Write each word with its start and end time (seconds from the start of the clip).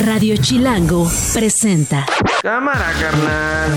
Radio 0.00 0.36
Chilango 0.36 1.10
presenta. 1.32 2.06
Cámara, 2.42 2.92
carnal. 3.00 3.70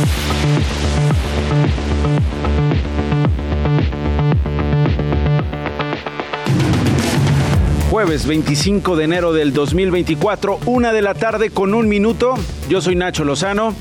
Jueves 7.90 8.28
25 8.28 8.96
de 8.96 9.04
enero 9.04 9.34
del 9.34 9.52
2024, 9.54 10.60
una 10.66 10.94
de 10.94 11.02
la 11.02 11.14
tarde 11.16 11.50
con 11.50 11.74
un 11.74 11.88
minuto. 11.88 12.36
Yo 12.70 12.82
soy 12.82 12.96
Nacho 12.96 13.24
Lozano 13.24 13.74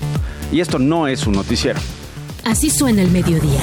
y 0.50 0.60
esto 0.60 0.78
no 0.78 1.08
es 1.08 1.26
un 1.26 1.34
noticiero. 1.34 1.80
Así 2.46 2.70
suena 2.70 3.02
el 3.02 3.10
mediodía. 3.10 3.60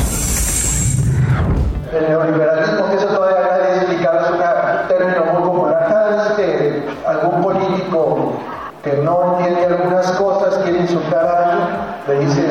El 1.93 2.09
neoliberalismo, 2.09 2.89
que 2.89 2.95
eso 2.95 3.07
todavía 3.07 3.57
nadie 3.57 3.77
explicar, 3.77 4.21
es 4.23 4.29
un 4.29 4.87
término 4.87 5.33
muy 5.33 5.49
popular. 5.49 5.85
Cada 5.87 6.35
vez 6.35 6.35
que 6.35 6.83
algún 7.07 7.41
político 7.41 8.37
que 8.83 9.01
no 9.01 9.37
entiende 9.39 9.65
algunas 9.65 10.11
cosas 10.13 10.63
quiere 10.63 10.79
insultar 10.79 11.25
a 11.25 11.43
alguien, 11.43 11.67
le 12.07 12.25
dice 12.25 12.41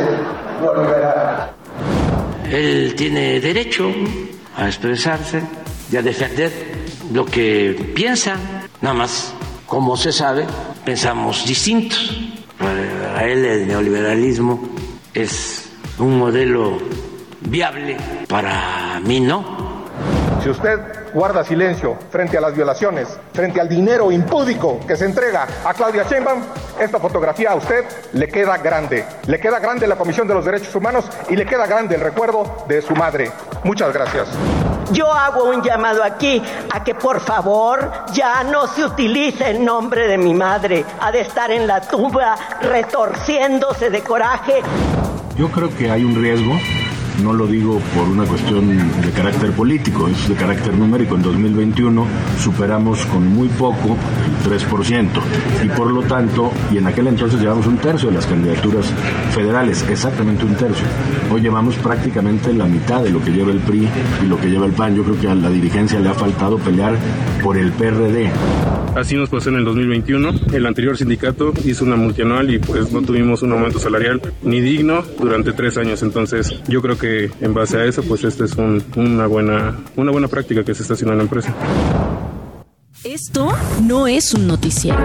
neoliberal. 0.61 1.51
Él 2.45 2.85
tiene 2.97 3.39
derecho 3.41 3.93
a 4.57 4.67
expresarse 4.67 5.43
y 5.93 5.97
a 5.97 6.03
defender 6.03 6.51
lo 7.13 7.25
que 7.25 7.93
piensa. 7.95 8.37
Nada 8.81 8.95
más, 8.95 9.33
como 9.67 9.97
se 9.97 10.13
sabe, 10.13 10.47
pensamos 10.85 11.47
distintos. 11.47 12.33
Para 12.59 13.25
él 13.25 13.45
el 13.45 13.69
neoliberalismo 13.69 14.61
es 15.13 15.71
un 15.99 16.19
modelo 16.19 16.79
viable, 17.43 17.97
para 18.29 18.99
mí 19.01 19.21
no. 19.21 19.85
Si 20.43 20.51
usted 20.51 20.79
guarda 21.13 21.45
silencio 21.45 21.99
frente 22.11 22.39
a 22.39 22.41
las 22.41 22.55
violaciones, 22.55 23.09
frente 23.33 23.61
al 23.61 23.69
dinero 23.69 24.11
impúdico 24.11 24.81
que 24.87 24.97
se 24.97 25.05
entrega 25.05 25.47
a 25.65 25.75
Claudia 25.75 26.05
Sheinbaum, 26.09 26.43
esta 26.81 26.99
fotografía 26.99 27.51
a 27.51 27.55
usted 27.55 27.85
le 28.13 28.29
queda 28.29 28.59
grande. 28.59 29.05
Le 29.27 29.39
queda 29.41 29.59
grande 29.59 29.87
la 29.87 29.97
Comisión 29.97 30.27
de 30.29 30.35
los 30.35 30.45
Derechos 30.45 30.75
Humanos 30.75 31.05
y 31.29 31.37
le 31.37 31.47
queda 31.47 31.67
grande 31.67 31.95
el 31.95 32.01
recuerdo 32.01 32.65
de 32.69 32.83
su 32.83 32.95
madre. 32.95 33.31
Muchas 33.65 33.93
gracias. 33.93 34.29
Yo 34.93 35.13
hago 35.13 35.45
un 35.45 35.63
llamado 35.63 36.05
aquí 36.05 36.41
a 36.71 36.85
que 36.85 36.95
por 36.95 37.21
favor 37.21 37.91
ya 38.13 38.45
no 38.45 38.67
se 38.69 38.85
utilice 38.85 39.51
el 39.51 39.65
nombre 39.65 40.07
de 40.07 40.17
mi 40.17 40.33
madre. 40.33 40.85
Ha 41.01 41.11
de 41.11 41.21
estar 41.21 41.51
en 41.51 41.67
la 41.67 41.81
tumba 41.81 42.37
retorciéndose 42.63 43.91
de 43.91 44.03
coraje. 44.03 44.63
Yo 45.37 45.51
creo 45.51 45.75
que 45.77 45.91
hay 45.91 46.05
un 46.05 46.15
riesgo 46.15 46.53
no 47.23 47.33
lo 47.33 47.47
digo 47.47 47.81
por 47.95 48.09
una 48.09 48.25
cuestión 48.25 48.69
de 48.69 49.11
carácter 49.11 49.53
político, 49.53 50.09
es 50.09 50.29
de 50.29 50.35
carácter 50.35 50.75
numérico. 50.75 51.15
En 51.15 51.23
2021 51.23 52.07
superamos 52.39 53.05
con 53.07 53.27
muy 53.27 53.49
poco 53.49 53.97
el 54.45 54.51
3%. 54.51 55.09
Y 55.65 55.69
por 55.71 55.91
lo 55.91 56.03
tanto, 56.03 56.53
y 56.73 56.79
en 56.79 56.87
aquel 56.87 57.09
entonces 57.09 57.41
llevamos 57.41 57.67
un 57.67 57.79
tercio 57.79 58.09
de 58.09 58.15
las 58.15 58.27
candidaturas 58.27 58.87
federales, 59.33 59.85
exactamente 59.89 60.45
un 60.45 60.55
tercio. 60.55 60.87
Hoy 61.31 61.41
llevamos 61.41 61.77
prácticamente 61.77 62.53
la 62.53 62.67
mitad 62.67 63.03
de 63.03 63.11
lo 63.11 63.23
que 63.23 63.33
lleva 63.33 63.53
el 63.53 63.61
PRI 63.61 63.89
y 64.25 64.27
lo 64.27 64.39
que 64.41 64.49
lleva 64.49 64.67
el 64.67 64.73
PAN. 64.73 64.95
Yo 64.95 65.05
creo 65.05 65.21
que 65.21 65.29
a 65.29 65.35
la 65.35 65.51
dirigencia 65.51 65.99
le 65.99 66.09
ha 66.09 66.15
faltado 66.15 66.59
pelear 66.59 66.97
por 67.43 67.57
el 67.57 67.73
PRD. 67.73 68.31
Así 68.97 69.15
nos 69.15 69.29
pasó 69.29 69.51
en 69.51 69.57
el 69.57 69.65
2021. 69.67 70.31
El 70.55 70.65
anterior 70.65 70.97
sindicato 70.97 71.53
hizo 71.67 71.85
una 71.85 71.97
multianual 71.97 72.51
y 72.51 72.59
pues 72.59 72.91
no 72.93 73.03
tuvimos 73.03 73.43
un 73.43 73.53
aumento 73.53 73.79
salarial 73.79 74.23
ni 74.43 74.61
digno 74.63 75.03
durante 75.21 75.53
tres 75.53 75.77
años. 75.77 76.03
Entonces 76.03 76.63
yo 76.67 76.81
creo 76.81 76.97
que 76.97 77.06
en 77.07 77.55
base 77.55 77.79
a 77.79 77.85
eso, 77.85 78.03
pues 78.03 78.25
esta 78.25 78.45
es 78.45 78.55
una, 78.55 79.27
buena, 79.27 79.77
una 79.97 80.13
buena 80.13 80.29
práctica 80.29 80.65
que 80.65 80.75
se 80.75 80.83
está 80.83 80.95
haciendo 80.95 81.13
en 81.13 81.19
la 81.19 81.25
empresa. 81.25 81.55
Esto 83.05 83.53
no 83.83 84.07
es 84.07 84.35
un 84.35 84.47
noticiero. 84.47 84.99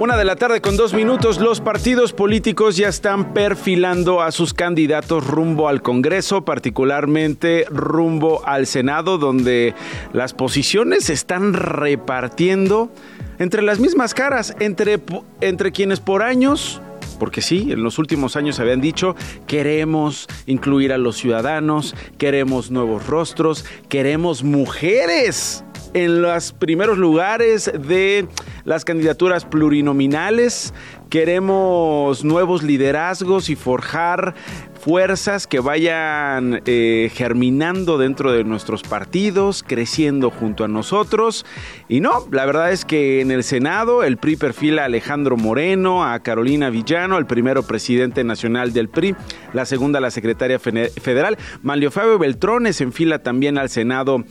Una 0.00 0.16
de 0.16 0.24
la 0.24 0.36
tarde 0.36 0.60
con 0.60 0.76
dos 0.76 0.94
minutos, 0.94 1.40
los 1.40 1.60
partidos 1.60 2.12
políticos 2.12 2.76
ya 2.76 2.88
están 2.88 3.34
perfilando 3.34 4.22
a 4.22 4.30
sus 4.30 4.54
candidatos 4.54 5.26
rumbo 5.26 5.68
al 5.68 5.82
Congreso, 5.82 6.44
particularmente 6.44 7.66
rumbo 7.68 8.46
al 8.46 8.68
Senado, 8.68 9.18
donde 9.18 9.74
las 10.12 10.34
posiciones 10.34 11.06
se 11.06 11.14
están 11.14 11.52
repartiendo 11.52 12.92
entre 13.40 13.62
las 13.62 13.80
mismas 13.80 14.14
caras, 14.14 14.54
entre, 14.60 15.00
entre 15.40 15.72
quienes 15.72 15.98
por 15.98 16.22
años 16.22 16.80
porque 17.18 17.42
sí, 17.42 17.72
en 17.72 17.82
los 17.82 17.98
últimos 17.98 18.36
años 18.36 18.60
habían 18.60 18.80
dicho, 18.80 19.14
queremos 19.46 20.26
incluir 20.46 20.92
a 20.92 20.98
los 20.98 21.16
ciudadanos, 21.16 21.94
queremos 22.18 22.70
nuevos 22.70 23.06
rostros, 23.06 23.64
queremos 23.88 24.42
mujeres 24.42 25.64
en 25.94 26.22
los 26.22 26.52
primeros 26.52 26.98
lugares 26.98 27.70
de 27.72 28.26
las 28.64 28.84
candidaturas 28.84 29.44
plurinominales. 29.44 30.74
Queremos 31.10 32.22
nuevos 32.24 32.62
liderazgos 32.62 33.48
y 33.48 33.56
forjar 33.56 34.34
fuerzas 34.78 35.46
que 35.46 35.60
vayan 35.60 36.62
eh, 36.66 37.10
germinando 37.12 37.98
dentro 37.98 38.32
de 38.32 38.44
nuestros 38.44 38.82
partidos, 38.82 39.64
creciendo 39.66 40.30
junto 40.30 40.64
a 40.64 40.68
nosotros. 40.68 41.44
Y 41.88 42.00
no, 42.00 42.26
la 42.30 42.46
verdad 42.46 42.72
es 42.72 42.84
que 42.84 43.20
en 43.20 43.30
el 43.30 43.42
Senado 43.42 44.04
el 44.04 44.18
PRI 44.18 44.36
perfila 44.36 44.82
a 44.82 44.84
Alejandro 44.86 45.36
Moreno, 45.36 46.04
a 46.04 46.18
Carolina 46.20 46.70
Villano, 46.70 47.18
el 47.18 47.26
primero 47.26 47.62
presidente 47.62 48.22
nacional 48.22 48.72
del 48.72 48.88
PRI, 48.88 49.16
la 49.52 49.64
segunda 49.64 50.00
la 50.00 50.10
secretaria 50.10 50.58
federal. 50.58 51.38
Manlio 51.62 51.90
Fabio 51.90 52.18
Beltrones 52.18 52.80
enfila 52.80 53.18
también 53.20 53.58
al 53.58 53.68
Senado 53.68 54.24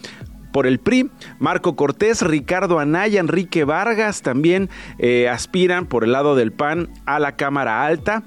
por 0.58 0.66
el 0.66 0.80
PRI, 0.80 1.12
Marco 1.38 1.76
Cortés, 1.76 2.24
Ricardo 2.24 2.80
Anaya, 2.80 3.20
Enrique 3.20 3.64
Vargas 3.64 4.24
también 4.24 4.72
eh, 4.98 5.30
aspiran 5.30 5.86
por 5.86 6.04
el 6.04 6.14
lado 6.14 6.36
del 6.36 6.52
PAN 6.52 6.90
a 7.06 7.20
la 7.20 7.36
Cámara 7.36 7.86
Alta. 7.86 8.24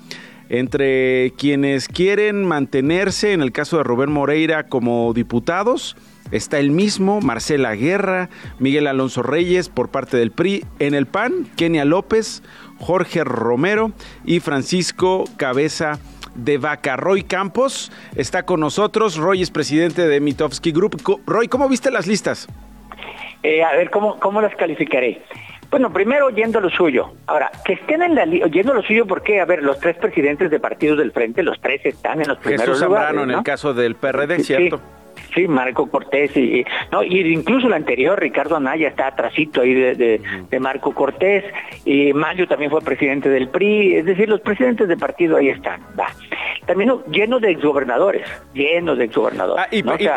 Entre 0.48 1.32
quienes 1.36 1.88
quieren 1.88 2.44
mantenerse, 2.44 3.32
en 3.32 3.42
el 3.42 3.50
caso 3.50 3.78
de 3.78 3.82
Rubén 3.82 4.12
Moreira, 4.12 4.68
como 4.68 5.12
diputados, 5.12 5.96
está 6.30 6.60
el 6.60 6.70
mismo, 6.70 7.20
Marcela 7.20 7.74
Guerra, 7.74 8.30
Miguel 8.60 8.86
Alonso 8.86 9.24
Reyes 9.24 9.68
por 9.68 9.88
parte 9.88 10.16
del 10.16 10.30
PRI, 10.30 10.64
en 10.78 10.94
el 10.94 11.06
PAN, 11.06 11.48
Kenia 11.56 11.84
López, 11.84 12.44
Jorge 12.78 13.24
Romero 13.24 13.90
y 14.24 14.38
Francisco 14.38 15.24
Cabeza 15.36 15.98
de 16.34 16.58
Vaca. 16.58 16.96
Roy 16.96 17.22
Campos 17.22 17.92
está 18.16 18.44
con 18.44 18.60
nosotros, 18.60 19.16
Roy 19.16 19.42
es 19.42 19.50
presidente 19.50 20.06
de 20.06 20.20
Mitofsky 20.20 20.72
Group. 20.72 21.20
Roy, 21.26 21.48
¿cómo 21.48 21.68
viste 21.68 21.90
las 21.90 22.06
listas? 22.06 22.48
Eh, 23.42 23.62
a 23.62 23.72
ver, 23.72 23.90
¿cómo, 23.90 24.18
¿cómo 24.20 24.40
las 24.40 24.54
calificaré? 24.56 25.22
Bueno, 25.70 25.92
primero 25.92 26.30
yendo 26.30 26.60
lo 26.60 26.68
suyo. 26.68 27.12
Ahora, 27.26 27.50
que 27.64 27.74
estén 27.74 28.02
en 28.02 28.14
la 28.16 28.24
yendo 28.24 28.74
lo 28.74 28.82
suyo 28.82 29.06
porque, 29.06 29.40
a 29.40 29.44
ver, 29.44 29.62
los 29.62 29.78
tres 29.78 29.96
presidentes 29.96 30.50
de 30.50 30.58
partidos 30.58 30.98
del 30.98 31.12
frente, 31.12 31.42
los 31.42 31.60
tres 31.60 31.80
están 31.84 32.20
en 32.20 32.28
los 32.28 32.38
primeros 32.38 32.66
Jesús 32.66 32.80
Zambrano 32.80 33.22
en 33.22 33.30
el 33.30 33.42
caso 33.44 33.72
del 33.72 33.94
PRD, 33.94 34.40
¿cierto? 34.40 34.78
Sí, 34.78 34.82
Marco 35.48 35.88
Cortés 35.88 36.36
y, 36.36 36.64
no, 36.92 37.02
y 37.02 37.20
incluso 37.32 37.66
el 37.66 37.72
anterior, 37.72 38.18
Ricardo 38.18 38.56
Anaya, 38.56 38.88
está 38.88 39.08
atrasito 39.08 39.62
ahí 39.62 39.74
de, 39.74 40.20
Marco 40.60 40.94
Cortés, 40.94 41.44
y 41.84 42.12
Mayo 42.12 42.46
también 42.46 42.70
fue 42.70 42.80
presidente 42.80 43.28
del 43.28 43.48
PRI, 43.48 43.96
es 43.96 44.04
decir, 44.04 44.28
los 44.28 44.40
presidentes 44.40 44.88
de 44.88 44.96
partido 44.96 45.36
ahí 45.36 45.48
están, 45.48 45.80
va. 45.98 46.08
También 46.66 46.92
lleno 47.10 47.40
de 47.40 47.50
exgobernadores, 47.50 48.26
llenos 48.52 48.98
de 48.98 49.04
exgobernadores. 49.04 49.64
Ah, 49.64 49.68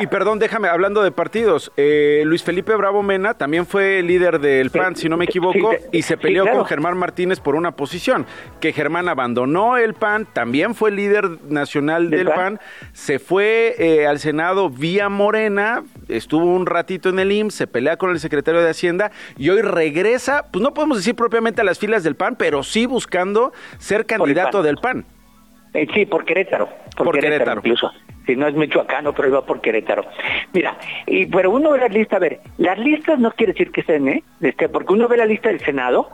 y, 0.01 0.07
perdón, 0.07 0.39
déjame, 0.39 0.67
hablando 0.67 1.03
de 1.03 1.11
partidos, 1.11 1.71
eh, 1.77 2.23
Luis 2.25 2.43
Felipe 2.43 2.75
Bravo 2.75 3.01
Mena 3.03 3.33
también 3.33 3.65
fue 3.65 4.01
líder 4.01 4.39
del 4.39 4.69
PAN, 4.69 4.95
si 4.95 5.09
no 5.09 5.17
me 5.17 5.25
equivoco, 5.25 5.71
y 5.91 6.01
se 6.01 6.17
peleó 6.17 6.49
con 6.49 6.65
Germán 6.65 6.97
Martínez 6.97 7.39
por 7.39 7.55
una 7.55 7.75
posición, 7.75 8.25
que 8.59 8.73
Germán 8.73 9.09
abandonó 9.09 9.77
el 9.77 9.93
PAN, 9.93 10.27
también 10.31 10.75
fue 10.75 10.91
líder 10.91 11.29
nacional 11.49 12.09
del, 12.09 12.27
PAN? 12.27 12.59
se 12.91 13.19
fue 13.19 13.75
eh, 13.77 14.07
al 14.07 14.19
Senado 14.19 14.69
vía 14.69 15.09
Morena, 15.09 15.83
estuvo 16.07 16.45
un 16.45 16.65
ratito 16.65 17.09
en 17.09 17.19
el 17.19 17.31
IMSS, 17.31 17.55
se 17.55 17.67
pelea 17.67 17.97
con 17.97 18.11
el 18.11 18.19
secretario 18.19 18.61
de 18.61 18.69
Hacienda 18.69 19.11
y 19.37 19.49
hoy 19.49 19.61
regresa, 19.61 20.47
pues 20.51 20.61
no 20.61 20.73
podemos 20.73 20.97
decir 20.97 21.15
propiamente 21.15 21.61
a 21.61 21.63
las 21.63 21.79
filas 21.79 22.03
del 22.03 22.15
PAN, 22.15 22.35
pero 22.35 22.63
sí 22.63 22.85
buscando 22.85 23.53
ser 23.77 24.05
candidato 24.05 24.63
del 24.63 24.77
PAN. 24.77 25.05
Eh, 25.73 25.87
sí, 25.93 26.05
por 26.05 26.25
Querétaro. 26.25 26.69
Por, 26.95 27.19
Querétaro, 27.19 27.59
incluso. 27.59 27.91
Si 28.25 28.35
no 28.35 28.47
es 28.47 28.53
michoacano, 28.53 29.13
pero 29.13 29.27
iba 29.27 29.45
por 29.45 29.59
Querétaro. 29.59 30.05
Mira, 30.53 30.77
y, 31.07 31.25
pero 31.25 31.51
uno 31.51 31.71
ve 31.71 31.79
la 31.79 31.87
lista, 31.87 32.17
a 32.17 32.19
ver, 32.19 32.39
las 32.57 32.77
listas 32.77 33.19
no 33.19 33.31
quiere 33.31 33.53
decir 33.53 33.71
que 33.71 33.81
estén, 33.81 34.07
¿eh? 34.07 34.23
Este, 34.41 34.69
porque 34.69 34.93
uno 34.93 35.07
ve 35.07 35.17
la 35.17 35.25
lista 35.25 35.49
del 35.49 35.59
Senado 35.59 36.09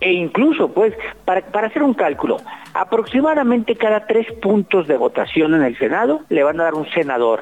e 0.00 0.12
incluso, 0.12 0.72
pues, 0.72 0.92
para, 1.24 1.40
para 1.46 1.68
hacer 1.68 1.82
un 1.82 1.94
cálculo, 1.94 2.36
aproximadamente 2.74 3.74
cada 3.76 4.06
tres 4.06 4.30
puntos 4.42 4.86
de 4.86 4.96
votación 4.96 5.54
en 5.54 5.62
el 5.62 5.78
Senado 5.78 6.22
le 6.28 6.42
van 6.42 6.60
a 6.60 6.64
dar 6.64 6.74
un 6.74 6.88
senador 6.90 7.40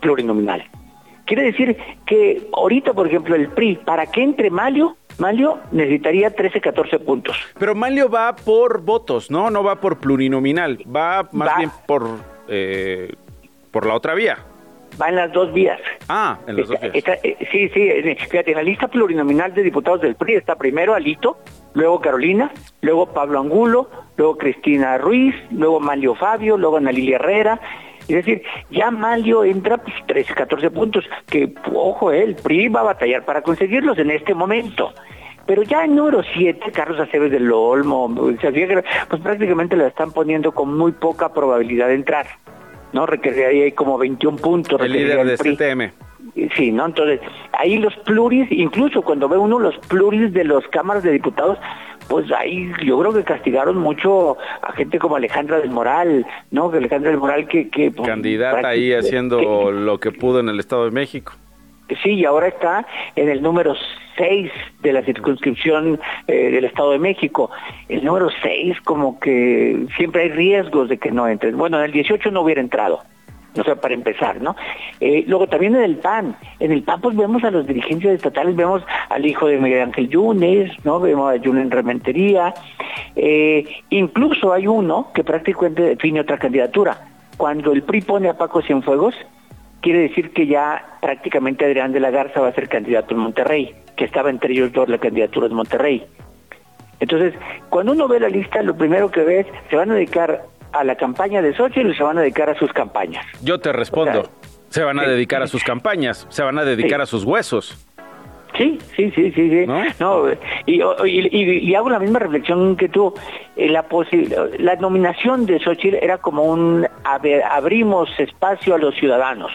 plurinominal. 0.00 0.64
Quiere 1.24 1.44
decir 1.44 1.76
que 2.04 2.48
ahorita, 2.52 2.92
por 2.92 3.06
ejemplo, 3.06 3.36
el 3.36 3.48
PRI, 3.48 3.76
para 3.76 4.06
que 4.06 4.22
entre 4.22 4.50
Malio, 4.50 4.96
Malio 5.18 5.60
necesitaría 5.70 6.30
13, 6.30 6.60
14 6.60 6.98
puntos. 7.00 7.36
Pero 7.58 7.74
Malio 7.74 8.08
va 8.08 8.34
por 8.34 8.82
votos, 8.82 9.30
¿no? 9.30 9.50
No 9.50 9.62
va 9.62 9.80
por 9.80 9.98
plurinominal, 9.98 10.78
va 10.84 11.28
más 11.32 11.56
bien 11.56 11.70
por, 11.86 12.06
eh, 12.48 13.12
por 13.70 13.86
la 13.86 13.94
otra 13.94 14.14
vía. 14.14 14.38
Va 15.00 15.08
en 15.08 15.16
las 15.16 15.32
dos 15.32 15.52
vías. 15.52 15.80
Ah, 16.08 16.38
en 16.46 16.56
las 16.56 16.68
dos 16.68 16.80
vías. 16.80 16.94
Eh, 16.94 17.36
sí, 17.50 17.68
sí, 17.70 18.14
fíjate, 18.28 18.50
en 18.50 18.56
la 18.56 18.62
lista 18.62 18.88
plurinominal 18.88 19.54
de 19.54 19.62
diputados 19.62 20.02
del 20.02 20.16
PRI 20.16 20.34
está 20.34 20.56
primero 20.56 20.94
Alito, 20.94 21.38
luego 21.74 22.00
Carolina, 22.00 22.50
luego 22.82 23.06
Pablo 23.06 23.40
Angulo, 23.40 23.88
luego 24.16 24.36
Cristina 24.36 24.98
Ruiz, 24.98 25.34
luego 25.50 25.80
Malio 25.80 26.14
Fabio, 26.14 26.58
luego 26.58 26.76
Ana 26.76 26.92
Lilia 26.92 27.16
Herrera. 27.16 27.60
Es 28.12 28.26
decir, 28.26 28.42
ya 28.70 28.90
Malio 28.90 29.42
entra 29.44 29.78
pues, 29.78 29.94
13, 30.06 30.34
14 30.34 30.70
puntos, 30.70 31.04
que, 31.26 31.52
ojo, 31.74 32.12
el 32.12 32.34
PRI 32.34 32.68
va 32.68 32.80
a 32.80 32.84
batallar 32.84 33.24
para 33.24 33.42
conseguirlos 33.42 33.98
en 33.98 34.10
este 34.10 34.34
momento. 34.34 34.92
Pero 35.46 35.62
ya 35.62 35.84
en 35.84 35.96
número 35.96 36.22
7, 36.22 36.70
Carlos 36.72 37.00
Aceves 37.00 37.32
del 37.32 37.50
Olmo, 37.50 38.14
pues 38.14 39.20
prácticamente 39.22 39.76
la 39.76 39.88
están 39.88 40.12
poniendo 40.12 40.52
con 40.52 40.76
muy 40.76 40.92
poca 40.92 41.32
probabilidad 41.32 41.88
de 41.88 41.94
entrar. 41.94 42.26
¿no? 42.92 43.06
Requeriría 43.06 43.64
ahí 43.64 43.72
como 43.72 43.98
21 43.98 44.36
puntos. 44.36 44.80
El 44.80 44.92
líder 44.92 45.24
de 45.24 45.36
CTM. 45.36 45.92
Sí, 46.56 46.70
¿no? 46.70 46.86
Entonces, 46.86 47.20
ahí 47.52 47.78
los 47.78 47.94
pluris, 48.04 48.50
incluso 48.50 49.02
cuando 49.02 49.28
ve 49.28 49.36
uno 49.36 49.58
los 49.58 49.76
pluris 49.88 50.32
de 50.32 50.44
los 50.44 50.66
cámaras 50.68 51.02
de 51.02 51.12
diputados, 51.12 51.58
pues 52.12 52.30
ahí 52.30 52.70
yo 52.84 52.98
creo 52.98 53.14
que 53.14 53.24
castigaron 53.24 53.78
mucho 53.78 54.36
a 54.60 54.72
gente 54.72 54.98
como 54.98 55.16
Alejandra 55.16 55.60
del 55.60 55.70
Moral, 55.70 56.26
¿no? 56.50 56.70
Que 56.70 56.76
Alejandra 56.76 57.10
del 57.10 57.18
Moral 57.18 57.48
que... 57.48 57.70
que 57.70 57.90
pues, 57.90 58.06
Candidata 58.06 58.68
ahí 58.68 58.92
haciendo 58.92 59.72
lo 59.72 59.98
que 59.98 60.12
pudo 60.12 60.40
en 60.40 60.50
el 60.50 60.60
Estado 60.60 60.84
de 60.84 60.90
México. 60.90 61.32
Sí, 62.02 62.10
y 62.10 62.26
ahora 62.26 62.48
está 62.48 62.86
en 63.16 63.30
el 63.30 63.40
número 63.40 63.74
6 64.18 64.52
de 64.82 64.92
la 64.92 65.02
circunscripción 65.04 65.98
eh, 66.26 66.50
del 66.50 66.66
Estado 66.66 66.90
de 66.90 66.98
México. 66.98 67.50
El 67.88 68.04
número 68.04 68.28
6 68.42 68.82
como 68.82 69.18
que 69.18 69.86
siempre 69.96 70.24
hay 70.24 70.28
riesgos 70.28 70.90
de 70.90 70.98
que 70.98 71.10
no 71.10 71.26
entre. 71.26 71.52
Bueno, 71.52 71.78
en 71.78 71.86
el 71.86 71.92
18 71.92 72.30
no 72.30 72.42
hubiera 72.42 72.60
entrado. 72.60 73.00
O 73.58 73.62
sea, 73.64 73.76
para 73.76 73.94
empezar, 73.94 74.40
¿no? 74.40 74.56
Eh, 74.98 75.24
luego 75.26 75.46
también 75.46 75.76
en 75.76 75.82
el 75.82 75.96
PAN, 75.96 76.34
en 76.58 76.72
el 76.72 76.82
PAN 76.82 77.00
pues 77.02 77.16
vemos 77.16 77.44
a 77.44 77.50
los 77.50 77.66
dirigentes 77.66 78.12
estatales, 78.12 78.56
vemos 78.56 78.82
al 79.10 79.26
hijo 79.26 79.46
de 79.46 79.58
Miguel 79.58 79.82
Ángel 79.82 80.08
Yunes, 80.08 80.72
¿no? 80.84 81.00
Vemos 81.00 81.30
a 81.30 81.36
Yunes 81.36 81.68
Rementería, 81.68 82.54
eh, 83.14 83.66
incluso 83.90 84.52
hay 84.52 84.66
uno 84.66 85.10
que 85.14 85.22
prácticamente 85.22 85.82
define 85.82 86.20
otra 86.20 86.38
candidatura. 86.38 87.08
Cuando 87.36 87.72
el 87.72 87.82
PRI 87.82 88.00
pone 88.02 88.28
a 88.28 88.38
Paco 88.38 88.62
Cienfuegos, 88.62 89.14
quiere 89.82 90.00
decir 90.00 90.32
que 90.32 90.46
ya 90.46 90.96
prácticamente 91.02 91.66
Adrián 91.66 91.92
de 91.92 92.00
la 92.00 92.10
Garza 92.10 92.40
va 92.40 92.48
a 92.48 92.54
ser 92.54 92.68
candidato 92.68 93.14
en 93.14 93.20
Monterrey, 93.20 93.74
que 93.96 94.04
estaba 94.04 94.30
entre 94.30 94.54
ellos 94.54 94.72
dos 94.72 94.88
la 94.88 94.98
candidatura 94.98 95.46
en 95.46 95.54
Monterrey. 95.54 96.06
Entonces, 97.00 97.34
cuando 97.68 97.92
uno 97.92 98.06
ve 98.06 98.20
la 98.20 98.28
lista, 98.28 98.62
lo 98.62 98.76
primero 98.76 99.10
que 99.10 99.24
ves, 99.24 99.46
se 99.68 99.76
van 99.76 99.90
a 99.90 99.94
dedicar 99.94 100.44
a 100.72 100.84
la 100.84 100.96
campaña 100.96 101.42
de 101.42 101.54
Xochitl 101.54 101.90
y 101.90 101.94
se 101.94 102.02
van 102.02 102.18
a 102.18 102.22
dedicar 102.22 102.50
a 102.50 102.54
sus 102.54 102.72
campañas. 102.72 103.24
Yo 103.42 103.58
te 103.58 103.72
respondo, 103.72 104.30
se 104.68 104.82
van 104.82 104.98
a 104.98 105.06
dedicar 105.06 105.42
a 105.42 105.46
sus 105.46 105.62
campañas, 105.64 106.26
se 106.30 106.42
van 106.42 106.58
a 106.58 106.64
dedicar 106.64 107.00
a 107.00 107.06
sus 107.06 107.24
huesos. 107.24 107.86
Sí, 108.56 108.78
sí, 108.96 109.10
sí, 109.14 109.32
sí, 109.32 109.50
sí. 109.50 109.66
¿No? 109.98 110.24
y, 110.66 111.74
hago 111.74 111.90
la 111.90 111.98
misma 111.98 112.18
reflexión 112.18 112.76
que 112.76 112.88
tú. 112.88 113.14
Eh, 113.56 113.68
la, 113.68 113.86
la 114.58 114.76
nominación 114.76 115.46
de 115.46 115.58
Xochitl 115.58 115.96
era 115.96 116.18
como 116.18 116.44
un 116.44 116.86
abrimos 117.50 118.10
espacio 118.18 118.74
a 118.74 118.78
los 118.78 118.94
ciudadanos. 118.96 119.50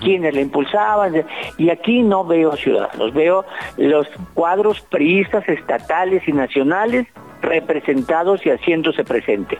quienes 0.00 0.34
la 0.34 0.40
impulsaban, 0.40 1.24
y 1.58 1.70
aquí 1.70 2.02
no 2.02 2.24
veo 2.24 2.56
ciudadanos, 2.56 3.14
veo 3.14 3.44
los 3.76 4.08
cuadros 4.34 4.80
priistas 4.80 5.48
estatales 5.48 6.26
y 6.26 6.32
nacionales 6.32 7.06
representados 7.42 8.44
y 8.44 8.50
haciéndose 8.50 9.04
presente. 9.04 9.58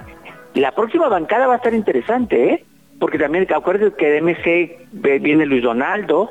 La 0.57 0.73
próxima 0.73 1.09
bancada 1.09 1.47
va 1.47 1.53
a 1.53 1.57
estar 1.57 1.75
interesante, 1.75 2.51
¿eh? 2.51 2.65
porque 2.99 3.19
también 3.19 3.47
acuérdense 3.55 3.95
que 3.95 4.11
de 4.11 4.23
MC 4.23 5.21
viene 5.21 5.45
Luis 5.45 5.63
Donaldo, 5.63 6.31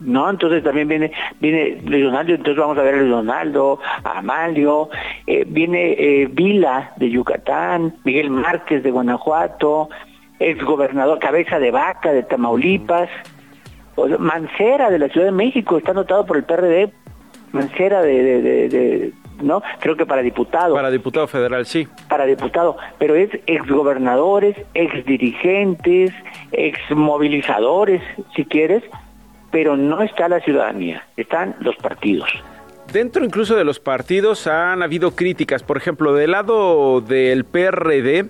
¿no? 0.00 0.30
Entonces 0.30 0.64
también 0.64 0.88
viene 0.88 1.12
viene 1.38 1.80
Luis 1.84 2.02
Donaldo, 2.02 2.34
entonces 2.34 2.56
vamos 2.56 2.76
a 2.76 2.82
ver 2.82 2.94
a 2.94 2.98
Luis 2.98 3.10
Donaldo, 3.10 3.78
a 4.02 4.18
Amalio, 4.18 4.88
eh, 5.28 5.44
viene 5.46 5.92
eh, 5.92 6.28
Vila 6.28 6.92
de 6.96 7.08
Yucatán, 7.08 7.94
Miguel 8.02 8.30
Márquez 8.30 8.82
de 8.82 8.90
Guanajuato, 8.90 9.90
ex 10.40 10.60
gobernador 10.64 11.20
Cabeza 11.20 11.60
de 11.60 11.70
Vaca 11.70 12.12
de 12.12 12.24
Tamaulipas, 12.24 13.08
Mancera 14.18 14.90
de 14.90 14.98
la 14.98 15.08
Ciudad 15.08 15.26
de 15.26 15.32
México, 15.32 15.78
está 15.78 15.92
anotado 15.92 16.26
por 16.26 16.36
el 16.36 16.42
PRD, 16.42 16.92
Mancera 17.52 18.02
de 18.02 19.12
¿no? 19.42 19.62
Creo 19.80 19.96
que 19.96 20.06
para 20.06 20.22
diputado. 20.22 20.74
Para 20.74 20.90
diputado 20.90 21.26
federal, 21.26 21.66
sí. 21.66 21.88
Para 22.08 22.24
diputado, 22.26 22.76
pero 22.98 23.14
es 23.14 23.30
exgobernadores, 23.46 24.56
exdirigentes, 24.74 26.12
exmovilizadores, 26.52 28.02
si 28.34 28.44
quieres, 28.44 28.82
pero 29.50 29.76
no 29.76 30.02
está 30.02 30.28
la 30.28 30.40
ciudadanía, 30.40 31.04
están 31.16 31.54
los 31.60 31.76
partidos. 31.76 32.28
Dentro 32.92 33.24
incluso 33.24 33.56
de 33.56 33.64
los 33.64 33.80
partidos 33.80 34.46
han 34.46 34.82
habido 34.82 35.12
críticas. 35.12 35.62
Por 35.62 35.78
ejemplo, 35.78 36.12
del 36.12 36.32
lado 36.32 37.00
del 37.00 37.44
PRD 37.44 38.28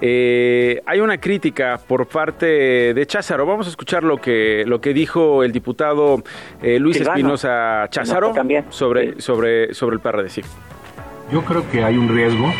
eh, 0.00 0.80
hay 0.86 1.00
una 1.00 1.18
crítica 1.18 1.78
por 1.86 2.06
parte 2.06 2.94
de 2.94 3.06
Cházaro. 3.06 3.44
Vamos 3.46 3.66
a 3.66 3.70
escuchar 3.70 4.02
lo 4.02 4.16
que, 4.18 4.64
lo 4.66 4.80
que 4.80 4.94
dijo 4.94 5.44
el 5.44 5.52
diputado 5.52 6.22
eh, 6.62 6.78
Luis 6.78 7.00
Espinosa 7.00 7.86
Cházaro 7.90 8.32
sobre, 8.70 9.20
sobre, 9.20 9.74
sobre 9.74 9.94
el 9.94 10.00
PRD. 10.00 10.28
Sí. 10.28 10.42
Yo 11.30 11.42
creo 11.44 11.68
que 11.70 11.84
hay 11.84 11.96
un 11.96 12.08
riesgo 12.08 12.50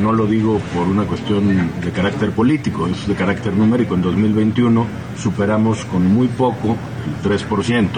no 0.00 0.12
lo 0.12 0.26
digo 0.26 0.60
por 0.74 0.86
una 0.86 1.04
cuestión 1.04 1.70
de 1.80 1.90
carácter 1.90 2.30
político, 2.30 2.86
es 2.86 3.06
de 3.06 3.14
carácter 3.14 3.54
numérico. 3.54 3.94
En 3.94 4.02
2021 4.02 4.86
superamos 5.16 5.84
con 5.86 6.06
muy 6.06 6.28
poco 6.28 6.76
el 7.06 7.30
3%. 7.30 7.88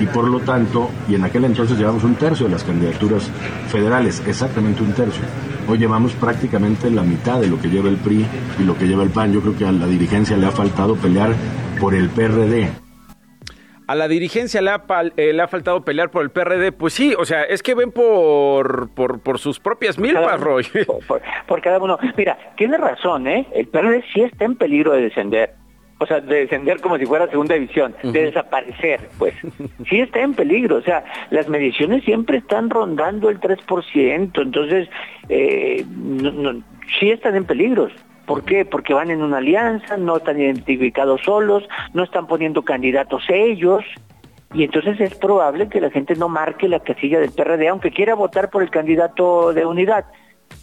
Y 0.00 0.06
por 0.06 0.28
lo 0.28 0.40
tanto, 0.40 0.90
y 1.08 1.14
en 1.14 1.24
aquel 1.24 1.44
entonces 1.44 1.78
llevamos 1.78 2.04
un 2.04 2.16
tercio 2.16 2.46
de 2.46 2.52
las 2.52 2.64
candidaturas 2.64 3.30
federales, 3.68 4.22
exactamente 4.26 4.82
un 4.82 4.92
tercio. 4.92 5.22
Hoy 5.68 5.78
llevamos 5.78 6.12
prácticamente 6.12 6.90
la 6.90 7.02
mitad 7.02 7.40
de 7.40 7.46
lo 7.46 7.60
que 7.60 7.68
lleva 7.68 7.88
el 7.88 7.96
PRI 7.96 8.26
y 8.58 8.64
lo 8.64 8.76
que 8.76 8.86
lleva 8.86 9.02
el 9.02 9.10
PAN. 9.10 9.32
Yo 9.32 9.40
creo 9.40 9.56
que 9.56 9.66
a 9.66 9.72
la 9.72 9.86
dirigencia 9.86 10.36
le 10.36 10.46
ha 10.46 10.50
faltado 10.50 10.96
pelear 10.96 11.34
por 11.80 11.94
el 11.94 12.08
PRD 12.10 12.83
a 13.86 13.94
la 13.94 14.08
dirigencia 14.08 14.62
le 14.62 14.70
ha, 14.70 14.82
eh, 15.16 15.32
le 15.32 15.42
ha, 15.42 15.48
faltado 15.48 15.84
pelear 15.84 16.10
por 16.10 16.22
el 16.22 16.30
PRD. 16.30 16.72
Pues 16.72 16.94
sí, 16.94 17.14
o 17.18 17.24
sea, 17.24 17.42
es 17.42 17.62
que 17.62 17.74
ven 17.74 17.92
por, 17.92 18.88
por, 18.90 19.38
sus 19.38 19.60
propias 19.60 19.98
milpas, 19.98 20.40
Roy. 20.40 20.66
Por, 21.46 21.60
cada 21.60 21.78
uno. 21.78 21.98
Mira, 22.16 22.38
tiene 22.56 22.76
razón, 22.78 23.26
¿eh? 23.26 23.46
El 23.52 23.66
PRD 23.68 24.04
sí 24.12 24.22
está 24.22 24.44
en 24.44 24.56
peligro 24.56 24.92
de 24.92 25.02
descender. 25.02 25.54
O 25.98 26.06
sea, 26.06 26.20
de 26.20 26.40
descender 26.40 26.80
como 26.80 26.98
si 26.98 27.06
fuera 27.06 27.28
segunda 27.28 27.54
división, 27.54 27.94
de 28.02 28.24
desaparecer, 28.24 29.08
pues. 29.18 29.34
Sí 29.88 30.00
está 30.00 30.20
en 30.20 30.34
peligro. 30.34 30.76
O 30.76 30.82
sea, 30.82 31.04
las 31.30 31.48
mediciones 31.48 32.04
siempre 32.04 32.38
están 32.38 32.68
rondando 32.68 33.30
el 33.30 33.40
3%. 33.40 34.42
Entonces, 34.42 34.88
eh, 35.28 35.84
sí 36.98 37.10
están 37.10 37.36
en 37.36 37.44
peligro. 37.44 37.88
¿Por 38.26 38.44
qué? 38.44 38.64
Porque 38.64 38.94
van 38.94 39.10
en 39.10 39.22
una 39.22 39.38
alianza, 39.38 39.96
no 39.96 40.16
están 40.16 40.40
identificados 40.40 41.22
solos, 41.22 41.64
no 41.92 42.04
están 42.04 42.26
poniendo 42.26 42.62
candidatos 42.62 43.22
ellos, 43.28 43.84
y 44.54 44.62
entonces 44.62 45.00
es 45.00 45.14
probable 45.16 45.68
que 45.68 45.80
la 45.80 45.90
gente 45.90 46.14
no 46.14 46.28
marque 46.28 46.68
la 46.68 46.80
casilla 46.80 47.18
del 47.18 47.32
PRD, 47.32 47.68
aunque 47.68 47.90
quiera 47.90 48.14
votar 48.14 48.50
por 48.50 48.62
el 48.62 48.70
candidato 48.70 49.52
de 49.52 49.66
unidad, 49.66 50.06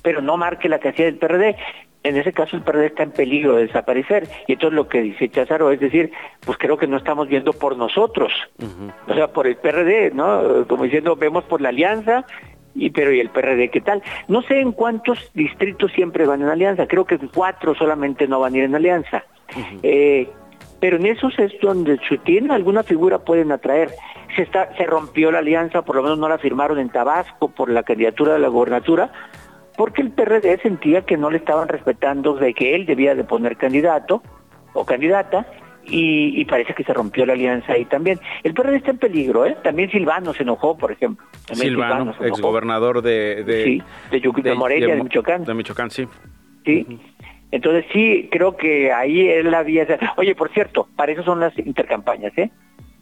pero 0.02 0.22
no 0.22 0.38
marque 0.38 0.70
la 0.70 0.80
casilla 0.80 1.06
del 1.06 1.18
PRD. 1.18 1.58
En 2.04 2.18
ese 2.18 2.34
caso 2.34 2.56
el 2.56 2.64
PRD 2.64 2.88
está 2.88 3.04
en 3.04 3.12
peligro 3.12 3.58
de 3.58 3.68
desaparecer. 3.68 4.28
Y 4.48 4.54
entonces 4.54 4.76
lo 4.76 4.88
que 4.88 5.02
dice 5.02 5.30
Cházaro 5.30 5.72
es 5.72 5.80
decir, 5.80 6.12
pues 6.46 6.58
creo 6.58 6.78
que 6.78 6.88
no 6.88 6.98
estamos 6.98 7.28
viendo 7.28 7.54
por 7.54 7.78
nosotros, 7.78 8.32
o 9.08 9.14
sea, 9.14 9.28
por 9.28 9.46
el 9.46 9.58
PRD, 9.58 10.12
¿no? 10.12 10.66
Como 10.68 10.86
diciendo, 10.86 11.16
vemos 11.18 11.44
por 11.44 11.62
la 11.62 11.70
alianza 11.70 12.26
y 12.74 12.90
pero 12.90 13.12
y 13.14 13.20
el 13.20 13.30
PRD 13.30 13.70
qué 13.70 13.82
tal 13.82 14.02
no 14.28 14.42
sé 14.44 14.60
en 14.60 14.72
cuántos 14.72 15.32
distritos 15.34 15.92
siempre 15.94 16.26
van 16.26 16.42
en 16.42 16.50
alianza. 16.50 16.88
Creo 16.88 17.06
que 17.06 17.18
cuatro 17.34 17.76
solamente 17.76 18.28
no 18.28 18.40
van 18.40 18.54
a 18.54 18.58
ir 18.58 18.64
en 18.64 18.76
alianza. 18.76 19.24
Eh, 19.84 20.30
pero 20.80 20.96
en 20.96 21.06
esos 21.06 21.38
es 21.38 21.52
donde 21.62 22.00
si 22.08 22.18
tienen 22.20 22.52
alguna 22.52 22.84
figura 22.84 23.20
pueden 23.20 23.52
atraer. 23.52 23.92
Se 24.36 24.44
está 24.44 24.76
se 24.78 24.86
rompió 24.86 25.32
la 25.32 25.40
alianza 25.40 25.82
por 25.82 25.96
lo 25.96 26.04
menos 26.04 26.18
no 26.18 26.30
la 26.30 26.38
firmaron 26.38 26.80
en 26.80 26.90
Tabasco 26.90 27.50
por 27.50 27.70
la 27.70 27.84
candidatura 27.84 28.34
de 28.34 28.40
la 28.40 28.48
gobernatura 28.48 29.12
porque 29.78 30.02
el 30.02 30.12
PRD 30.12 30.60
sentía 30.62 31.02
que 31.02 31.18
no 31.18 31.30
le 31.30 31.38
estaban 31.38 31.68
respetando 31.68 32.36
de 32.36 32.54
que 32.54 32.76
él 32.76 32.86
debía 32.86 33.16
de 33.16 33.24
poner 33.24 33.58
candidato 33.58 34.22
o 34.74 34.86
candidata 34.86 35.46
y, 35.92 36.46
parece 36.46 36.74
que 36.74 36.84
se 36.84 36.94
rompió 36.94 37.26
la 37.26 37.34
alianza 37.34 37.74
ahí 37.74 37.86
también. 37.86 38.20
El 38.44 38.54
PRD 38.54 38.78
está 38.78 38.92
en 38.92 38.98
peligro, 38.98 39.46
¿eh? 39.46 39.58
También 39.64 39.92
Silvano 39.92 40.34
se 40.34 40.44
enojó, 40.44 40.78
por 40.78 40.92
ejemplo. 40.92 41.26
Silvano, 41.52 42.14
exgobernador 42.22 43.02
de, 43.02 43.44
de, 43.44 43.64
sí, 43.64 43.84
de, 44.42 44.56
Morelia, 44.56 44.96
de, 44.96 45.04
Michoacán. 45.04 45.44
De 45.44 45.54
Michoacán, 45.54 45.92
sí. 45.92 46.08
Sí. 46.66 47.00
Entonces 47.52 47.86
sí, 47.92 48.30
creo 48.32 48.56
que 48.56 48.92
ahí 48.92 49.28
es 49.28 49.44
la 49.44 49.64
vía. 49.64 49.86
Oye, 50.18 50.36
por 50.36 50.52
cierto, 50.52 50.88
para 50.96 51.12
eso 51.12 51.24
son 51.24 51.40
las 51.40 51.58
intercampañas, 51.58 52.32
¿eh? 52.38 52.50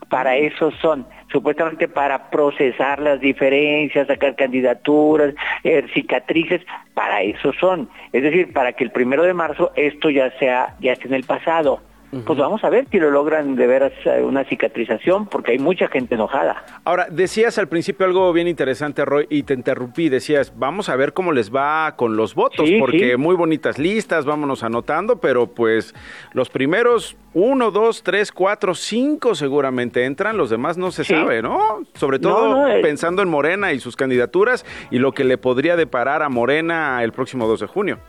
Para 0.09 0.37
eso 0.37 0.71
son, 0.81 1.05
supuestamente 1.31 1.87
para 1.87 2.31
procesar 2.31 2.99
las 2.99 3.19
diferencias, 3.19 4.07
sacar 4.07 4.35
candidaturas, 4.35 5.35
eh, 5.63 5.85
cicatrices, 5.93 6.61
para 6.95 7.21
eso 7.21 7.53
son. 7.59 7.89
Es 8.11 8.23
decir, 8.23 8.51
para 8.51 8.73
que 8.73 8.83
el 8.83 8.91
primero 8.91 9.21
de 9.21 9.35
marzo 9.35 9.71
esto 9.75 10.09
ya 10.09 10.31
sea, 10.39 10.75
ya 10.79 10.93
esté 10.93 11.07
en 11.07 11.13
el 11.13 11.25
pasado 11.25 11.81
pues 12.25 12.39
vamos 12.39 12.63
a 12.63 12.69
ver 12.69 12.87
si 12.89 12.99
lo 12.99 13.11
logran 13.11 13.55
de 13.55 13.67
veras 13.67 13.93
eh, 14.05 14.21
una 14.23 14.43
cicatrización, 14.43 15.27
porque 15.27 15.51
hay 15.51 15.59
mucha 15.59 15.87
gente 15.87 16.15
enojada. 16.15 16.63
Ahora, 16.83 17.07
decías 17.09 17.57
al 17.57 17.67
principio 17.67 18.05
algo 18.05 18.33
bien 18.33 18.47
interesante, 18.47 19.05
Roy, 19.05 19.27
y 19.29 19.43
te 19.43 19.53
interrumpí, 19.53 20.09
decías, 20.09 20.53
vamos 20.57 20.89
a 20.89 20.95
ver 20.95 21.13
cómo 21.13 21.31
les 21.31 21.53
va 21.53 21.95
con 21.95 22.15
los 22.15 22.35
votos, 22.35 22.69
porque 22.79 23.17
muy 23.17 23.35
bonitas 23.35 23.77
listas, 23.77 24.25
vámonos 24.25 24.63
anotando, 24.63 25.19
pero 25.19 25.47
pues 25.47 25.93
los 26.33 26.49
primeros 26.49 27.15
uno, 27.33 27.69
dos, 27.71 28.01
tres, 28.01 28.31
cuatro, 28.31 28.73
cinco 28.73 29.35
seguramente 29.35 30.05
entran, 30.05 30.37
los 30.37 30.49
demás 30.49 30.77
no 30.77 30.91
se 30.91 31.03
sabe, 31.03 31.41
¿no? 31.41 31.59
Sobre 31.93 32.19
todo 32.19 32.67
eh. 32.67 32.81
pensando 32.81 33.21
en 33.21 33.29
Morena 33.29 33.71
y 33.71 33.79
sus 33.79 33.95
candidaturas 33.95 34.65
y 34.89 34.97
lo 34.97 35.11
que 35.11 35.23
le 35.23 35.37
podría 35.37 35.75
deparar 35.75 36.23
a 36.23 36.29
Morena 36.29 37.03
el 37.03 37.11
próximo 37.11 37.47
2 37.47 37.59
de 37.59 37.67
junio. 37.67 37.99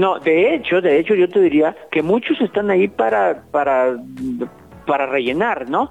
No, 0.00 0.18
de 0.18 0.54
hecho, 0.54 0.80
de 0.80 0.98
hecho 0.98 1.14
yo 1.14 1.28
te 1.28 1.40
diría 1.40 1.76
que 1.90 2.02
muchos 2.02 2.40
están 2.40 2.70
ahí 2.70 2.88
para 2.88 3.42
para 3.50 3.98
para 4.86 5.04
rellenar, 5.04 5.68
¿no? 5.68 5.90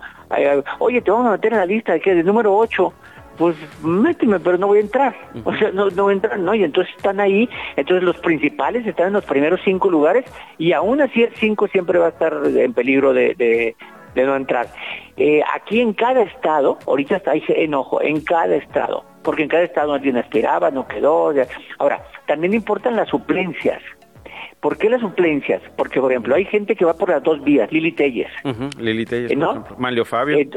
Oye, 0.80 1.00
te 1.00 1.12
vamos 1.12 1.28
a 1.28 1.32
meter 1.34 1.54
en 1.54 1.60
la 1.60 1.66
lista 1.68 1.94
de 1.94 2.02
que 2.02 2.16
de 2.16 2.24
número 2.24 2.58
8 2.58 2.92
pues 3.38 3.56
méteme, 3.84 4.40
pero 4.40 4.58
no 4.58 4.66
voy 4.66 4.80
a 4.80 4.82
entrar. 4.82 5.16
O 5.46 5.54
sea, 5.56 5.70
no, 5.72 5.92
no 5.92 6.04
voy 6.06 6.14
a 6.14 6.16
entrar, 6.16 6.40
¿no? 6.40 6.56
Y 6.56 6.64
entonces 6.64 6.92
están 6.96 7.20
ahí, 7.20 7.48
entonces 7.76 8.04
los 8.04 8.18
principales 8.18 8.88
están 8.88 9.08
en 9.08 9.14
los 9.14 9.26
primeros 9.26 9.60
cinco 9.64 9.92
lugares 9.92 10.26
y 10.58 10.74
aún 10.74 11.02
así 11.02 11.22
el 11.22 11.36
cinco 11.36 11.68
siempre 11.68 12.00
va 12.00 12.08
a 12.08 12.10
estar 12.10 12.34
en 12.44 12.74
peligro 12.74 13.14
de, 13.14 13.36
de, 14.16 14.26
no 14.26 14.36
entrar. 14.36 14.70
Eh, 15.18 15.44
aquí 15.54 15.82
en 15.82 15.94
cada 15.94 16.24
estado, 16.24 16.80
ahorita 16.88 17.18
está 17.18 17.32
ahí 17.32 17.44
enojo, 17.48 18.02
en 18.02 18.22
cada 18.22 18.56
estado, 18.56 19.06
porque 19.24 19.44
en 19.44 19.50
cada 19.50 19.64
estado 19.64 19.94
alguien 19.94 20.18
aspiraba, 20.18 20.72
no 20.72 20.88
quedó. 20.88 21.32
Ahora, 21.78 22.04
también 22.26 22.56
importan 22.56 22.96
las 22.96 23.08
suplencias. 23.08 23.84
¿Por 24.60 24.78
qué 24.78 24.90
las 24.90 25.00
suplencias? 25.00 25.62
Porque, 25.78 26.02
por 26.02 26.12
ejemplo, 26.12 26.36
hay 26.36 26.44
gente 26.46 26.76
que 26.76 26.84
va 26.84 26.94
por 26.94 27.10
las 27.10 27.24
dos 27.24 27.42
vías, 27.44 27.72
Lili 27.72 27.94
Telles. 27.94 28.28
Lili 28.78 29.06
Telles, 29.06 29.38
¿no? 29.38 29.66
Manlio 29.78 30.04
Fabio. 30.04 30.38
Eh, 30.38 30.50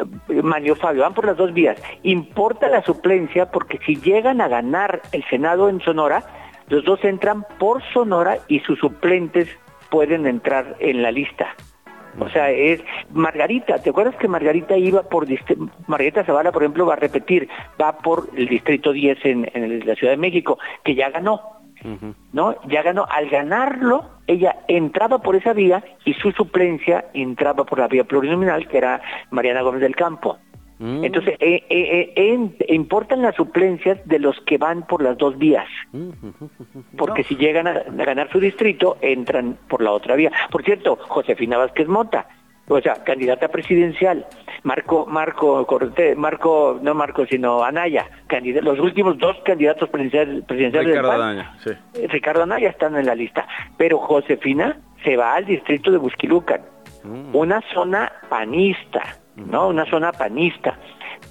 Manlio 0.42 0.74
Fabio, 0.74 1.02
van 1.02 1.14
por 1.14 1.26
las 1.26 1.36
dos 1.36 1.52
vías. 1.54 1.80
Importa 2.02 2.68
la 2.68 2.82
suplencia 2.82 3.50
porque 3.50 3.78
si 3.86 3.96
llegan 3.96 4.40
a 4.40 4.48
ganar 4.48 5.02
el 5.12 5.24
Senado 5.30 5.68
en 5.68 5.80
Sonora, 5.80 6.24
los 6.68 6.84
dos 6.84 7.04
entran 7.04 7.44
por 7.58 7.82
Sonora 7.92 8.38
y 8.48 8.60
sus 8.60 8.78
suplentes 8.80 9.48
pueden 9.90 10.26
entrar 10.26 10.76
en 10.80 11.02
la 11.02 11.12
lista. 11.12 11.54
O 12.18 12.28
sea, 12.28 12.50
es 12.50 12.80
Margarita, 13.10 13.78
¿te 13.78 13.90
acuerdas 13.90 14.16
que 14.16 14.28
Margarita 14.28 14.76
iba 14.76 15.02
por 15.02 15.26
Margarita 15.86 16.24
Zavala, 16.24 16.52
por 16.52 16.62
ejemplo, 16.62 16.84
va 16.84 16.94
a 16.94 16.96
repetir, 16.96 17.48
va 17.80 17.96
por 17.98 18.28
el 18.36 18.48
distrito 18.48 18.92
10 18.92 19.18
en, 19.24 19.50
en 19.54 19.86
la 19.86 19.94
Ciudad 19.94 20.12
de 20.12 20.18
México, 20.18 20.58
que 20.84 20.94
ya 20.94 21.08
ganó. 21.08 21.61
¿No? 22.32 22.54
Ya 22.68 22.82
ganó, 22.82 23.06
al 23.10 23.28
ganarlo, 23.28 24.04
ella 24.26 24.56
entraba 24.68 25.18
por 25.18 25.36
esa 25.36 25.52
vía 25.52 25.82
y 26.04 26.14
su 26.14 26.32
suplencia 26.32 27.06
entraba 27.12 27.64
por 27.64 27.78
la 27.78 27.88
vía 27.88 28.04
plurinominal, 28.04 28.68
que 28.68 28.78
era 28.78 29.00
Mariana 29.30 29.62
Gómez 29.62 29.80
del 29.80 29.96
Campo. 29.96 30.38
Mm. 30.82 31.04
Entonces, 31.04 31.36
eh, 31.38 31.64
eh, 31.70 32.12
eh, 32.16 32.74
importan 32.74 33.22
las 33.22 33.36
suplencias 33.36 34.00
de 34.04 34.18
los 34.18 34.40
que 34.40 34.58
van 34.58 34.84
por 34.84 35.00
las 35.00 35.16
dos 35.16 35.38
vías, 35.38 35.68
porque 36.96 37.22
si 37.22 37.36
llegan 37.36 37.68
a, 37.68 37.84
ganar 38.04 38.28
su 38.32 38.40
distrito, 38.40 38.96
entran 39.00 39.56
por 39.68 39.80
la 39.80 39.92
otra 39.92 40.16
vía. 40.16 40.32
Por 40.50 40.64
cierto, 40.64 40.96
Josefina 40.96 41.56
Vázquez 41.56 41.86
Mota, 41.86 42.26
o 42.68 42.80
sea, 42.80 42.94
candidata 43.04 43.48
presidencial, 43.48 44.26
Marco, 44.62 45.06
Marco 45.06 45.66
Marco, 46.16 46.78
no 46.80 46.94
Marco, 46.94 47.26
sino 47.26 47.62
Anaya, 47.62 48.08
los 48.62 48.78
últimos 48.78 49.18
dos 49.18 49.36
candidatos 49.44 49.88
presidenciales, 49.88 50.44
Ricardo 50.48 51.12
Anaya, 51.12 51.52
sí. 51.58 51.70
Eh, 51.94 52.06
Ricardo 52.08 52.42
Anaya 52.44 52.70
están 52.70 52.96
en 52.96 53.06
la 53.06 53.14
lista, 53.14 53.46
pero 53.76 53.98
Josefina 53.98 54.78
se 55.04 55.16
va 55.16 55.34
al 55.34 55.46
distrito 55.46 55.90
de 55.90 55.98
Busquilucan, 55.98 56.62
mm. 57.04 57.34
una 57.34 57.60
zona 57.74 58.12
panista, 58.28 59.02
¿no? 59.36 59.68
Una 59.68 59.84
zona 59.86 60.12
panista. 60.12 60.78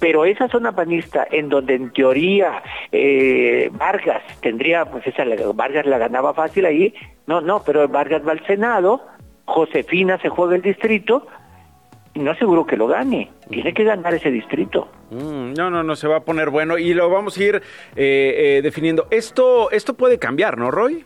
Pero 0.00 0.24
esa 0.24 0.48
zona 0.48 0.72
panista, 0.72 1.26
en 1.30 1.48
donde 1.48 1.74
en 1.74 1.92
teoría 1.92 2.62
eh, 2.90 3.70
Vargas 3.72 4.22
tendría, 4.40 4.84
pues 4.84 5.06
esa 5.06 5.24
Vargas 5.54 5.86
la 5.86 5.98
ganaba 5.98 6.34
fácil 6.34 6.66
ahí, 6.66 6.92
no, 7.26 7.40
no, 7.40 7.62
pero 7.64 7.86
Vargas 7.88 8.26
va 8.26 8.32
al 8.32 8.44
Senado, 8.46 9.06
Josefina 9.52 10.18
se 10.18 10.30
juega 10.30 10.56
el 10.56 10.62
distrito, 10.62 11.26
y 12.14 12.20
no 12.20 12.30
aseguro 12.30 12.66
que 12.66 12.76
lo 12.76 12.86
gane. 12.86 13.30
Tiene 13.50 13.72
que 13.72 13.84
ganar 13.84 14.14
ese 14.14 14.30
distrito. 14.30 14.88
Mm, 15.10 15.52
no, 15.54 15.70
no, 15.70 15.82
no, 15.82 15.94
se 15.94 16.08
va 16.08 16.16
a 16.16 16.20
poner 16.20 16.50
bueno 16.50 16.78
y 16.78 16.94
lo 16.94 17.08
vamos 17.10 17.36
a 17.36 17.42
ir 17.42 17.56
eh, 17.56 17.60
eh, 17.96 18.60
definiendo. 18.62 19.06
Esto, 19.10 19.70
esto 19.70 19.94
puede 19.94 20.18
cambiar, 20.18 20.58
¿no, 20.58 20.70
Roy? 20.70 21.04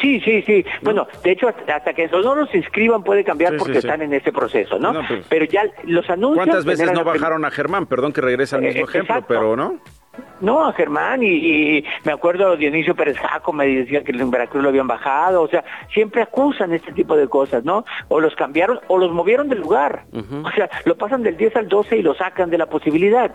Sí, 0.00 0.20
sí, 0.20 0.42
sí. 0.42 0.64
Bueno, 0.80 1.06
de 1.22 1.32
hecho, 1.32 1.48
hasta, 1.48 1.92
que 1.92 2.08
no 2.08 2.46
se 2.46 2.56
inscriban 2.56 3.04
puede 3.04 3.24
cambiar 3.24 3.56
porque 3.56 3.78
están 3.78 4.02
en 4.02 4.14
ese 4.14 4.32
proceso, 4.32 4.78
¿no? 4.78 4.92
Pues, 5.06 5.26
pero 5.28 5.44
ya 5.44 5.64
los 5.84 6.08
anuncios... 6.08 6.44
¿Cuántas 6.44 6.64
veces 6.64 6.92
no 6.92 7.04
bajaron 7.04 7.44
a 7.44 7.50
Germán? 7.50 7.86
Perdón 7.86 8.12
que 8.12 8.20
regrese 8.20 8.56
al 8.56 8.62
mismo 8.62 8.80
eh, 8.80 8.84
ejemplo, 8.88 9.24
pero 9.28 9.54
¿no? 9.54 9.78
No, 10.40 10.66
a 10.66 10.72
Germán, 10.72 11.22
y, 11.22 11.84
me 12.04 12.12
acuerdo 12.12 12.56
Dionisio 12.56 12.94
Pérez 12.94 13.16
Jaco 13.16 13.52
me 13.52 13.66
decía 13.66 14.02
que 14.02 14.12
en 14.12 14.30
Veracruz 14.30 14.62
lo 14.62 14.68
habían 14.68 14.88
bajado, 14.88 15.42
o 15.42 15.48
sea, 15.48 15.64
siempre 15.94 16.20
acusan 16.20 16.72
este 16.74 16.92
tipo 16.92 17.16
de 17.16 17.28
cosas, 17.28 17.64
¿no? 17.64 17.84
O 18.08 18.20
los 18.20 18.34
cambiaron 18.34 18.80
o 18.88 18.98
los 18.98 19.12
movieron 19.12 19.48
del 19.48 19.60
lugar, 19.60 20.04
o 20.12 20.50
sea, 20.50 20.68
lo 20.84 20.96
pasan 20.96 21.22
del 21.22 21.36
10 21.36 21.56
al 21.56 21.68
12 21.68 21.96
y 21.96 22.02
lo 22.02 22.14
sacan 22.14 22.50
de 22.50 22.58
la 22.58 22.66
posibilidad. 22.66 23.32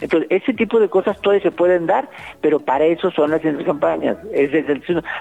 Entonces, 0.00 0.28
ese 0.32 0.52
tipo 0.52 0.80
de 0.80 0.88
cosas 0.88 1.20
todas 1.20 1.40
se 1.42 1.52
pueden 1.52 1.86
dar, 1.86 2.10
pero 2.40 2.58
para 2.58 2.84
eso 2.86 3.12
son 3.12 3.30
las 3.30 3.40
campañas, 3.64 4.16
es 4.32 4.50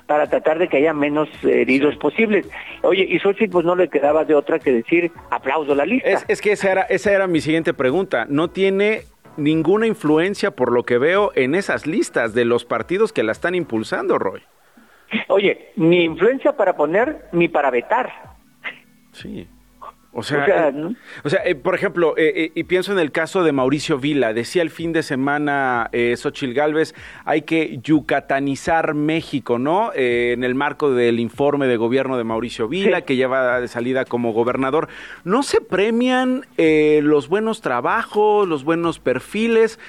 para 0.07 0.27
tratar 0.27 0.57
de 0.57 0.67
que 0.67 0.77
haya 0.77 0.91
menos 0.91 1.29
heridos 1.43 1.95
posibles. 1.97 2.49
Oye, 2.81 3.05
y 3.07 3.19
Xochitl 3.19 3.51
pues 3.51 3.65
no 3.65 3.75
le 3.75 3.89
quedaba 3.89 4.25
de 4.25 4.33
otra 4.33 4.57
que 4.57 4.71
decir 4.71 5.11
aplauso 5.29 5.73
a 5.73 5.75
la 5.75 5.85
lista. 5.85 6.09
Es, 6.09 6.25
es 6.27 6.41
que 6.41 6.53
esa 6.53 6.71
era, 6.71 6.81
esa 6.81 7.11
era 7.11 7.27
mi 7.27 7.41
siguiente 7.41 7.75
pregunta. 7.75 8.25
¿No 8.27 8.49
tiene 8.49 9.03
ninguna 9.37 9.87
influencia, 9.87 10.51
por 10.51 10.71
lo 10.71 10.83
que 10.83 10.97
veo, 10.97 11.31
en 11.35 11.55
esas 11.55 11.87
listas 11.87 12.33
de 12.33 12.45
los 12.45 12.65
partidos 12.65 13.13
que 13.13 13.23
la 13.23 13.31
están 13.31 13.55
impulsando, 13.55 14.17
Roy. 14.17 14.41
Oye, 15.27 15.71
ni 15.75 16.03
influencia 16.03 16.55
para 16.55 16.75
poner 16.75 17.27
ni 17.31 17.47
para 17.47 17.69
vetar. 17.69 18.11
Sí. 19.11 19.47
O 20.13 20.23
sea, 20.23 20.73
o 21.23 21.29
sea, 21.29 21.41
eh, 21.45 21.55
por 21.55 21.73
ejemplo, 21.73 22.17
eh, 22.17 22.33
eh, 22.35 22.51
y 22.53 22.65
pienso 22.65 22.91
en 22.91 22.99
el 22.99 23.13
caso 23.13 23.45
de 23.45 23.53
Mauricio 23.53 23.97
Vila, 23.97 24.33
decía 24.33 24.61
el 24.61 24.69
fin 24.69 24.91
de 24.91 25.03
semana 25.03 25.87
eh, 25.93 26.17
Xochil 26.17 26.53
Gálvez, 26.53 26.93
hay 27.23 27.43
que 27.43 27.79
yucatanizar 27.81 28.93
México, 28.93 29.57
¿no? 29.57 29.91
en 29.95 30.43
el 30.43 30.53
marco 30.53 30.91
del 30.91 31.19
informe 31.19 31.67
de 31.67 31.77
gobierno 31.77 32.17
de 32.17 32.25
Mauricio 32.25 32.67
Vila, 32.67 33.01
que 33.01 33.15
lleva 33.15 33.61
de 33.61 33.67
salida 33.69 34.03
como 34.03 34.33
gobernador. 34.33 34.89
¿No 35.23 35.43
se 35.43 35.61
premian 35.61 36.45
los 36.57 37.29
buenos 37.29 37.61
trabajos, 37.61 38.47
los 38.47 38.63
buenos 38.63 38.99
perfiles? 38.99 39.79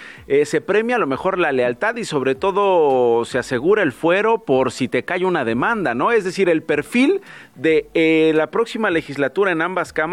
se 0.45 0.61
premia 0.61 0.97
a 0.97 0.99
lo 0.99 1.07
mejor 1.07 1.39
la 1.39 1.53
lealtad 1.53 1.97
y 1.97 2.05
sobre 2.05 2.35
todo 2.35 3.25
se 3.25 3.39
asegura 3.39 3.83
el 3.83 3.93
fuero 3.93 4.45
por 4.45 4.73
si 4.73 4.89
te 4.89 5.05
cae 5.05 5.25
una 5.25 5.45
demanda, 5.45 5.95
¿no? 5.95 6.13
Es 6.13 6.25
decir, 6.25 6.49
el 6.49 6.63
perfil 6.63 7.21
de 7.55 8.33
la 8.35 8.51
próxima 8.51 8.91
legislatura 8.91 9.53
en 9.53 9.63
ambas 9.63 9.93
cámaras 9.93 10.12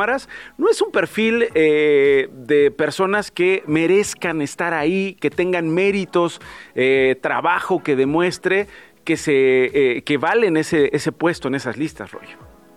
no 0.58 0.70
es 0.70 0.82
un 0.82 0.92
perfil 0.92 1.48
eh, 1.54 2.30
de 2.32 2.72
personas 2.72 3.32
que 3.32 3.64
merezcan 3.68 4.42
estar 4.42 4.74
ahí, 4.74 5.16
que 5.20 5.30
tengan 5.30 5.70
méritos, 5.74 6.42
eh, 6.76 7.18
trabajo 7.22 7.84
que 7.84 7.96
demuestre 7.96 8.68
que 9.04 9.18
se 9.18 9.98
eh, 9.98 10.02
que 10.04 10.18
valen 10.18 10.58
ese, 10.58 10.90
ese 10.94 11.12
puesto 11.12 11.48
en 11.48 11.56
esas 11.56 11.78
listas, 11.78 12.12
Roy. 12.12 12.28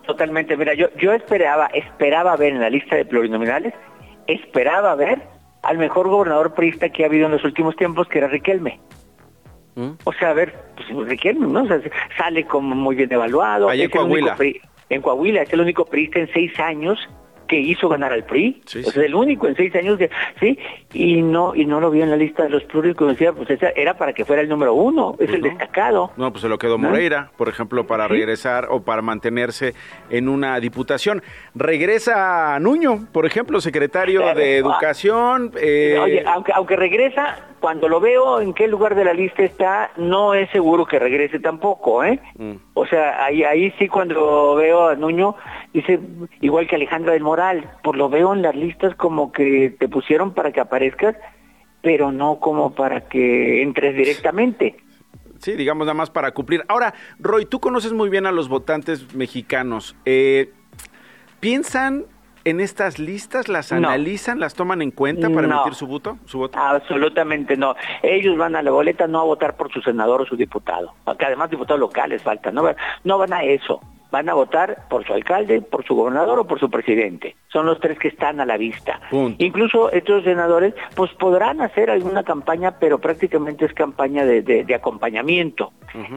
Totalmente, 0.06 0.56
mira, 0.56 0.74
yo, 0.74 0.88
yo 0.96 1.12
esperaba, 1.12 1.66
esperaba 1.66 2.36
ver 2.36 2.54
en 2.54 2.60
la 2.60 2.70
lista 2.70 2.96
de 2.96 3.04
plurinominales, 3.04 3.72
esperaba 4.26 4.94
ver 4.94 5.22
al 5.62 5.78
mejor 5.78 6.08
gobernador 6.08 6.54
priista 6.54 6.88
que 6.88 7.04
ha 7.04 7.06
habido 7.06 7.26
en 7.26 7.32
los 7.32 7.44
últimos 7.44 7.76
tiempos, 7.76 8.08
que 8.08 8.18
era 8.18 8.28
Riquelme. 8.28 8.80
¿Mm? 9.74 9.90
O 10.04 10.12
sea, 10.12 10.30
a 10.30 10.32
ver, 10.34 10.54
pues 10.76 11.08
Riquelme, 11.08 11.46
¿no? 11.46 11.66
sale 12.18 12.44
como 12.44 12.74
muy 12.74 12.96
bien 12.96 13.12
evaluado. 13.12 13.68
Coahuila 13.90 14.36
en 14.94 15.02
Coahuila, 15.02 15.42
es 15.42 15.52
el 15.52 15.60
único 15.60 15.84
periodista 15.84 16.20
en 16.20 16.32
seis 16.32 16.58
años 16.58 16.98
que 17.52 17.60
hizo 17.60 17.86
ganar 17.86 18.14
al 18.14 18.24
PRI, 18.24 18.62
es 18.74 18.96
el 18.96 19.14
único 19.14 19.46
en 19.46 19.54
seis 19.54 19.74
años, 19.74 19.98
de, 19.98 20.08
sí, 20.40 20.58
y 20.94 21.20
no 21.20 21.54
y 21.54 21.66
no 21.66 21.80
lo 21.80 21.90
vio 21.90 22.02
en 22.02 22.08
la 22.08 22.16
lista 22.16 22.44
de 22.44 22.48
los 22.48 22.62
decía, 22.64 23.34
pues 23.34 23.50
esa 23.50 23.68
era 23.76 23.98
para 23.98 24.14
que 24.14 24.24
fuera 24.24 24.40
el 24.40 24.48
número 24.48 24.72
uno, 24.72 25.16
es 25.18 25.28
el 25.28 25.42
destacado. 25.42 26.12
No, 26.16 26.30
pues 26.30 26.40
se 26.40 26.48
lo 26.48 26.56
quedó 26.56 26.78
Moreira, 26.78 27.30
por 27.36 27.50
ejemplo, 27.50 27.86
para 27.86 28.08
regresar 28.08 28.68
o 28.70 28.80
para 28.82 29.02
mantenerse 29.02 29.74
en 30.08 30.30
una 30.30 30.58
diputación. 30.60 31.22
Regresa 31.54 32.58
Nuño, 32.58 33.06
por 33.12 33.26
ejemplo, 33.26 33.60
secretario 33.60 34.34
de 34.34 34.56
Educación. 34.56 35.52
Eh... 35.60 35.98
Oye, 36.00 36.24
aunque, 36.26 36.52
aunque 36.54 36.76
regresa, 36.76 37.51
cuando 37.62 37.88
lo 37.88 38.00
veo 38.00 38.40
en 38.40 38.54
qué 38.54 38.66
lugar 38.66 38.96
de 38.96 39.04
la 39.04 39.14
lista 39.14 39.44
está, 39.44 39.92
no 39.96 40.34
es 40.34 40.50
seguro 40.50 40.84
que 40.84 40.98
regrese 40.98 41.38
tampoco, 41.38 42.02
¿eh? 42.02 42.20
Mm. 42.36 42.54
O 42.74 42.86
sea, 42.86 43.24
ahí, 43.24 43.44
ahí 43.44 43.72
sí 43.78 43.86
cuando 43.86 44.56
veo 44.56 44.88
a 44.88 44.96
Nuño, 44.96 45.36
dice, 45.72 46.00
igual 46.40 46.66
que 46.66 46.74
Alejandra 46.74 47.12
del 47.12 47.22
Moral, 47.22 47.70
por 47.84 47.96
lo 47.96 48.08
veo 48.08 48.34
en 48.34 48.42
las 48.42 48.56
listas 48.56 48.96
como 48.96 49.30
que 49.30 49.76
te 49.78 49.88
pusieron 49.88 50.34
para 50.34 50.50
que 50.50 50.58
aparezcas, 50.58 51.14
pero 51.82 52.10
no 52.10 52.40
como 52.40 52.74
para 52.74 53.02
que 53.08 53.62
entres 53.62 53.94
directamente. 53.94 54.76
Sí, 55.38 55.52
digamos 55.52 55.86
nada 55.86 55.94
más 55.94 56.10
para 56.10 56.32
cumplir. 56.32 56.64
Ahora, 56.66 56.94
Roy, 57.20 57.46
tú 57.46 57.60
conoces 57.60 57.92
muy 57.92 58.10
bien 58.10 58.26
a 58.26 58.32
los 58.32 58.48
votantes 58.48 59.14
mexicanos. 59.14 59.94
Eh, 60.04 60.50
¿Piensan 61.38 62.06
en 62.44 62.60
estas 62.60 62.98
listas? 62.98 63.48
¿Las 63.48 63.72
analizan? 63.72 64.40
¿Las 64.40 64.54
toman 64.54 64.82
en 64.82 64.90
cuenta 64.90 65.30
para 65.30 65.46
emitir 65.46 65.74
su 65.74 65.86
voto, 65.86 66.18
su 66.26 66.38
voto? 66.38 66.58
Absolutamente 66.58 67.56
no. 67.56 67.74
Ellos 68.02 68.36
van 68.36 68.56
a 68.56 68.62
la 68.62 68.70
boleta 68.70 69.06
no 69.06 69.20
a 69.20 69.24
votar 69.24 69.56
por 69.56 69.72
su 69.72 69.80
senador 69.80 70.22
o 70.22 70.26
su 70.26 70.36
diputado, 70.36 70.94
que 71.18 71.24
además 71.26 71.50
diputados 71.50 71.80
locales 71.80 72.22
faltan, 72.22 72.54
no, 72.54 72.64
no 73.04 73.18
van 73.18 73.32
a 73.32 73.42
eso 73.42 73.80
van 74.12 74.28
a 74.28 74.34
votar 74.34 74.86
por 74.90 75.04
su 75.06 75.14
alcalde, 75.14 75.62
por 75.62 75.84
su 75.86 75.94
gobernador 75.94 76.38
o 76.38 76.46
por 76.46 76.60
su 76.60 76.70
presidente. 76.70 77.34
Son 77.50 77.64
los 77.64 77.80
tres 77.80 77.98
que 77.98 78.08
están 78.08 78.40
a 78.40 78.46
la 78.46 78.58
vista. 78.58 79.00
Incluso 79.38 79.90
estos 79.90 80.22
senadores 80.22 80.74
pues 80.94 81.10
podrán 81.14 81.62
hacer 81.62 81.90
alguna 81.90 82.22
campaña, 82.22 82.78
pero 82.78 82.98
prácticamente 82.98 83.64
es 83.64 83.72
campaña 83.72 84.26
de, 84.26 84.66
acompañamiento. 84.74 85.72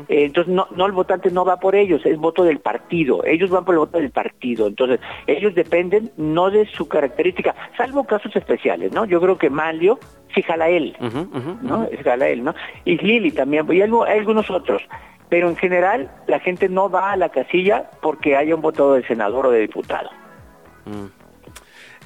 Eh, 0.10 0.26
entonces 0.26 0.54
no, 0.54 0.68
no 0.76 0.86
el 0.86 0.92
votante 0.92 1.32
no 1.32 1.46
va 1.46 1.58
por 1.58 1.74
ellos, 1.76 2.06
es 2.06 2.18
voto 2.18 2.44
del 2.44 2.60
partido. 2.60 3.24
Ellos 3.24 3.50
van 3.50 3.64
por 3.64 3.76
el 3.76 3.80
voto 3.80 3.98
del 3.98 4.12
partido. 4.12 4.68
Entonces 4.68 5.00
ellos 5.26 5.56
dependen 5.56 6.12
no 6.18 6.52
de 6.52 6.66
su 6.66 6.90
característica, 6.90 7.56
salvo 7.78 8.04
casos 8.04 8.36
especiales, 8.36 8.92
¿no? 8.92 9.06
Yo 9.06 9.22
creo 9.22 9.38
que 9.38 9.50
Manlio 9.50 10.00
sí 10.36 10.44
jala 10.44 10.70
él, 10.70 10.96
¿no? 11.64 11.88
Es 11.92 12.04
jala 12.04 12.28
él, 12.28 12.44
¿no? 12.44 12.54
Y 12.84 12.98
Lili 12.98 13.32
también, 13.32 13.66
y 13.72 13.82
hay 13.82 14.20
algunos 14.20 14.50
otros 14.52 14.84
pero 15.30 15.50
en 15.50 15.56
general 15.56 16.12
la 16.28 16.40
gente 16.40 16.70
no 16.70 16.90
va 16.90 17.12
a 17.12 17.18
la 17.18 17.30
casilla 17.30 17.90
porque 18.02 18.36
haya 18.36 18.56
un 18.56 18.62
voto 18.62 18.94
de 18.94 19.06
senador 19.08 19.48
o 19.48 19.52
de 19.52 19.62
diputado. 19.62 20.10
Mm. 20.86 21.06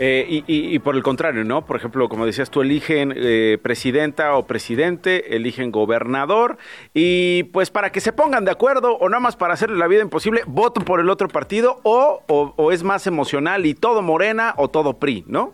Eh, 0.01 0.43
y, 0.47 0.79
por 0.79 0.95
el 0.95 1.03
contrario, 1.03 1.43
¿no? 1.43 1.65
Por 1.65 1.75
ejemplo, 1.75 2.07
como 2.07 2.25
decías 2.25 2.49
tú, 2.49 2.61
eligen 2.61 3.13
eh, 3.13 3.57
presidenta 3.61 4.33
o 4.37 4.47
presidente, 4.47 5.35
eligen 5.35 5.71
gobernador, 5.71 6.57
y 6.93 7.43
pues 7.51 7.69
para 7.69 7.91
que 7.91 7.99
se 7.99 8.13
pongan 8.13 8.45
de 8.45 8.51
acuerdo 8.51 8.95
o 8.95 9.09
nada 9.09 9.19
más 9.19 9.35
para 9.35 9.55
hacerle 9.55 9.77
la 9.77 9.87
vida 9.87 10.01
imposible, 10.01 10.43
voto 10.47 10.79
por 10.85 11.01
el 11.01 11.09
otro 11.09 11.27
partido 11.27 11.81
o, 11.83 12.23
o 12.27 12.71
es 12.71 12.81
más 12.81 13.07
emocional 13.07 13.65
y 13.65 13.73
todo 13.73 14.01
Morena 14.01 14.53
o 14.55 14.69
todo 14.69 14.99
PRI, 14.99 15.25
¿no? 15.27 15.51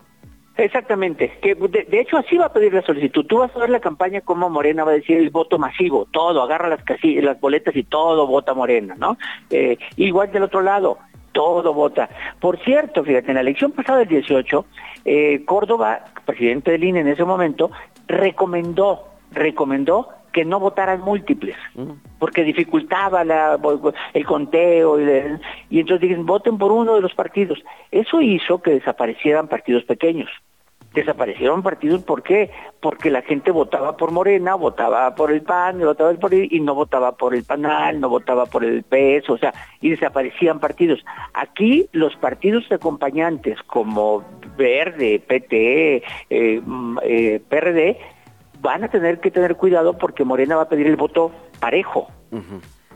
Exactamente, 0.57 1.37
que 1.41 1.53
de, 1.53 1.99
hecho 1.99 2.17
así 2.17 2.37
va 2.37 2.45
a 2.45 2.53
pedir 2.53 2.73
la 2.73 2.81
solicitud. 2.81 3.25
Tú 3.25 3.39
vas 3.39 3.53
a 3.55 3.59
ver 3.59 3.69
la 3.69 3.81
campaña 3.81 4.21
como 4.21 4.49
Morena 4.49 4.85
va 4.85 4.91
a 4.91 4.95
decir 4.95 5.17
el 5.17 5.29
voto 5.29 5.59
masivo, 5.59 6.07
todo, 6.11 6.41
agarra 6.41 6.69
las 6.69 6.83
casillas, 6.83 7.25
las 7.25 7.39
boletas 7.41 7.75
y 7.75 7.83
todo 7.83 8.25
vota 8.25 8.53
Morena, 8.53 8.95
¿no? 8.97 9.17
Eh, 9.49 9.77
igual 9.97 10.31
del 10.31 10.43
otro 10.43 10.61
lado, 10.61 10.97
todo 11.33 11.73
vota. 11.73 12.09
Por 12.39 12.57
cierto, 12.63 13.03
fíjate, 13.03 13.27
en 13.31 13.35
la 13.35 13.41
elección 13.41 13.73
pasada 13.73 13.99
del 13.99 14.07
18, 14.07 14.65
eh, 15.03 15.43
Córdoba, 15.43 16.05
presidente 16.25 16.71
del 16.71 16.85
INE 16.85 17.01
en 17.01 17.09
ese 17.09 17.25
momento, 17.25 17.71
recomendó, 18.07 19.09
recomendó 19.31 20.07
que 20.35 20.43
no 20.43 20.59
votaran 20.59 20.99
múltiples, 20.99 21.55
mm. 21.75 21.91
porque 22.19 22.43
dificultaba 22.43 23.21
el 23.21 24.25
conteo 24.25 24.99
y, 24.99 25.39
y 25.69 25.79
entonces 25.79 26.09
dicen, 26.09 26.25
voten 26.25 26.57
por 26.57 26.73
uno 26.73 26.95
de 26.95 26.99
los 26.99 27.13
partidos. 27.13 27.63
Eso 27.89 28.19
hizo 28.21 28.61
que 28.61 28.71
desaparecieran 28.71 29.47
partidos 29.47 29.85
pequeños 29.85 30.29
desaparecieron 30.93 31.61
partidos, 31.61 32.03
¿por 32.03 32.23
qué? 32.23 32.49
Porque 32.79 33.11
la 33.11 33.21
gente 33.21 33.51
votaba 33.51 33.97
por 33.97 34.11
Morena, 34.11 34.55
votaba 34.55 35.13
por 35.13 35.29
el 35.29 35.41
PAN, 35.41 35.79
votaba 35.79 36.13
por 36.13 36.33
el, 36.33 36.47
y 36.49 36.61
no 36.61 36.73
votaba 36.73 37.11
por 37.11 37.35
el 37.35 37.43
PANAL, 37.43 37.99
no 37.99 38.07
votaba 38.07 38.45
por 38.45 38.63
el 38.63 38.83
PS, 38.83 39.29
o 39.29 39.37
sea, 39.37 39.53
y 39.81 39.89
desaparecían 39.89 40.61
partidos. 40.61 41.03
Aquí 41.33 41.89
los 41.91 42.15
partidos 42.15 42.63
acompañantes 42.71 43.61
como 43.63 44.23
Verde, 44.57 45.19
PTE, 45.19 46.01
eh, 46.29 46.61
mm, 46.65 46.99
eh, 47.03 47.41
PRD, 47.49 47.97
van 48.65 48.83
a 48.83 48.89
tener 48.89 49.19
que 49.19 49.31
tener 49.31 49.55
cuidado 49.55 49.97
porque 49.97 50.25
Morena 50.25 50.57
va 50.57 50.63
a 50.63 50.69
pedir 50.69 50.87
el 50.87 50.97
voto 50.97 51.31
parejo. 51.59 52.07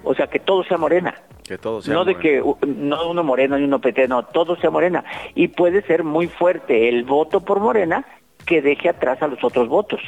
O 0.04 0.14
sea, 0.14 0.28
que 0.28 0.40
todo 0.40 0.64
sea 0.64 0.78
Morena. 0.78 1.16
Que 1.44 1.58
todo 1.58 1.82
sea 1.82 1.94
no 1.94 2.06
de 2.06 2.16
que 2.16 2.44
no 2.68 3.10
uno 3.10 3.24
moreno 3.24 3.58
y 3.58 3.64
uno 3.64 3.80
PT, 3.80 4.08
no, 4.08 4.24
todo 4.24 4.56
sea 4.58 4.70
morena. 4.70 5.04
Y 5.34 5.48
puede 5.48 5.82
ser 5.82 6.04
muy 6.04 6.28
fuerte 6.28 6.90
el 6.90 7.06
voto 7.06 7.42
por 7.42 7.60
morena 7.60 8.06
que 8.46 8.62
deje 8.62 8.90
atrás 8.90 9.22
a 9.22 9.28
los 9.28 9.44
otros 9.44 9.68
votos. 9.68 10.00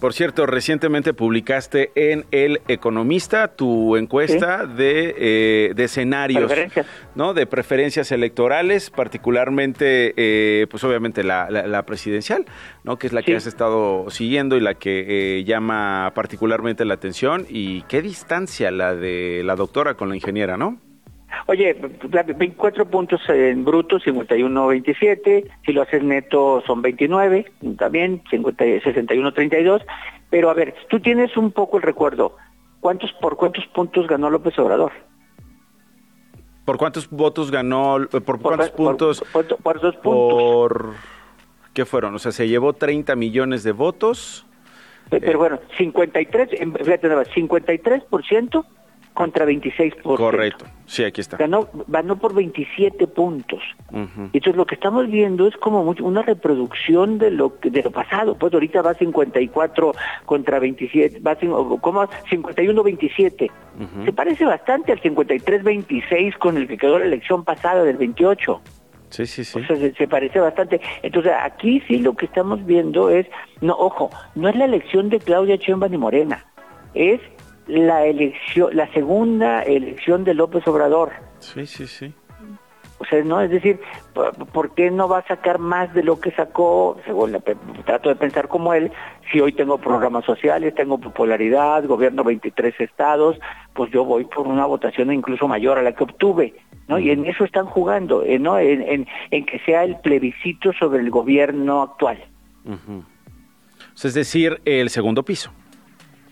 Por 0.00 0.14
cierto, 0.14 0.46
recientemente 0.46 1.12
publicaste 1.12 1.90
en 1.94 2.24
El 2.30 2.60
Economista 2.68 3.48
tu 3.48 3.96
encuesta 3.96 4.66
de, 4.66 5.14
eh, 5.18 5.72
de, 5.74 5.84
escenarios, 5.84 6.50
¿no? 7.14 7.34
De 7.34 7.46
preferencias 7.46 8.12
electorales, 8.12 8.90
particularmente, 8.90 10.14
eh, 10.16 10.66
pues 10.70 10.82
obviamente 10.84 11.24
la, 11.24 11.82
presidencial, 11.86 12.46
¿no? 12.84 12.96
Que 12.98 13.08
es 13.08 13.12
la 13.12 13.22
que 13.22 13.36
has 13.36 13.46
estado 13.46 14.08
siguiendo 14.10 14.56
y 14.56 14.60
la 14.60 14.74
que 14.74 15.38
eh, 15.38 15.44
llama 15.44 16.12
particularmente 16.14 16.84
la 16.84 16.94
atención. 16.94 17.46
Y 17.48 17.82
qué 17.82 18.00
distancia 18.00 18.70
la 18.70 18.94
de 18.94 19.42
la 19.44 19.56
doctora 19.56 19.94
con 19.94 20.08
la 20.08 20.14
ingeniera, 20.14 20.56
¿no? 20.56 20.78
Oye, 21.46 21.74
24 21.74 22.86
puntos 22.86 23.20
en 23.28 23.64
bruto, 23.64 23.98
51-27, 23.98 25.50
si 25.64 25.72
lo 25.72 25.82
haces 25.82 26.02
neto 26.02 26.62
son 26.66 26.82
29, 26.82 27.52
también 27.78 28.22
61-32, 28.24 29.84
pero 30.30 30.50
a 30.50 30.54
ver, 30.54 30.74
tú 30.88 31.00
tienes 31.00 31.36
un 31.36 31.52
poco 31.52 31.76
el 31.76 31.82
recuerdo, 31.82 32.36
¿cuántos 32.80 33.12
por 33.14 33.36
cuántos 33.36 33.66
puntos 33.66 34.06
ganó 34.06 34.30
López 34.30 34.58
Obrador? 34.58 34.92
¿Por 36.64 36.78
cuántos 36.78 37.10
votos 37.10 37.50
ganó? 37.50 37.98
¿Por, 38.10 38.40
cuántos 38.40 38.70
puntos? 38.70 39.24
Por, 39.32 39.46
dos 39.80 39.96
puntos. 39.96 39.96
Por, 39.96 40.94
¿Qué 41.74 41.84
fueron? 41.84 42.14
O 42.14 42.18
sea, 42.18 42.32
se 42.32 42.48
llevó 42.48 42.72
30 42.72 43.14
millones 43.16 43.64
de 43.64 43.72
votos. 43.72 44.46
Pero, 45.10 45.30
eh, 45.30 45.36
bueno, 45.36 45.60
53, 45.76 46.48
fíjate, 46.48 47.08
53% 47.08 48.64
contra 49.14 49.44
26 49.44 49.94
Correcto, 50.02 50.66
sí, 50.86 51.04
aquí 51.04 51.20
está. 51.20 51.36
Ganó, 51.36 51.68
ganó 51.86 52.16
por 52.16 52.34
27 52.34 53.06
puntos. 53.06 53.62
Entonces 53.92 54.56
lo 54.56 54.66
que 54.66 54.74
estamos 54.74 55.08
viendo 55.08 55.46
es 55.46 55.56
como 55.56 55.82
una 55.82 56.22
reproducción 56.22 57.18
de 57.18 57.30
lo 57.30 57.56
de 57.62 57.82
lo 57.82 57.90
pasado. 57.92 58.36
Pues 58.36 58.52
ahorita 58.52 58.82
va 58.82 58.94
54 58.94 59.92
contra 60.26 60.58
27, 60.58 61.20
va 61.20 61.36
como 61.80 62.02
51-27. 62.02 63.50
Se 64.04 64.12
parece 64.12 64.44
bastante 64.44 64.92
al 64.92 65.00
53-26 65.00 66.36
con 66.38 66.56
el 66.56 66.68
que 66.68 66.76
quedó 66.76 66.98
la 66.98 67.06
elección 67.06 67.44
pasada 67.44 67.84
del 67.84 67.96
28. 67.96 68.60
Sí, 69.10 69.26
sí, 69.26 69.44
sí. 69.44 69.60
O 69.60 69.64
sea, 69.64 69.76
se, 69.76 70.08
parece 70.08 70.40
bastante. 70.40 70.80
Entonces, 71.02 71.32
aquí 71.40 71.80
sí 71.86 71.98
lo 71.98 72.16
que 72.16 72.26
estamos 72.26 72.66
viendo 72.66 73.10
es, 73.10 73.28
no, 73.60 73.74
ojo, 73.74 74.10
no 74.34 74.48
es 74.48 74.56
la 74.56 74.64
elección 74.64 75.08
de 75.08 75.20
Claudia 75.20 75.56
Chemba 75.56 75.86
ni 75.86 75.96
Morena, 75.96 76.44
es 76.94 77.20
la 77.66 78.04
elección, 78.06 78.76
la 78.76 78.90
segunda 78.92 79.62
elección 79.62 80.24
de 80.24 80.34
López 80.34 80.66
Obrador. 80.66 81.12
Sí, 81.38 81.66
sí, 81.66 81.86
sí. 81.86 82.12
O 82.98 83.04
sea, 83.06 83.22
no, 83.22 83.40
es 83.40 83.50
decir, 83.50 83.80
¿por 84.52 84.74
qué 84.74 84.90
no 84.90 85.08
va 85.08 85.18
a 85.18 85.26
sacar 85.26 85.58
más 85.58 85.92
de 85.94 86.02
lo 86.02 86.20
que 86.20 86.30
sacó? 86.30 86.96
Según 87.04 87.32
la, 87.32 87.40
trato 87.40 88.08
de 88.08 88.14
pensar 88.14 88.48
como 88.48 88.72
él, 88.72 88.92
si 89.30 89.40
hoy 89.40 89.52
tengo 89.52 89.78
programas 89.78 90.24
sociales, 90.24 90.74
tengo 90.74 90.98
popularidad, 90.98 91.84
gobierno 91.84 92.22
23 92.22 92.80
estados, 92.80 93.38
pues 93.74 93.90
yo 93.90 94.04
voy 94.04 94.24
por 94.24 94.46
una 94.46 94.64
votación 94.64 95.12
incluso 95.12 95.48
mayor 95.48 95.78
a 95.78 95.82
la 95.82 95.92
que 95.92 96.04
obtuve, 96.04 96.54
¿no? 96.88 96.98
Y 96.98 97.10
en 97.10 97.26
eso 97.26 97.44
están 97.44 97.66
jugando, 97.66 98.22
eh, 98.22 98.38
¿no? 98.38 98.58
En, 98.58 99.06
en, 99.30 99.44
que 99.44 99.58
sea 99.66 99.84
el 99.84 99.98
plebiscito 100.00 100.72
sobre 100.72 101.00
el 101.00 101.10
gobierno 101.10 101.82
actual. 101.82 102.24
es 104.02 104.14
decir, 104.14 104.60
el 104.64 104.88
segundo 104.88 105.24
piso. 105.24 105.52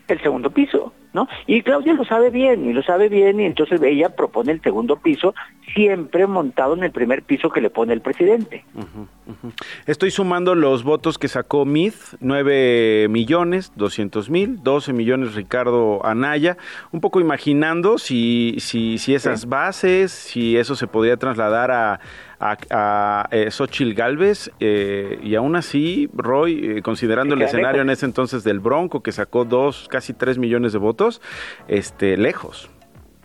El 0.09 0.21
segundo 0.21 0.51
piso. 0.51 0.93
¿no? 1.13 1.29
Y 1.47 1.63
Claudia 1.63 1.93
lo 1.93 2.05
sabe 2.05 2.31
bien, 2.31 2.69
y 2.69 2.73
lo 2.73 2.83
sabe 2.83 3.09
bien, 3.09 3.41
y 3.41 3.45
entonces 3.45 3.81
ella 3.83 4.11
propone 4.11 4.53
el 4.53 4.63
segundo 4.63 4.97
piso, 4.97 5.35
siempre 5.75 6.27
montado 6.27 6.75
en 6.75 6.85
el 6.85 6.91
primer 6.91 7.23
piso 7.23 7.51
que 7.51 7.61
le 7.61 7.71
pone 7.71 7.93
el 7.93 8.01
presidente. 8.01 8.65
Estoy 9.87 10.11
sumando 10.11 10.55
los 10.55 10.85
votos 10.85 11.19
que 11.19 11.29
sacó 11.29 11.65
Mith, 11.65 11.95
9 12.21 13.09
millones 13.09 13.73
200 13.77 14.31
mil, 14.31 14.63
12 14.63 14.93
millones 14.93 15.35
Ricardo 15.35 16.05
Anaya, 16.05 16.57
un 16.93 17.01
poco 17.01 17.21
imaginando 17.21 17.99
si, 17.99 18.57
si, 18.59 18.99
si 18.99 19.15
esas 19.15 19.47
bases, 19.47 20.13
si 20.13 20.57
eso 20.57 20.75
se 20.77 20.87
podría 20.87 21.17
trasladar 21.17 21.71
a 21.71 22.01
a, 22.43 22.57
a 22.71 23.29
eh, 23.31 23.51
Xochitl 23.51 23.95
Galvez 23.95 24.51
eh, 24.59 25.19
y 25.23 25.37
aún 25.37 25.55
así, 25.55 26.11
Roy, 26.13 26.79
eh, 26.79 26.83
considerando 26.83 27.35
el 27.35 27.43
escenario 27.43 27.83
en 27.83 27.91
ese 27.91 28.05
entonces 28.05 28.43
del 28.43 28.59
Bronco, 28.59 29.03
que 29.03 29.13
sacó 29.13 29.45
dos, 29.45 29.87
casi 29.89 30.13
tres 30.13 30.39
millones 30.39 30.73
de 30.73 30.79
votos, 30.79 31.23
este, 31.69 32.17
lejos 32.17 32.72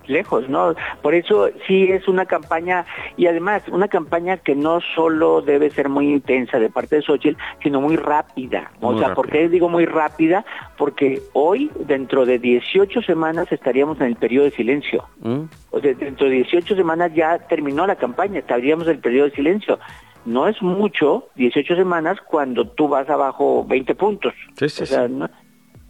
lejos, 0.10 0.50
¿no? 0.50 0.76
Por 1.02 1.14
eso 1.14 1.50
sí 1.68 1.92
es 1.92 2.08
una 2.08 2.26
campaña, 2.26 2.86
y 3.16 3.28
además 3.28 3.64
una 3.72 3.88
campaña 3.88 4.38
que 4.38 4.56
no 4.56 4.80
solo 4.96 5.42
debe 5.42 5.70
ser 5.70 5.90
muy 5.90 6.12
intensa 6.12 6.60
de 6.60 6.70
parte 6.70 6.98
de 6.98 7.02
Xochitl, 7.02 7.38
sino 7.62 7.82
muy 7.82 7.96
rápida. 7.96 8.72
o 8.82 8.98
sea, 8.98 9.14
¿por 9.14 9.30
qué 9.30 9.50
digo 9.50 9.70
muy 9.70 9.86
rápida? 9.86 10.46
Porque 10.78 11.22
hoy, 11.34 11.72
dentro 11.86 12.26
de 12.26 12.40
18 12.40 13.02
semanas, 13.02 13.52
estaríamos 13.52 14.00
en 14.00 14.08
el 14.08 14.16
periodo 14.16 14.46
de 14.46 14.52
silencio. 14.52 15.06
Mm. 15.22 15.44
O 15.72 15.80
sea, 15.80 15.94
dentro 15.94 16.28
de 16.28 16.36
18 16.36 16.76
semanas 16.76 17.12
ya 17.14 17.40
terminó 17.40 17.86
la 17.88 17.96
campaña, 17.96 18.40
estaríamos 18.40 18.86
en 18.88 18.94
el 18.94 19.00
periodo 19.00 19.30
de 19.30 19.36
silencio. 19.36 19.80
No 20.26 20.48
es 20.48 20.62
mucho, 20.62 21.30
18 21.36 21.76
semanas, 21.76 22.18
cuando 22.28 22.68
tú 22.68 22.90
vas 22.90 23.10
abajo 23.10 23.66
20 23.66 23.96
puntos. 23.96 24.34
Sí, 24.58 24.68
sí, 24.68 24.84
o 24.84 24.86
sea, 24.86 25.08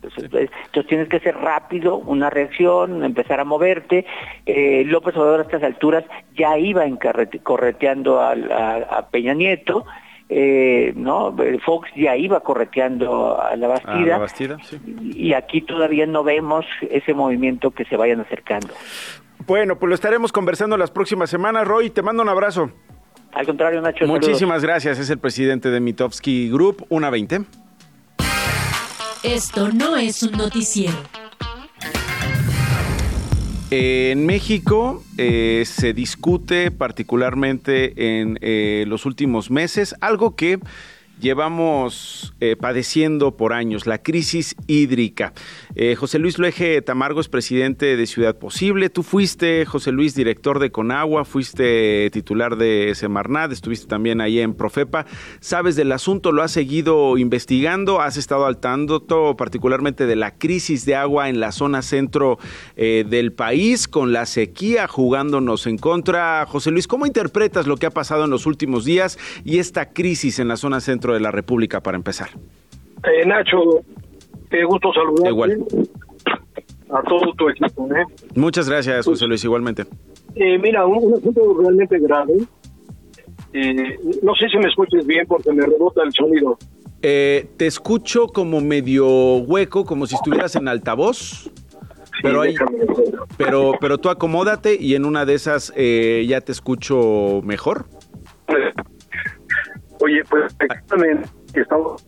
Entonces, 0.01 0.87
tienes 0.87 1.09
que 1.09 1.19
ser 1.19 1.35
rápido, 1.35 1.97
una 1.97 2.29
reacción, 2.29 3.03
empezar 3.03 3.39
a 3.39 3.43
moverte. 3.43 4.05
Eh, 4.45 4.83
López 4.85 5.15
Obrador 5.15 5.39
a 5.39 5.43
estas 5.43 5.63
alturas 5.63 6.03
ya 6.35 6.57
iba 6.57 6.83
correteando 7.43 8.21
a, 8.21 9.07
Peña 9.11 9.33
Nieto. 9.33 9.85
Eh, 10.29 10.91
no 10.95 11.33
Fox 11.63 11.89
ya 11.95 12.15
iba 12.17 12.41
correteando 12.41 13.41
a 13.41 13.55
la 13.55 13.67
Bastida, 13.69 14.19
y 15.01 15.31
aquí 15.33 15.61
todavía 15.61 16.05
no 16.05 16.23
vemos 16.23 16.65
ese 16.89 17.13
movimiento 17.13 17.71
que 17.71 17.85
se 17.85 17.95
vayan 17.95 18.19
acercando. 18.19 18.73
Bueno, 19.45 19.79
pues 19.79 19.87
lo 19.87 19.95
estaremos 19.95 20.33
conversando 20.33 20.75
las 20.77 20.91
próximas 20.91 21.29
semanas. 21.29 21.65
Roy, 21.65 21.89
te 21.89 22.01
mando 22.01 22.23
un 22.23 22.29
abrazo. 22.29 22.71
Al 23.31 23.45
contrario, 23.45 23.81
Nacho. 23.81 24.05
Muchísimas 24.05 24.63
gracias. 24.63 24.99
Es 24.99 25.09
el 25.09 25.19
presidente 25.19 25.69
de 25.69 25.79
Mitofsky 25.79 26.49
Group, 26.49 26.85
una 26.89 27.09
20. 27.09 27.66
Esto 29.23 29.69
no 29.71 29.97
es 29.97 30.21
un 30.23 30.33
noticiero. 30.33 30.95
En 33.69 34.25
México 34.25 35.03
eh, 35.17 35.63
se 35.65 35.93
discute 35.93 36.71
particularmente 36.71 38.19
en 38.19 38.37
eh, 38.41 38.85
los 38.87 39.05
últimos 39.05 39.51
meses 39.51 39.95
algo 39.99 40.35
que 40.35 40.59
llevamos 41.19 42.33
eh, 42.39 42.55
padeciendo 42.55 43.35
por 43.35 43.53
años, 43.53 43.87
la 43.87 43.97
crisis 43.97 44.55
hídrica. 44.67 45.33
Eh, 45.75 45.95
José 45.95 46.19
Luis 46.19 46.37
Luege 46.37 46.81
Tamargo 46.81 47.21
es 47.21 47.29
presidente 47.29 47.97
de 47.97 48.07
Ciudad 48.07 48.37
Posible. 48.37 48.89
Tú 48.89 49.03
fuiste, 49.03 49.65
José 49.65 49.91
Luis, 49.91 50.15
director 50.15 50.59
de 50.59 50.71
Conagua, 50.71 51.25
fuiste 51.25 52.09
titular 52.11 52.55
de 52.57 52.93
Semarnat, 52.95 53.51
estuviste 53.51 53.87
también 53.87 54.21
ahí 54.21 54.39
en 54.39 54.53
Profepa. 54.53 55.05
Sabes 55.39 55.75
del 55.75 55.91
asunto, 55.91 56.31
lo 56.31 56.43
has 56.43 56.51
seguido 56.51 57.17
investigando, 57.17 58.01
has 58.01 58.17
estado 58.17 58.45
al 58.45 58.57
tanto 58.57 59.05
particularmente 59.37 60.05
de 60.05 60.15
la 60.15 60.37
crisis 60.37 60.85
de 60.85 60.95
agua 60.95 61.29
en 61.29 61.39
la 61.39 61.51
zona 61.51 61.81
centro 61.81 62.39
eh, 62.75 63.05
del 63.07 63.33
país, 63.33 63.87
con 63.87 64.13
la 64.13 64.25
sequía 64.25 64.87
jugándonos 64.87 65.67
en 65.67 65.77
contra. 65.77 66.45
José 66.47 66.71
Luis, 66.71 66.87
¿cómo 66.87 67.05
interpretas 67.05 67.67
lo 67.67 67.77
que 67.77 67.85
ha 67.85 67.91
pasado 67.91 68.25
en 68.25 68.29
los 68.29 68.45
últimos 68.45 68.85
días 68.85 69.17
y 69.43 69.59
esta 69.59 69.89
crisis 69.89 70.39
en 70.39 70.47
la 70.47 70.57
zona 70.57 70.81
centro 70.81 71.06
de 71.13 71.19
la 71.19 71.31
República 71.31 71.81
para 71.81 71.97
empezar. 71.97 72.29
Eh, 73.03 73.25
Nacho, 73.25 73.57
qué 74.49 74.63
gusto 74.63 74.91
saludarte. 74.93 75.29
Igual. 75.29 75.65
A 76.89 77.01
todo 77.03 77.33
tu 77.33 77.49
equipo. 77.49 77.87
¿eh? 77.95 78.05
Muchas 78.35 78.69
gracias, 78.69 79.05
José 79.05 79.27
Luis, 79.27 79.43
igualmente. 79.43 79.85
Eh, 80.35 80.57
mira, 80.57 80.85
un, 80.85 81.13
asunto 81.13 81.57
realmente 81.59 81.99
grave. 81.99 82.33
Eh, 83.53 83.99
no 84.21 84.35
sé 84.35 84.47
si 84.49 84.57
me 84.57 84.67
escuches 84.67 85.05
bien 85.05 85.25
porque 85.27 85.51
me 85.51 85.65
rebota 85.65 86.03
el 86.03 86.11
sonido. 86.13 86.57
te 87.01 87.67
escucho 87.67 88.27
como 88.27 88.61
medio 88.61 89.37
hueco, 89.37 89.85
como 89.85 90.07
si 90.07 90.15
estuvieras 90.15 90.55
en 90.55 90.67
altavoz. 90.67 91.51
pero, 92.23 92.41
pero, 93.37 93.73
pero 93.79 93.97
tú 93.97 94.09
acomódate 94.09 94.77
y 94.79 94.95
en 94.95 95.05
una 95.05 95.25
de 95.25 95.33
esas 95.33 95.73
ya 95.75 96.41
te 96.41 96.51
escucho 96.51 97.41
mejor. 97.43 97.85
Oye, 99.99 100.23
pues 100.29 100.55
exactamente 100.59 101.29
estamos 101.53 102.05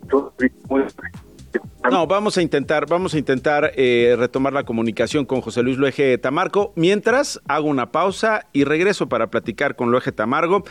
no, 1.90 2.06
vamos 2.06 2.38
a 2.38 2.42
intentar, 2.42 2.86
vamos 2.88 3.14
a 3.14 3.18
intentar 3.18 3.72
eh, 3.76 4.16
retomar 4.18 4.54
la 4.54 4.64
comunicación 4.64 5.26
con 5.26 5.42
José 5.42 5.64
Luis 5.64 5.78
Luege 5.78 6.18
Tamarco. 6.18 6.74
Mientras 6.76 7.42
hago 7.48 7.68
una 7.68 7.92
pausa 7.92 8.46
y 8.54 8.64
regreso 8.64 9.10
para 9.10 9.28
platicar 9.32 9.76
con 9.76 9.90
Luege 9.90 10.12
Tamargo. 10.12 10.64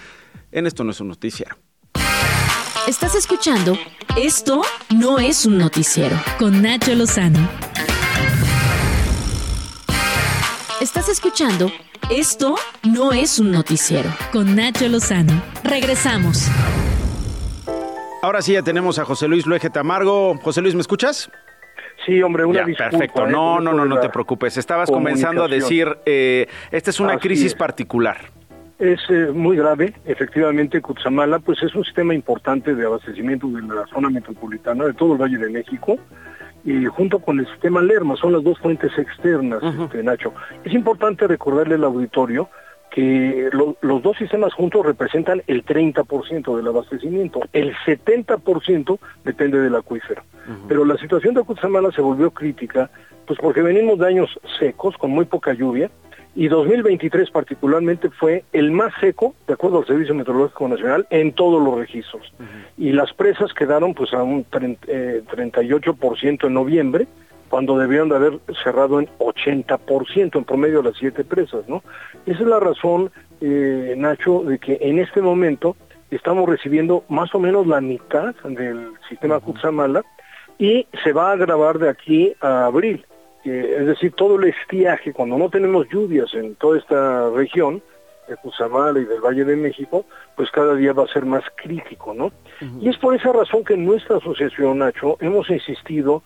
En 0.53 0.67
esto 0.67 0.85
no 0.85 0.91
es 0.91 1.01
un 1.01 1.09
noticiero. 1.09 1.57
Estás 2.87 3.15
escuchando 3.15 3.77
Esto 4.17 4.63
no 4.95 5.19
es 5.19 5.45
un 5.45 5.59
noticiero 5.59 6.17
con 6.39 6.63
Nacho 6.63 6.95
Lozano. 6.95 7.49
Estás 10.81 11.09
escuchando 11.09 11.71
Esto 12.11 12.55
no 12.85 13.13
es 13.13 13.39
un 13.39 13.51
noticiero 13.51 14.11
con 14.33 14.55
Nacho 14.57 14.89
Lozano. 14.89 15.43
Regresamos. 15.65 16.49
Ahora 18.21 18.43
sí 18.43 18.55
ya 18.55 18.63
tenemos 18.63 18.99
a 18.99 19.05
José 19.05 19.29
Luis 19.29 19.47
Luege 19.47 19.71
Tamargo. 19.71 20.37
José 20.39 20.61
Luis, 20.61 20.75
¿me 20.75 20.81
escuchas? 20.81 21.31
Sí, 22.05 22.21
hombre, 22.21 22.45
una 22.45 22.65
disculpa. 22.65 22.91
Perfecto, 22.91 23.27
¿eh? 23.27 23.31
no, 23.31 23.61
no, 23.61 23.73
no, 23.73 23.85
no 23.85 24.01
te 24.01 24.09
preocupes. 24.09 24.57
Estabas 24.57 24.91
comenzando 24.91 25.45
a 25.45 25.49
decir, 25.49 25.99
eh, 26.05 26.49
esta 26.73 26.91
es 26.91 26.99
una 26.99 27.19
crisis 27.19 27.55
particular. 27.55 28.19
Es 28.79 29.01
eh, 29.09 29.33
muy 29.33 29.57
grave, 29.57 29.95
efectivamente, 30.05 30.81
Cutzamala, 30.81 31.39
pues 31.39 31.63
es 31.63 31.75
un 31.75 31.85
sistema 31.85 32.15
importante 32.15 32.75
de 32.75 32.87
abastecimiento 32.87 33.49
de 33.49 33.63
la 33.63 33.87
zona 33.87 34.09
metropolitana, 34.09 34.85
de 34.85 34.95
todo 34.95 35.15
el 35.15 35.21
Valle 35.21 35.39
de 35.39 35.51
México, 35.51 35.99
y 36.65 36.87
junto 36.87 37.19
con 37.19 37.41
el 37.41 37.47
sistema 37.49 37.81
Lerma, 37.83 38.17
son 38.17 38.33
las 38.33 38.43
dos 38.45 38.59
fuentes 38.59 38.97
externas, 38.97 39.61
este, 39.63 40.03
Nacho. 40.03 40.33
Es 40.65 40.73
importante 40.73 41.27
recordarle 41.27 41.75
al 41.75 41.85
auditorio 41.85 42.49
que 42.91 43.51
los 43.53 44.03
dos 44.03 44.17
sistemas 44.17 44.53
juntos 44.55 44.85
representan 44.85 45.43
el 45.47 45.65
30% 45.65 46.57
del 46.57 46.67
abastecimiento, 46.67 47.41
el 47.53 47.75
70% 47.87 48.99
depende 49.25 49.61
del 49.61 49.75
acuífero. 49.75 50.23
Pero 50.67 50.85
la 50.85 50.97
situación 50.97 51.35
de 51.35 51.43
Cutzamala 51.43 51.93
se 51.93 52.01
volvió 52.01 52.31
crítica, 52.31 52.91
pues 53.27 53.39
porque 53.39 53.61
venimos 53.61 53.99
de 53.99 54.07
años 54.07 54.41
secos, 54.59 54.97
con 54.97 55.11
muy 55.11 55.27
poca 55.27 55.53
lluvia, 55.53 55.91
y 56.35 56.49
2023 56.49 57.31
particularmente 57.31 58.11
fue 58.11 58.45
el 58.53 58.71
más 58.71 58.93
seco, 59.01 59.35
de 59.47 59.55
acuerdo 59.55 59.79
al 59.79 59.87
Servicio 59.87 60.15
Meteorológico 60.15 60.69
Nacional, 60.69 61.07
en 61.11 61.33
todos 61.33 61.63
los 61.63 61.79
registros. 61.79 62.33
Y 62.77 62.93
las 62.93 63.13
presas 63.13 63.53
quedaron 63.53 63.93
pues 63.93 64.15
a 64.15 64.23
un 64.23 64.47
38% 64.49 66.23
eh, 66.23 66.47
en 66.47 66.55
noviembre, 66.55 67.09
cuando 67.49 67.79
debieron 67.79 68.09
de 68.09 68.17
haber 68.17 68.41
cerrado 68.63 69.01
en 69.01 69.09
80% 69.19 70.37
en 70.37 70.45
promedio 70.45 70.83
las 70.83 70.97
siete 70.97 71.25
presas, 71.25 71.69
¿no? 71.69 71.83
Esa 72.27 72.41
es 72.41 72.47
la 72.47 72.61
razón, 72.61 73.11
eh, 73.41 73.95
Nacho, 73.97 74.43
de 74.45 74.59
que 74.59 74.79
en 74.81 74.99
este 74.99 75.23
momento 75.23 75.77
estamos 76.11 76.49
recibiendo 76.49 77.05
más 77.09 77.35
o 77.35 77.39
menos 77.39 77.67
la 77.67 77.81
mitad 77.81 78.35
del 78.45 78.93
sistema 79.09 79.41
Cutzamala 79.41 80.03
y 80.59 80.87
se 81.05 81.13
va 81.13 81.31
a 81.31 81.33
agravar 81.33 81.79
de 81.79 81.89
aquí 81.89 82.35
a 82.41 82.67
abril. 82.67 83.05
es 83.45 83.87
decir, 83.87 84.13
todo 84.13 84.37
el 84.37 84.49
estiaje, 84.49 85.13
cuando 85.13 85.39
no 85.39 85.49
tenemos 85.49 85.89
lluvias 85.89 86.35
en 86.35 86.55
toda 86.57 86.79
esta 86.79 87.31
región, 87.31 87.81
de 88.29 88.37
Cutzamala 88.37 89.01
y 89.01 89.05
del 89.05 89.21
Valle 89.21 89.45
de 89.45 89.57
México, 89.57 90.05
pues 90.37 90.51
cada 90.51 90.75
día 90.75 90.93
va 90.93 91.05
a 91.05 91.13
ser 91.13 91.25
más 91.25 91.43
crítico, 91.57 92.15
¿no? 92.15 92.31
Y 92.81 92.89
es 92.89 92.97
por 92.99 93.15
esa 93.15 93.33
razón 93.33 93.65
que 93.65 93.75
en 93.75 93.87
nuestra 93.87 94.19
asociación, 94.19 94.79
Nacho, 94.79 95.17
hemos 95.21 95.49
insistido 95.51 96.23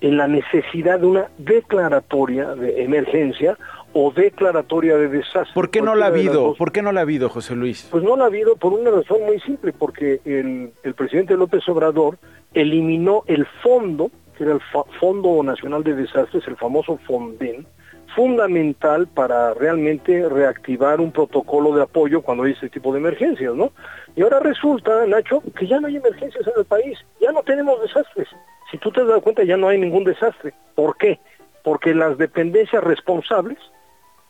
en 0.00 0.16
la 0.16 0.26
necesidad 0.26 1.00
de 1.00 1.06
una 1.06 1.28
declaratoria 1.38 2.54
de 2.54 2.82
emergencia 2.82 3.56
o 3.92 4.12
declaratoria 4.12 4.96
de 4.96 5.08
desastre. 5.08 5.52
¿Por 5.54 5.70
qué 5.70 5.82
no 5.82 5.94
la 5.94 6.06
ha 6.06 6.08
habido? 6.08 6.54
¿Por 6.54 6.72
qué 6.72 6.82
no 6.82 6.92
la 6.92 7.00
ha 7.00 7.02
habido, 7.02 7.28
José 7.28 7.56
Luis? 7.56 7.88
Pues 7.90 8.04
no 8.04 8.16
la 8.16 8.24
ha 8.24 8.26
habido 8.28 8.56
por 8.56 8.72
una 8.72 8.90
razón 8.90 9.24
muy 9.24 9.40
simple, 9.40 9.72
porque 9.72 10.20
el, 10.24 10.72
el 10.82 10.94
presidente 10.94 11.36
López 11.36 11.68
Obrador 11.68 12.18
eliminó 12.54 13.24
el 13.26 13.46
fondo, 13.62 14.10
que 14.36 14.44
era 14.44 14.54
el 14.54 14.60
Fondo 14.98 15.42
Nacional 15.42 15.82
de 15.82 15.94
Desastres, 15.94 16.46
el 16.46 16.56
famoso 16.56 16.98
FONDEN, 17.06 17.66
fundamental 18.14 19.06
para 19.06 19.54
realmente 19.54 20.28
reactivar 20.28 21.00
un 21.00 21.12
protocolo 21.12 21.74
de 21.74 21.82
apoyo 21.82 22.22
cuando 22.22 22.44
hay 22.44 22.52
este 22.52 22.68
tipo 22.68 22.92
de 22.92 22.98
emergencias, 22.98 23.54
¿no? 23.54 23.72
Y 24.16 24.22
ahora 24.22 24.40
resulta, 24.40 25.06
Nacho, 25.06 25.42
que 25.56 25.66
ya 25.66 25.80
no 25.80 25.86
hay 25.86 25.96
emergencias 25.96 26.44
en 26.46 26.52
el 26.56 26.64
país, 26.64 26.98
ya 27.20 27.30
no 27.32 27.42
tenemos 27.42 27.80
desastres. 27.80 28.28
Si 28.70 28.78
tú 28.78 28.90
te 28.90 29.04
das 29.04 29.22
cuenta, 29.22 29.42
ya 29.42 29.56
no 29.56 29.68
hay 29.68 29.78
ningún 29.78 30.04
desastre. 30.04 30.54
¿Por 30.74 30.96
qué? 30.96 31.18
Porque 31.62 31.94
las 31.94 32.18
dependencias 32.18 32.82
responsables 32.82 33.58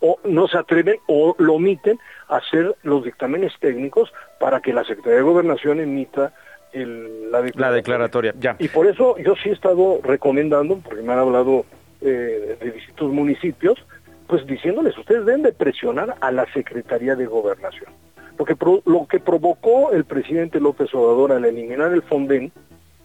o 0.00 0.18
no 0.24 0.48
se 0.48 0.58
atreven 0.58 0.96
o 1.06 1.36
lo 1.38 1.54
omiten 1.54 1.98
a 2.28 2.36
hacer 2.36 2.74
los 2.82 3.04
dictámenes 3.04 3.52
técnicos 3.60 4.12
para 4.38 4.60
que 4.60 4.72
la 4.72 4.84
Secretaría 4.84 5.18
de 5.18 5.22
Gobernación 5.22 5.80
emita 5.80 6.32
la, 6.72 7.42
declaratoria. 7.72 8.34
Ya. 8.38 8.56
Y 8.58 8.68
por 8.68 8.86
eso 8.86 9.18
yo 9.18 9.34
sí 9.42 9.50
he 9.50 9.52
estado 9.52 10.00
recomendando, 10.02 10.78
porque 10.78 11.02
me 11.02 11.12
han 11.12 11.18
hablado 11.18 11.64
eh, 12.00 12.56
de 12.60 12.70
distintos 12.70 13.12
municipios, 13.12 13.78
pues 14.26 14.46
diciéndoles, 14.46 14.96
ustedes 14.96 15.26
deben 15.26 15.42
de 15.42 15.52
presionar 15.52 16.14
a 16.20 16.30
la 16.30 16.50
Secretaría 16.52 17.16
de 17.16 17.26
Gobernación. 17.26 17.90
Porque 18.36 18.56
lo 18.86 19.06
que 19.06 19.18
provocó 19.18 19.92
el 19.92 20.04
presidente 20.04 20.60
López 20.60 20.94
Obrador 20.94 21.32
al 21.32 21.44
eliminar 21.44 21.92
el 21.92 22.02
FONDEN 22.02 22.52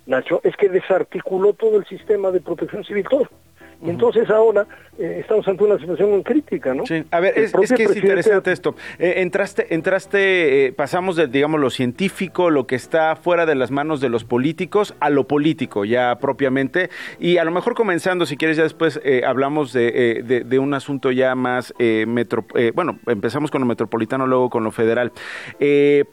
Nacho, 0.06 0.42
es 0.44 0.56
que 0.56 0.70
desarticuló 0.70 1.54
todo 1.54 1.78
el 1.78 1.86
sistema 1.86 2.32
de 2.32 2.42
protección 2.42 2.84
civil, 2.84 3.06
todo. 3.10 3.28
Y 3.84 3.90
entonces 3.90 4.30
ahora 4.30 4.66
eh, 4.98 5.18
estamos 5.20 5.46
ante 5.46 5.62
una 5.62 5.78
situación 5.78 6.24
crítica, 6.24 6.74
¿no? 6.74 6.86
Sí, 6.86 7.04
a 7.12 7.20
ver, 7.20 7.38
es, 7.38 7.52
que 7.74 7.84
es 7.84 7.98
interesante 7.98 8.54
esto. 8.54 8.76
Eh, 8.98 9.16
entraste, 9.18 9.74
entraste, 9.74 10.68
eh, 10.68 10.74
pasamos 10.74 11.18
de, 11.18 11.28
digamos, 11.28 11.60
lo 11.60 11.70
científico, 11.70 12.50
lo 12.50 12.66
que 12.66 12.76
está 12.76 13.18
fuera 13.18 13.46
de 13.46 13.56
las 13.56 13.72
manos 13.72 14.00
de 14.00 14.08
los 14.08 14.24
políticos, 14.24 14.96
a 15.02 15.10
lo 15.10 15.28
político 15.28 15.84
ya 15.84 16.18
propiamente. 16.20 16.90
Y 17.20 17.38
a 17.38 17.44
lo 17.44 17.52
mejor 17.52 17.76
comenzando, 17.76 18.26
si 18.26 18.38
quieres, 18.38 18.56
ya 18.56 18.64
después 18.64 19.02
hablamos 19.26 19.74
de, 19.74 20.44
de, 20.46 20.60
un 20.60 20.74
asunto 20.74 21.12
ya 21.12 21.36
más 21.36 21.74
metro, 21.78 22.46
bueno, 22.74 23.00
empezamos 23.08 23.52
con 23.52 23.62
lo 23.62 23.68
metropolitano, 23.68 24.28
luego 24.28 24.50
con 24.50 24.64
lo 24.64 24.72
federal. 24.72 25.12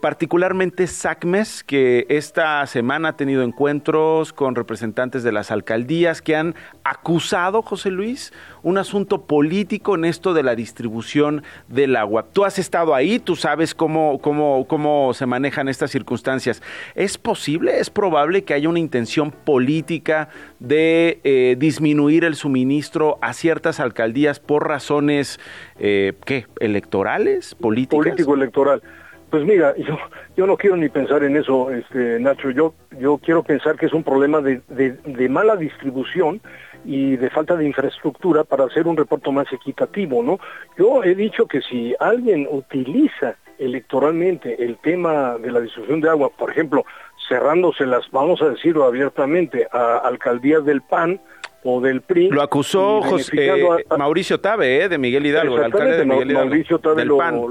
particularmente 0.01 0.87
SACMES, 0.87 1.63
que 1.63 2.05
esta 2.09 2.65
semana 2.67 3.09
ha 3.09 3.17
tenido 3.17 3.43
encuentros 3.43 4.33
con 4.33 4.55
representantes 4.55 5.23
de 5.23 5.31
las 5.31 5.51
alcaldías 5.51 6.21
que 6.21 6.35
han 6.35 6.55
acusado, 6.83 7.52
José 7.61 7.91
Luis, 7.91 8.33
un 8.63 8.77
asunto 8.77 9.21
político 9.21 9.95
en 9.95 10.05
esto 10.05 10.33
de 10.33 10.43
la 10.43 10.55
distribución 10.55 11.43
del 11.67 11.95
agua. 11.95 12.25
Tú 12.33 12.45
has 12.45 12.59
estado 12.59 12.95
ahí, 12.95 13.19
tú 13.19 13.35
sabes 13.35 13.75
cómo, 13.75 14.19
cómo, 14.19 14.65
cómo 14.67 15.13
se 15.13 15.25
manejan 15.25 15.69
estas 15.69 15.91
circunstancias. 15.91 16.61
¿Es 16.95 17.17
posible, 17.17 17.79
es 17.79 17.89
probable 17.89 18.43
que 18.43 18.53
haya 18.53 18.69
una 18.69 18.79
intención 18.79 19.31
política 19.31 20.29
de 20.59 21.19
eh, 21.23 21.55
disminuir 21.57 22.23
el 22.23 22.35
suministro 22.35 23.17
a 23.21 23.33
ciertas 23.33 23.79
alcaldías 23.79 24.39
por 24.39 24.67
razones, 24.67 25.39
eh, 25.77 26.13
¿qué? 26.25 26.45
¿Electorales? 26.59 27.55
¿Políticas? 27.55 27.97
Político-electoral. 27.97 28.81
Pues 29.29 29.45
mira, 29.45 29.75
yo, 29.77 29.97
yo 30.37 30.45
no 30.45 30.57
quiero 30.57 30.77
ni 30.77 30.89
pensar 30.89 31.23
en 31.23 31.35
eso, 31.35 31.71
este, 31.71 32.19
Nacho. 32.19 32.51
Yo, 32.51 32.75
yo 32.99 33.17
quiero 33.17 33.43
pensar 33.43 33.77
que 33.77 33.87
es 33.87 33.93
un 33.93 34.03
problema 34.03 34.41
de, 34.41 34.61
de 34.67 35.29
mala 35.29 35.55
distribución 35.55 36.39
y 36.85 37.15
de 37.15 37.29
falta 37.29 37.55
de 37.55 37.65
infraestructura 37.65 38.43
para 38.43 38.65
hacer 38.65 38.87
un 38.87 38.97
reporte 38.97 39.31
más 39.31 39.51
equitativo, 39.51 40.23
¿no? 40.23 40.39
Yo 40.77 41.03
he 41.03 41.15
dicho 41.15 41.45
que 41.47 41.61
si 41.61 41.95
alguien 41.99 42.47
utiliza 42.49 43.35
electoralmente 43.57 44.63
el 44.63 44.77
tema 44.77 45.37
de 45.37 45.51
la 45.51 45.61
distribución 45.61 46.01
de 46.01 46.09
agua, 46.09 46.29
por 46.29 46.49
ejemplo, 46.51 46.85
cerrándoselas, 47.27 48.09
vamos 48.11 48.41
a 48.41 48.49
decirlo 48.49 48.85
abiertamente, 48.85 49.67
a 49.71 49.97
alcaldías 49.97 50.65
del 50.65 50.81
PAN, 50.81 51.19
o 51.63 51.81
del 51.81 52.01
PRI. 52.01 52.29
Lo 52.29 52.41
acusó 52.41 53.01
José, 53.01 53.65
Mauricio 53.97 54.39
Tabe, 54.39 54.83
eh, 54.83 54.89
de 54.89 54.97
Miguel 54.97 55.25
Hidalgo, 55.25 55.57
el 55.57 55.63
alcalde 55.63 55.97
de 55.97 56.05
Miguel 56.05 56.31
Hidalgo. 56.31 56.49
Mauricio 56.49 56.79
Tabe 56.79 57.05
lo, 57.05 57.17
PAN, 57.17 57.41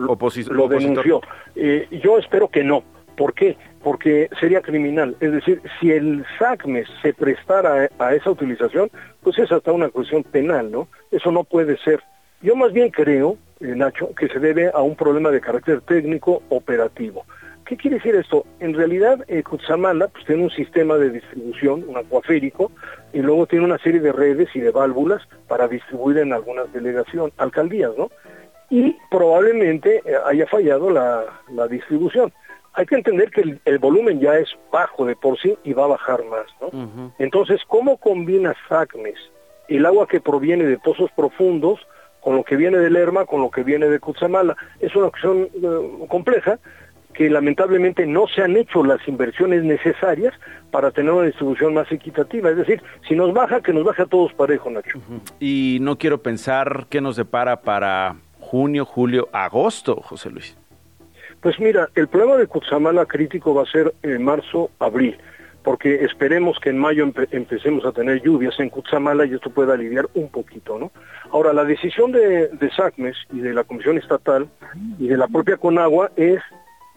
lo, 0.50 0.68
denunció. 0.68 1.20
Eh, 1.56 1.88
yo 2.02 2.18
espero 2.18 2.48
que 2.48 2.62
no. 2.62 2.84
¿Por 3.16 3.34
qué? 3.34 3.56
Porque 3.82 4.28
sería 4.38 4.60
criminal. 4.60 5.16
Es 5.20 5.32
decir, 5.32 5.60
si 5.80 5.90
el 5.90 6.24
SACMES 6.38 6.88
se 7.02 7.12
prestara 7.12 7.88
a 7.98 8.14
esa 8.14 8.30
utilización, 8.30 8.90
pues 9.22 9.38
es 9.38 9.50
hasta 9.50 9.72
una 9.72 9.88
cuestión 9.88 10.22
penal, 10.22 10.70
¿no? 10.70 10.88
Eso 11.10 11.32
no 11.32 11.44
puede 11.44 11.76
ser. 11.78 12.00
Yo 12.42 12.56
más 12.56 12.72
bien 12.72 12.90
creo, 12.90 13.36
eh, 13.60 13.74
Nacho, 13.76 14.14
que 14.14 14.28
se 14.28 14.38
debe 14.38 14.70
a 14.72 14.82
un 14.82 14.96
problema 14.96 15.30
de 15.30 15.40
carácter 15.40 15.80
técnico 15.82 16.42
operativo. 16.48 17.24
¿Qué 17.64 17.76
quiere 17.76 17.96
decir 17.96 18.14
esto? 18.16 18.44
En 18.60 18.74
realidad, 18.74 19.24
eh, 19.28 19.42
Cutzamala 19.42 20.08
pues, 20.08 20.24
tiene 20.26 20.42
un 20.42 20.50
sistema 20.50 20.96
de 20.96 21.10
distribución, 21.10 21.84
un 21.88 21.96
acuaférico, 21.96 22.72
y 23.12 23.20
luego 23.20 23.46
tiene 23.46 23.64
una 23.64 23.78
serie 23.78 24.00
de 24.00 24.12
redes 24.12 24.48
y 24.54 24.60
de 24.60 24.70
válvulas 24.70 25.22
para 25.48 25.68
distribuir 25.68 26.18
en 26.18 26.32
algunas 26.32 26.72
delegaciones, 26.72 27.32
alcaldías, 27.38 27.92
¿no? 27.96 28.10
Y 28.70 28.96
probablemente 29.10 30.02
eh, 30.04 30.14
haya 30.26 30.46
fallado 30.46 30.90
la, 30.90 31.24
distribución. 31.68 32.32
Hay 32.74 32.86
que 32.86 32.94
entender 32.94 33.30
que 33.30 33.58
el, 33.64 33.78
volumen 33.78 34.20
ya 34.20 34.36
es 34.36 34.48
bajo 34.72 35.04
de 35.04 35.14
por 35.14 35.38
sí 35.38 35.56
y 35.62 35.72
va 35.74 35.84
a 35.84 35.88
bajar 35.88 36.24
más, 36.24 36.46
¿no? 36.60 37.12
Entonces, 37.18 37.60
¿cómo 37.66 37.98
combina 37.98 38.54
SACMES 38.68 39.18
el 39.68 39.86
agua 39.86 40.06
que 40.06 40.20
proviene 40.20 40.64
de 40.64 40.78
pozos 40.78 41.10
profundos 41.14 41.80
con 42.20 42.36
lo 42.36 42.44
que 42.44 42.56
viene 42.56 42.78
de 42.78 42.90
Lerma, 42.90 43.26
con 43.26 43.42
lo 43.42 43.50
que 43.50 43.62
viene 43.62 43.88
de 43.88 44.00
Cutzamala? 44.00 44.56
Es 44.80 44.96
una 44.96 45.10
cuestión 45.10 45.48
eh, 45.54 46.06
compleja, 46.08 46.58
que 47.12 47.28
lamentablemente 47.28 48.06
no 48.06 48.26
se 48.26 48.42
han 48.42 48.56
hecho 48.56 48.82
las 48.82 49.06
inversiones 49.06 49.64
necesarias 49.64 50.32
para 50.70 50.90
tener 50.90 51.12
una 51.12 51.26
distribución 51.26 51.74
más 51.74 51.90
equitativa. 51.92 52.50
Es 52.50 52.56
decir, 52.56 52.82
si 53.08 53.14
nos 53.14 53.32
baja, 53.32 53.60
que 53.60 53.72
nos 53.72 53.84
baje 53.84 54.02
a 54.02 54.06
todos 54.06 54.32
parejo, 54.32 54.70
Nacho. 54.70 54.98
Y 55.38 55.78
no 55.80 55.98
quiero 55.98 56.22
pensar 56.22 56.86
qué 56.88 57.00
nos 57.00 57.16
depara 57.16 57.60
para 57.60 58.16
junio, 58.40 58.84
julio, 58.84 59.28
agosto, 59.32 59.96
José 59.96 60.30
Luis. 60.30 60.56
Pues 61.42 61.58
mira, 61.58 61.88
el 61.96 62.06
problema 62.06 62.36
de 62.36 62.46
Cutzamala 62.46 63.04
crítico 63.04 63.52
va 63.52 63.62
a 63.62 63.66
ser 63.66 63.92
en 64.02 64.22
marzo, 64.22 64.70
abril, 64.78 65.18
porque 65.64 66.04
esperemos 66.04 66.58
que 66.60 66.70
en 66.70 66.78
mayo 66.78 67.04
empecemos 67.32 67.84
a 67.84 67.90
tener 67.90 68.22
lluvias 68.22 68.58
en 68.60 68.70
Cutzamala 68.70 69.26
y 69.26 69.34
esto 69.34 69.50
pueda 69.50 69.74
aliviar 69.74 70.08
un 70.14 70.30
poquito, 70.30 70.78
¿no? 70.78 70.92
Ahora, 71.32 71.52
la 71.52 71.64
decisión 71.64 72.12
de, 72.12 72.46
de 72.46 72.70
SACMES 72.70 73.16
y 73.32 73.40
de 73.40 73.52
la 73.54 73.64
Comisión 73.64 73.98
Estatal 73.98 74.48
y 75.00 75.08
de 75.08 75.16
la 75.16 75.26
propia 75.26 75.56
Conagua 75.56 76.12
es 76.14 76.40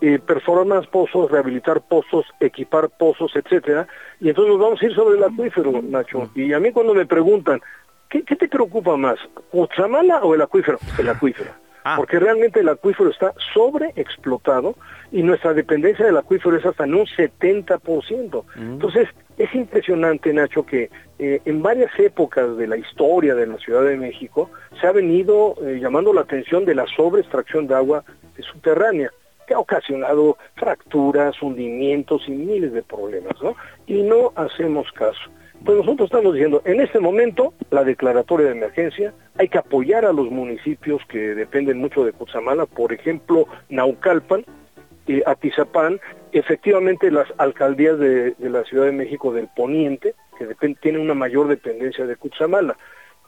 eh, 0.01 0.19
perforar 0.19 0.67
más 0.67 0.85
pozos, 0.87 1.31
rehabilitar 1.31 1.81
pozos, 1.81 2.25
equipar 2.39 2.89
pozos, 2.99 3.31
etcétera, 3.35 3.87
y 4.19 4.29
entonces 4.29 4.51
nos 4.51 4.61
vamos 4.61 4.81
a 4.81 4.85
ir 4.85 4.93
sobre 4.93 5.17
el 5.17 5.23
acuífero, 5.23 5.81
Nacho. 5.81 6.29
Y 6.35 6.53
a 6.53 6.59
mí 6.59 6.71
cuando 6.71 6.93
me 6.93 7.07
preguntan, 7.07 7.61
¿qué, 8.09 8.21
te 8.21 8.47
preocupa 8.47 8.95
más, 8.95 9.17
Cutzamala 9.49 10.19
o 10.19 10.35
el 10.35 10.41
acuífero? 10.43 10.77
El 10.99 11.09
acuífero. 11.09 11.64
Ah. 11.87 11.97
Porque 11.97 12.19
realmente 12.19 12.61
el 12.61 12.69
acuífero 12.69 13.11
está 13.11 13.35
sobreexplotado 13.53 14.75
y 15.11 15.21
nuestra 15.21 15.53
dependencia 15.53 16.03
del 16.03 16.17
acuífero 16.17 16.57
es 16.57 16.65
hasta 16.65 16.83
en 16.83 16.95
un 16.95 17.05
70%. 17.05 18.43
Mm. 18.55 18.73
Entonces, 18.73 19.07
es 19.37 19.53
impresionante, 19.53 20.33
Nacho, 20.33 20.65
que 20.65 20.89
eh, 21.19 21.41
en 21.45 21.61
varias 21.61 21.91
épocas 21.99 22.57
de 22.57 22.65
la 22.65 22.75
historia 22.75 23.35
de 23.35 23.45
la 23.45 23.57
Ciudad 23.57 23.83
de 23.83 23.97
México 23.97 24.49
se 24.81 24.87
ha 24.87 24.91
venido 24.91 25.55
eh, 25.61 25.77
llamando 25.79 26.11
la 26.11 26.21
atención 26.21 26.65
de 26.65 26.73
la 26.73 26.87
sobreextracción 26.87 27.67
de 27.67 27.75
agua 27.75 28.03
subterránea 28.51 29.11
que 29.45 29.53
ha 29.53 29.59
ocasionado 29.59 30.37
fracturas, 30.55 31.39
hundimientos 31.39 32.23
y 32.27 32.31
miles 32.31 32.73
de 32.73 32.81
problemas, 32.81 33.39
¿no? 33.43 33.55
Y 33.85 34.01
no 34.01 34.33
hacemos 34.35 34.91
caso. 34.93 35.29
Pues 35.65 35.79
nosotros 35.79 36.05
estamos 36.05 36.35
diciendo, 36.35 36.61
en 36.63 36.79
este 36.79 36.99
momento, 36.99 37.55
la 37.71 37.83
declaratoria 37.83 38.45
de 38.45 38.51
emergencia, 38.51 39.15
hay 39.35 39.49
que 39.49 39.57
apoyar 39.57 40.05
a 40.05 40.13
los 40.13 40.29
municipios 40.29 41.01
que 41.09 41.17
dependen 41.33 41.79
mucho 41.79 42.05
de 42.05 42.13
Cutzamala, 42.13 42.67
por 42.67 42.93
ejemplo, 42.93 43.47
Naucalpan, 43.69 44.45
eh, 45.07 45.23
Atizapán, 45.25 45.99
efectivamente 46.33 47.09
las 47.09 47.27
alcaldías 47.39 47.97
de, 47.97 48.35
la 48.39 48.63
Ciudad 48.65 48.85
de 48.85 48.91
México 48.91 49.33
del 49.33 49.47
Poniente, 49.55 50.13
que 50.37 50.75
tienen 50.75 51.01
una 51.01 51.15
mayor 51.15 51.47
dependencia 51.47 52.05
de 52.05 52.15
Cutzamala. 52.15 52.77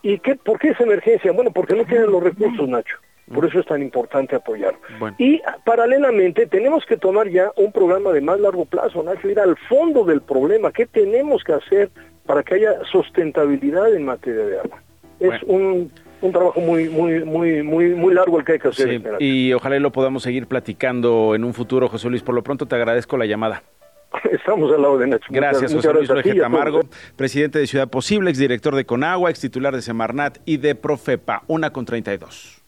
¿Y 0.03 0.19
qué, 0.19 0.35
por 0.35 0.59
qué 0.59 0.69
esa 0.69 0.83
emergencia? 0.83 1.31
Bueno, 1.31 1.49
porque 1.49 1.73
no 1.73 1.85
tienen 1.85 2.11
los 2.11 2.21
recursos, 2.21 2.69
Nacho. 2.69 2.97
Por 3.33 3.45
eso 3.45 3.59
es 3.59 3.65
tan 3.65 3.81
importante 3.81 4.35
apoyar. 4.35 4.75
Y 5.17 5.41
paralelamente 5.65 6.45
tenemos 6.45 6.85
que 6.85 6.97
tomar 6.97 7.27
ya 7.29 7.51
un 7.57 7.71
programa 7.71 8.11
de 8.11 8.21
más 8.21 8.39
largo 8.39 8.65
plazo, 8.65 9.03
Nacho, 9.03 9.29
ir 9.29 9.39
al 9.39 9.57
fondo 9.69 10.05
del 10.05 10.21
problema. 10.21 10.71
¿Qué 10.71 10.85
tenemos 10.85 11.43
que 11.43 11.53
hacer 11.53 11.89
para 12.25 12.43
que 12.43 12.55
haya 12.55 12.79
sustentabilidad 12.89 13.93
en 13.93 14.05
materia 14.05 14.45
de 14.45 14.59
agua? 14.59 14.81
Es 15.19 15.43
un, 15.43 15.91
un 16.21 16.31
trabajo 16.31 16.61
muy 16.61 16.89
muy 16.89 17.23
muy 17.25 17.63
muy 17.63 17.95
muy 17.95 18.13
largo 18.13 18.39
el 18.39 18.45
que 18.45 18.53
hay 18.53 18.59
que 18.59 18.67
hacer. 18.67 19.01
y 19.19 19.51
ojalá 19.53 19.79
lo 19.79 19.91
podamos 19.91 20.23
seguir 20.23 20.47
platicando 20.47 21.35
en 21.35 21.43
un 21.43 21.53
futuro, 21.53 21.89
José 21.89 22.09
Luis. 22.09 22.23
Por 22.23 22.35
lo 22.35 22.43
pronto 22.43 22.65
te 22.65 22.75
agradezco 22.75 23.17
la 23.17 23.25
llamada. 23.25 23.63
Estamos 24.31 24.71
al 24.73 24.81
lado 24.81 24.97
de 24.97 25.07
Nacho. 25.07 25.25
Gracias, 25.29 25.73
José 25.73 25.91
Luis 25.91 26.07
Jorge 26.07 26.37
Camargo, 26.37 26.81
presidente 27.17 27.59
de 27.59 27.67
Ciudad 27.67 27.89
Posible, 27.89 28.29
exdirector 28.29 28.73
de 28.75 28.85
Conagua, 28.85 29.29
ex 29.29 29.41
titular 29.41 29.75
de 29.75 29.81
Semarnat 29.81 30.37
y 30.45 30.57
de 30.57 30.75
Profepa, 30.75 31.43
una 31.47 31.71
con 31.71 31.83
32. 31.83 32.63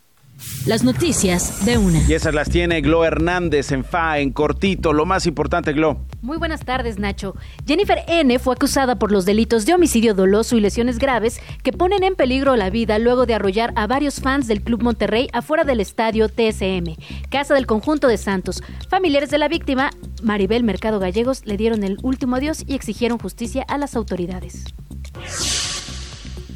Las 0.66 0.84
noticias 0.84 1.66
de 1.66 1.78
una. 1.78 2.02
Y 2.08 2.14
esas 2.14 2.34
las 2.34 2.50
tiene 2.50 2.82
Glo 2.82 3.04
Hernández 3.06 3.72
en 3.72 3.84
FA, 3.84 4.20
en 4.20 4.32
cortito. 4.32 4.94
Lo 4.94 5.06
más 5.06 5.26
importante, 5.26 5.74
Glo. 5.74 6.06
Muy 6.22 6.38
buenas 6.38 6.66
tardes, 6.66 7.00
Nacho. 7.00 7.36
Jennifer 7.66 8.00
N. 8.08 8.40
fue 8.40 8.54
acusada 8.54 8.98
por 9.00 9.12
los 9.12 9.26
delitos 9.26 9.66
de 9.66 9.74
homicidio 9.74 10.14
doloso 10.14 10.56
y 10.56 10.60
lesiones 10.60 11.00
graves 11.00 11.40
que 11.64 11.72
ponen 11.72 12.04
en 12.04 12.16
peligro 12.16 12.56
la 12.56 12.70
vida 12.70 13.00
luego 13.00 13.26
de 13.26 13.34
arrollar 13.34 13.74
a 13.76 13.88
varios 13.88 14.22
fans 14.22 14.48
del 14.48 14.62
Club 14.62 14.84
Monterrey 14.84 15.30
afuera 15.34 15.64
del 15.64 15.80
estadio 15.80 16.30
TSM, 16.30 16.96
casa 17.30 17.54
del 17.54 17.66
conjunto 17.66 18.08
de 18.08 18.18
Santos. 18.18 18.64
Familiares 18.90 19.30
de 19.30 19.38
la 19.38 19.48
víctima, 19.48 19.92
Maribel 20.24 20.64
Mercado 20.64 21.00
Gallegos, 21.00 21.46
le 21.46 21.58
dieron 21.58 21.84
el 21.84 21.98
último 22.02 22.36
adiós 22.36 22.64
y 22.68 22.76
exigieron 22.76 23.18
justicia 23.18 23.64
a 23.68 23.78
las 23.78 23.96
autoridades. 23.96 24.66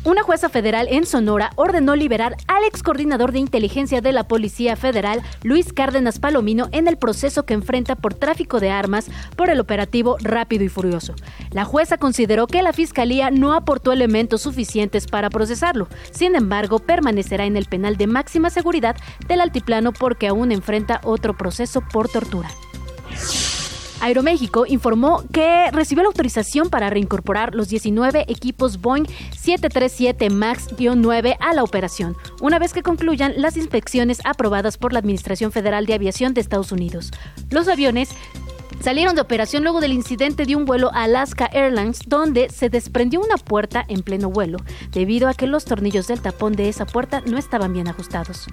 Una 0.05 0.21
jueza 0.21 0.49
federal 0.49 0.87
en 0.89 1.05
Sonora 1.05 1.51
ordenó 1.55 1.95
liberar 1.95 2.35
al 2.47 2.65
ex 2.65 2.83
coordinador 2.83 3.31
de 3.31 3.39
inteligencia 3.39 4.01
de 4.01 4.11
la 4.11 4.27
Policía 4.27 4.75
Federal, 4.75 5.21
Luis 5.43 5.71
Cárdenas 5.71 6.19
Palomino, 6.19 6.67
en 6.73 6.89
el 6.89 6.97
proceso 6.97 7.45
que 7.45 7.53
enfrenta 7.53 7.95
por 7.95 8.13
tráfico 8.13 8.59
de 8.59 8.69
armas 8.69 9.09
por 9.37 9.49
el 9.49 9.61
operativo 9.61 10.17
Rápido 10.21 10.65
y 10.65 10.67
Furioso. 10.67 11.15
La 11.51 11.63
jueza 11.63 11.97
consideró 11.97 12.47
que 12.47 12.61
la 12.61 12.73
Fiscalía 12.73 13.31
no 13.31 13.53
aportó 13.53 13.93
elementos 13.93 14.41
suficientes 14.41 15.07
para 15.07 15.29
procesarlo. 15.29 15.87
Sin 16.11 16.35
embargo, 16.35 16.79
permanecerá 16.79 17.45
en 17.45 17.55
el 17.55 17.65
penal 17.65 17.95
de 17.95 18.07
máxima 18.07 18.49
seguridad 18.49 18.97
del 19.29 19.39
altiplano 19.39 19.93
porque 19.93 20.27
aún 20.27 20.51
enfrenta 20.51 20.99
otro 21.05 21.37
proceso 21.37 21.79
por 21.79 22.09
tortura. 22.09 22.49
Aeroméxico 24.03 24.65
informó 24.67 25.23
que 25.31 25.71
recibió 25.71 26.03
la 26.03 26.09
autorización 26.09 26.69
para 26.69 26.89
reincorporar 26.89 27.55
los 27.55 27.69
19 27.69 28.25
equipos 28.27 28.81
Boeing 28.81 29.05
737 29.31 30.29
MAX-9 30.29 31.37
a 31.39 31.53
la 31.53 31.63
operación, 31.63 32.17
una 32.41 32.59
vez 32.59 32.73
que 32.73 32.83
concluyan 32.83 33.33
las 33.37 33.55
inspecciones 33.55 34.19
aprobadas 34.25 34.77
por 34.77 34.91
la 34.91 34.99
Administración 34.99 35.53
Federal 35.53 35.85
de 35.85 35.93
Aviación 35.93 36.33
de 36.33 36.41
Estados 36.41 36.73
Unidos. 36.73 37.11
Los 37.49 37.69
aviones 37.69 38.09
salieron 38.81 39.15
de 39.15 39.21
operación 39.21 39.63
luego 39.63 39.79
del 39.79 39.93
incidente 39.93 40.45
de 40.45 40.57
un 40.57 40.65
vuelo 40.65 40.91
Alaska 40.93 41.49
Airlines 41.53 42.01
donde 42.05 42.49
se 42.49 42.67
desprendió 42.67 43.21
una 43.21 43.37
puerta 43.37 43.85
en 43.87 44.01
pleno 44.01 44.29
vuelo, 44.29 44.57
debido 44.91 45.29
a 45.29 45.33
que 45.33 45.47
los 45.47 45.63
tornillos 45.63 46.07
del 46.07 46.21
tapón 46.21 46.57
de 46.57 46.67
esa 46.67 46.85
puerta 46.85 47.23
no 47.25 47.37
estaban 47.37 47.71
bien 47.71 47.87
ajustados. 47.87 48.47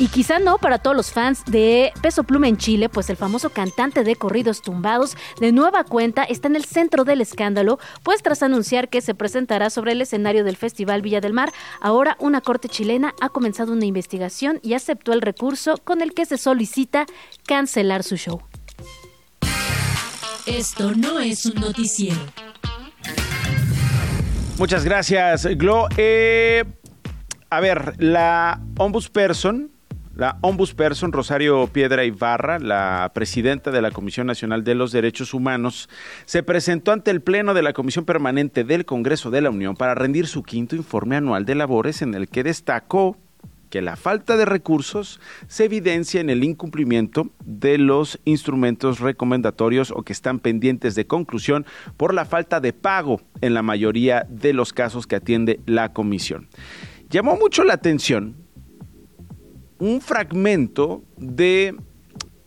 Y 0.00 0.06
quizá 0.06 0.38
no 0.38 0.58
para 0.58 0.78
todos 0.78 0.96
los 0.96 1.10
fans 1.10 1.44
de 1.44 1.92
Peso 2.00 2.22
Pluma 2.22 2.46
en 2.46 2.56
Chile, 2.56 2.88
pues 2.88 3.10
el 3.10 3.16
famoso 3.16 3.50
cantante 3.50 4.04
de 4.04 4.14
corridos 4.14 4.62
tumbados 4.62 5.16
de 5.40 5.50
nueva 5.50 5.82
cuenta 5.82 6.22
está 6.22 6.46
en 6.46 6.54
el 6.54 6.64
centro 6.64 7.02
del 7.02 7.20
escándalo, 7.20 7.80
pues 8.04 8.22
tras 8.22 8.44
anunciar 8.44 8.90
que 8.90 9.00
se 9.00 9.16
presentará 9.16 9.70
sobre 9.70 9.92
el 9.92 10.00
escenario 10.00 10.44
del 10.44 10.56
Festival 10.56 11.02
Villa 11.02 11.20
del 11.20 11.32
Mar, 11.32 11.52
ahora 11.80 12.16
una 12.20 12.40
corte 12.42 12.68
chilena 12.68 13.12
ha 13.20 13.28
comenzado 13.30 13.72
una 13.72 13.86
investigación 13.86 14.60
y 14.62 14.74
aceptó 14.74 15.12
el 15.12 15.20
recurso 15.20 15.78
con 15.82 16.00
el 16.00 16.14
que 16.14 16.26
se 16.26 16.38
solicita 16.38 17.06
cancelar 17.44 18.04
su 18.04 18.16
show. 18.16 18.40
Esto 20.46 20.92
no 20.94 21.18
es 21.18 21.44
un 21.44 21.60
noticiero. 21.60 22.20
Muchas 24.58 24.84
gracias, 24.84 25.44
Glo. 25.56 25.88
Eh, 25.96 26.64
a 27.50 27.58
ver, 27.58 27.94
la 27.98 28.60
ombudsperson 28.76 29.77
la 30.18 30.36
ombudsperson 30.40 31.12
Rosario 31.12 31.68
Piedra 31.68 32.04
Ibarra, 32.04 32.58
la 32.58 33.12
presidenta 33.14 33.70
de 33.70 33.80
la 33.80 33.92
Comisión 33.92 34.26
Nacional 34.26 34.64
de 34.64 34.74
los 34.74 34.90
Derechos 34.90 35.32
Humanos, 35.32 35.88
se 36.24 36.42
presentó 36.42 36.90
ante 36.90 37.12
el 37.12 37.22
Pleno 37.22 37.54
de 37.54 37.62
la 37.62 37.72
Comisión 37.72 38.04
Permanente 38.04 38.64
del 38.64 38.84
Congreso 38.84 39.30
de 39.30 39.42
la 39.42 39.50
Unión 39.50 39.76
para 39.76 39.94
rendir 39.94 40.26
su 40.26 40.42
quinto 40.42 40.74
informe 40.74 41.14
anual 41.14 41.44
de 41.44 41.54
labores 41.54 42.02
en 42.02 42.14
el 42.14 42.28
que 42.28 42.42
destacó 42.42 43.16
que 43.70 43.80
la 43.80 43.94
falta 43.94 44.36
de 44.36 44.44
recursos 44.44 45.20
se 45.46 45.66
evidencia 45.66 46.20
en 46.20 46.30
el 46.30 46.42
incumplimiento 46.42 47.30
de 47.44 47.78
los 47.78 48.18
instrumentos 48.24 48.98
recomendatorios 48.98 49.92
o 49.92 50.02
que 50.02 50.12
están 50.12 50.40
pendientes 50.40 50.96
de 50.96 51.06
conclusión 51.06 51.64
por 51.96 52.12
la 52.12 52.24
falta 52.24 52.58
de 52.58 52.72
pago 52.72 53.20
en 53.40 53.54
la 53.54 53.62
mayoría 53.62 54.26
de 54.28 54.52
los 54.52 54.72
casos 54.72 55.06
que 55.06 55.14
atiende 55.14 55.60
la 55.66 55.92
comisión. 55.92 56.48
Llamó 57.08 57.36
mucho 57.36 57.62
la 57.62 57.74
atención 57.74 58.47
un 59.78 60.00
fragmento 60.00 61.02
de, 61.16 61.76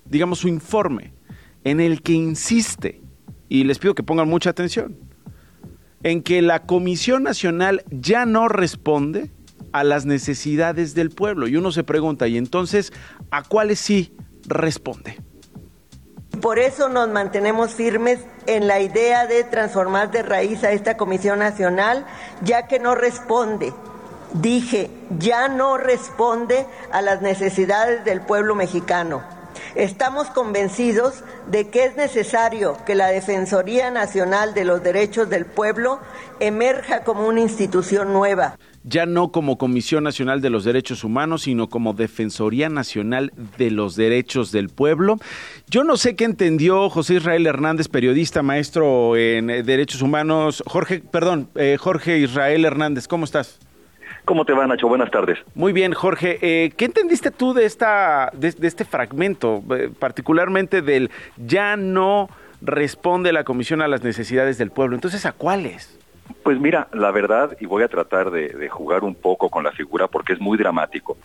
digamos, 0.05 0.39
su 0.39 0.47
informe, 0.47 1.13
en 1.63 1.79
el 1.79 2.01
que 2.01 2.13
insiste, 2.13 3.01
y 3.49 3.63
les 3.63 3.79
pido 3.79 3.95
que 3.95 4.03
pongan 4.03 4.27
mucha 4.27 4.49
atención, 4.49 4.97
en 6.03 6.23
que 6.23 6.41
la 6.41 6.63
Comisión 6.63 7.23
Nacional 7.23 7.83
ya 7.89 8.25
no 8.25 8.47
responde 8.47 9.29
a 9.71 9.83
las 9.83 10.05
necesidades 10.05 10.95
del 10.95 11.11
pueblo. 11.11 11.47
Y 11.47 11.55
uno 11.55 11.71
se 11.71 11.83
pregunta, 11.83 12.27
¿y 12.27 12.37
entonces 12.37 12.91
a 13.29 13.43
cuáles 13.43 13.79
sí 13.79 14.13
responde? 14.47 15.17
Por 16.41 16.59
eso 16.59 16.89
nos 16.89 17.09
mantenemos 17.09 17.75
firmes 17.75 18.19
en 18.47 18.67
la 18.67 18.79
idea 18.79 19.27
de 19.27 19.43
transformar 19.43 20.11
de 20.11 20.23
raíz 20.23 20.63
a 20.63 20.71
esta 20.71 20.97
Comisión 20.97 21.39
Nacional, 21.39 22.05
ya 22.43 22.67
que 22.67 22.79
no 22.79 22.95
responde 22.95 23.73
dije, 24.33 24.89
ya 25.19 25.47
no 25.47 25.77
responde 25.77 26.65
a 26.91 27.01
las 27.01 27.21
necesidades 27.21 28.05
del 28.05 28.21
pueblo 28.21 28.55
mexicano. 28.55 29.21
Estamos 29.75 30.27
convencidos 30.27 31.23
de 31.49 31.69
que 31.69 31.85
es 31.85 31.95
necesario 31.95 32.77
que 32.85 32.95
la 32.95 33.07
Defensoría 33.07 33.89
Nacional 33.89 34.53
de 34.53 34.65
los 34.65 34.83
Derechos 34.83 35.29
del 35.29 35.45
Pueblo 35.45 35.99
emerja 36.39 37.03
como 37.03 37.25
una 37.27 37.39
institución 37.39 38.11
nueva. 38.11 38.57
Ya 38.83 39.05
no 39.05 39.31
como 39.31 39.57
Comisión 39.57 40.03
Nacional 40.03 40.41
de 40.41 40.49
los 40.49 40.65
Derechos 40.65 41.03
Humanos, 41.03 41.43
sino 41.43 41.69
como 41.69 41.93
Defensoría 41.93 42.67
Nacional 42.67 43.31
de 43.57 43.71
los 43.71 43.95
Derechos 43.95 44.51
del 44.51 44.69
Pueblo. 44.69 45.19
Yo 45.69 45.83
no 45.83 45.95
sé 45.95 46.15
qué 46.15 46.25
entendió 46.25 46.89
José 46.89 47.15
Israel 47.15 47.45
Hernández, 47.45 47.87
periodista, 47.87 48.41
maestro 48.41 49.15
en 49.15 49.47
Derechos 49.47 50.01
Humanos. 50.01 50.63
Jorge, 50.65 50.99
perdón, 50.99 51.47
eh, 51.55 51.77
Jorge 51.79 52.17
Israel 52.17 52.65
Hernández, 52.65 53.07
¿cómo 53.07 53.23
estás? 53.23 53.59
¿Cómo 54.25 54.45
te 54.45 54.53
va, 54.53 54.67
Nacho? 54.67 54.87
Buenas 54.87 55.11
tardes. 55.11 55.39
Muy 55.55 55.73
bien, 55.73 55.93
Jorge. 55.93 56.37
Eh, 56.41 56.71
¿Qué 56.77 56.85
entendiste 56.85 57.31
tú 57.31 57.53
de, 57.53 57.65
esta, 57.65 58.31
de, 58.33 58.53
este 58.61 58.85
fragmento, 58.85 59.63
eh, 59.75 59.89
particularmente 59.97 60.81
del 60.81 61.09
ya 61.37 61.75
no 61.75 62.29
responde 62.61 63.33
la 63.33 63.43
comisión 63.43 63.81
a 63.81 63.87
las 63.87 64.03
necesidades 64.03 64.57
del 64.57 64.71
pueblo? 64.71 64.95
Entonces, 64.95 65.25
¿a 65.25 65.31
cuáles? 65.31 65.97
Pues 66.43 66.59
mira, 66.59 66.87
la 66.93 67.11
verdad, 67.11 67.57
y 67.59 67.65
voy 67.65 67.83
a 67.83 67.87
tratar 67.87 68.31
de, 68.31 68.69
jugar 68.69 69.03
un 69.03 69.15
poco 69.15 69.49
con 69.49 69.63
la 69.63 69.71
figura 69.71 70.07
porque 70.07 70.33
es 70.33 70.39
muy 70.39 70.57
dramático. 70.57 71.17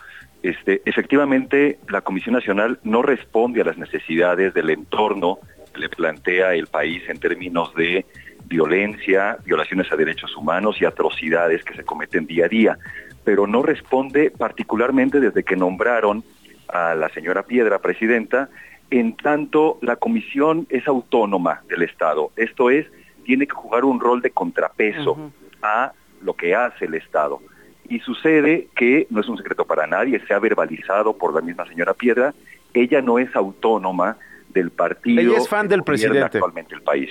Este, 0.42 0.82
efectivamente, 0.84 1.78
la 1.88 2.00
Comisión 2.00 2.34
Nacional 2.34 2.78
no 2.82 3.02
responde 3.02 3.60
a 3.60 3.64
las 3.64 3.78
necesidades 3.78 4.54
del 4.54 4.70
entorno 4.70 5.38
que 5.72 5.80
le 5.80 5.88
plantea 5.88 6.54
el 6.54 6.66
país 6.66 7.02
en 7.08 7.18
términos 7.18 7.74
de 7.74 8.04
violencia, 8.48 9.38
violaciones 9.44 9.90
a 9.92 9.96
derechos 9.96 10.36
humanos 10.36 10.76
y 10.80 10.84
atrocidades 10.84 11.64
que 11.64 11.74
se 11.74 11.84
cometen 11.84 12.26
día 12.26 12.46
a 12.46 12.48
día, 12.48 12.78
pero 13.24 13.46
no 13.46 13.62
responde 13.62 14.30
particularmente 14.30 15.20
desde 15.20 15.42
que 15.42 15.56
nombraron 15.56 16.24
a 16.68 16.94
la 16.94 17.08
señora 17.10 17.42
Piedra 17.42 17.78
presidenta, 17.78 18.48
en 18.90 19.16
tanto 19.16 19.78
la 19.82 19.96
comisión 19.96 20.66
es 20.70 20.86
autónoma 20.86 21.62
del 21.68 21.82
Estado, 21.82 22.30
esto 22.36 22.70
es, 22.70 22.86
tiene 23.24 23.46
que 23.46 23.54
jugar 23.54 23.84
un 23.84 23.98
rol 23.98 24.22
de 24.22 24.30
contrapeso 24.30 25.32
a 25.62 25.92
lo 26.22 26.34
que 26.34 26.54
hace 26.54 26.84
el 26.84 26.94
Estado. 26.94 27.40
Y 27.88 28.00
sucede 28.00 28.68
que, 28.76 29.06
no 29.10 29.20
es 29.20 29.28
un 29.28 29.36
secreto 29.36 29.64
para 29.64 29.86
nadie, 29.86 30.20
se 30.26 30.34
ha 30.34 30.38
verbalizado 30.38 31.16
por 31.16 31.34
la 31.34 31.40
misma 31.40 31.66
señora 31.66 31.94
Piedra, 31.94 32.34
ella 32.74 33.00
no 33.00 33.18
es 33.18 33.34
autónoma 33.34 34.16
del 34.48 34.70
partido 34.70 35.20
ella 35.20 35.38
es 35.38 35.48
fan 35.48 35.68
del 35.68 35.82
presidente 35.82 36.20
actualmente 36.20 36.74
el 36.74 36.82
país. 36.82 37.10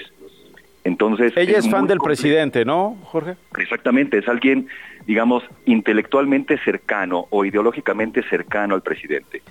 Entonces, 0.85 1.33
Ella 1.35 1.57
es, 1.57 1.67
fan 1.67 1.87
del 1.87 1.97
presidente, 1.97 2.63
¿no, 2.63 2.95
Jorge? 3.05 3.35
Exactamente, 3.57 4.19
es 4.19 4.27
alguien, 4.29 4.67
digamos, 5.07 5.43
intelectualmente 5.65 6.59
cercano 6.59 7.25
o 7.31 7.43
ideológicamente 7.43 8.21
cercano 8.29 8.75
al 8.75 8.83
presidente. 8.83 9.41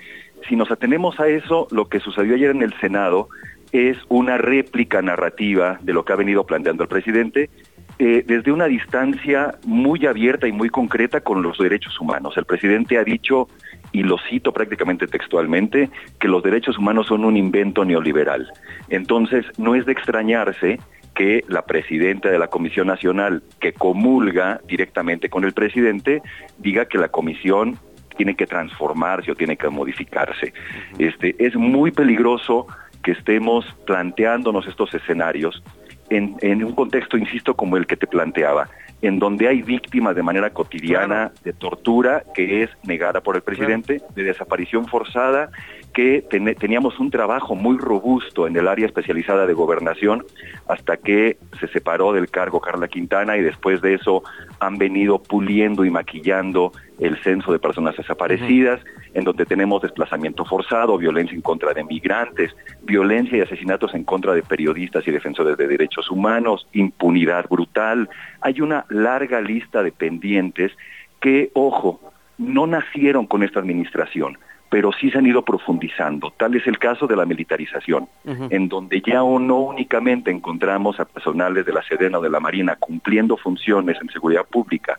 Si 0.49 0.55
nos 0.55 0.71
atenemos 0.71 1.19
a 1.19 1.27
eso, 1.27 1.67
lo 1.73 1.89
que 1.89 1.99
sucedió 1.99 2.37
ayer 2.37 2.51
en 2.51 2.63
el 2.63 2.73
Senado 2.79 3.29
es 3.73 3.99
una 4.09 4.39
réplica 4.39 5.03
narrativa 5.03 5.81
de 5.83 5.93
lo 5.93 6.05
que 6.05 6.13
ha 6.13 6.17
venido 6.17 6.47
planteando 6.47 6.85
el 6.85 6.89
presidente 6.89 7.51
eh, 7.99 8.23
desde 8.25 8.53
una 8.53 8.67
distancia 8.67 9.57
muy 9.65 10.07
abierta 10.07 10.47
y 10.47 10.53
muy 10.53 10.69
concreta 10.69 11.21
con 11.21 11.43
los 11.43 11.59
derechos 11.59 12.01
humanos. 12.01 12.37
El 12.37 12.45
presidente 12.45 12.97
ha 12.97 13.03
dicho, 13.03 13.49
y 13.91 14.05
lo 14.05 14.19
cito 14.19 14.53
prácticamente 14.53 15.09
textualmente, 15.09 15.91
que 16.21 16.29
los 16.29 16.45
derechos 16.45 16.79
humanos 16.79 17.09
son 17.09 17.25
un 17.25 17.37
invento 17.37 17.85
neoliberal. 17.85 18.53
Entonces, 18.89 19.47
no 19.59 19.75
es 19.75 19.85
de 19.87 19.93
extrañarse 19.93 20.79
que 21.15 21.45
la 21.49 21.63
presidenta 21.63 22.29
de 22.29 22.39
la 22.39 22.49
Comisión 22.49 22.87
Nacional, 22.87 23.43
que 23.61 23.73
comulga 23.73 24.61
directamente 24.67 25.29
con 25.29 25.45
el 25.45 25.53
presidente, 25.53 26.23
diga 26.59 26.87
que 26.87 26.99
la 26.99 27.09
comisión 27.09 27.79
tiene 28.17 28.35
que 28.35 28.47
transformarse 28.47 29.31
o 29.31 29.35
tiene 29.35 29.57
que 29.57 29.69
modificarse. 29.69 30.53
Este, 30.99 31.35
es 31.39 31.55
muy 31.57 31.91
peligroso 31.91 32.67
que 33.03 33.13
estemos 33.13 33.65
planteándonos 33.87 34.67
estos 34.67 34.93
escenarios 34.95 35.63
en, 36.11 36.37
en, 36.41 36.65
un 36.65 36.75
contexto, 36.75 37.17
insisto, 37.17 37.55
como 37.55 37.77
el 37.77 37.87
que 37.87 37.97
te 37.97 38.07
planteaba, 38.07 38.69
en 39.03 39.19
donde 39.19 39.49
hay 39.49 39.63
víctimas 39.63 40.15
de 40.15 40.23
manera 40.23 40.51
cotidiana 40.51 41.33
de 41.43 41.53
tortura 41.53 42.25
que 42.35 42.63
es 42.63 42.71
negada 42.85 43.21
por 43.21 43.37
el 43.37 43.43
presidente, 43.43 44.01
de 44.15 44.23
desaparición 44.23 44.87
forzada 44.87 45.51
que 45.95 46.23
teníamos 46.59 46.99
un 46.99 47.11
trabajo 47.11 47.55
muy 47.55 47.79
robusto 47.79 48.49
en 48.49 48.57
el 48.57 48.67
área 48.67 48.85
especializada 48.85 49.47
de 49.47 49.55
gobernación 49.55 50.25
hasta 50.67 50.97
que 50.97 51.39
se 51.61 51.69
separó 51.69 52.13
del 52.13 52.29
cargo 52.29 52.61
Carla 52.61 52.89
Quintana 52.89 53.37
y 53.37 53.43
después 53.43 53.81
de 53.81 53.95
eso 53.95 54.25
han 54.59 54.77
venido 54.77 55.23
puliendo 55.23 55.85
y 55.85 55.91
maquillando 55.91 56.73
el 56.99 57.17
censo 57.23 57.53
de 57.53 57.61
personas 57.61 57.97
desaparecidas, 57.97 58.81
en 59.15 59.25
donde 59.25 59.47
tenemos 59.47 59.83
desplazamiento 59.83 60.45
forzado, 60.45 60.99
violencia 60.99 61.35
en 61.35 61.43
contra 61.43 61.73
de 61.73 61.85
migrantes, 61.85 62.55
violencia 62.83 63.39
y 63.39 63.43
asesinatos 63.43 63.95
en 63.95 64.03
contra 64.03 64.35
de 64.35 64.43
periodistas 64.43 65.07
y 65.07 65.13
defensores 65.13 65.57
de 65.57 65.69
derechos 65.69 66.11
humanos, 66.11 66.67
impunidad 66.73 67.49
brutal. 67.49 68.09
Hay 68.41 68.61
una 68.61 68.85
larga 68.89 69.41
lista 69.41 69.83
de 69.85 69.93
pendientes 69.93 70.73
que, 71.21 71.51
ojo, 71.55 72.01
no 72.39 72.67
nacieron 72.67 73.27
con 73.27 73.43
esta 73.43 73.61
administración 73.61 74.39
pero 74.75 74.91
sí 74.91 75.09
se 75.09 75.19
han 75.19 75.27
ido 75.27 75.45
profundizando. 75.45 76.33
Tal 76.37 76.57
es 76.57 76.67
el 76.67 76.81
caso 76.81 77.07
de 77.07 77.15
la 77.15 77.25
militarización, 77.25 78.09
en 78.25 78.69
donde 78.69 79.01
ya 79.07 79.19
no 79.19 79.59
únicamente 79.61 80.33
encontramos 80.33 80.99
a 80.99 81.05
personales 81.05 81.65
de 81.65 81.73
la 81.73 81.81
Sedena 81.83 82.19
o 82.19 82.21
de 82.21 82.29
la 82.29 82.41
Marina 82.41 82.75
cumpliendo 82.75 83.37
funciones 83.37 83.97
en 84.03 84.09
seguridad 84.09 84.45
pública 84.45 84.99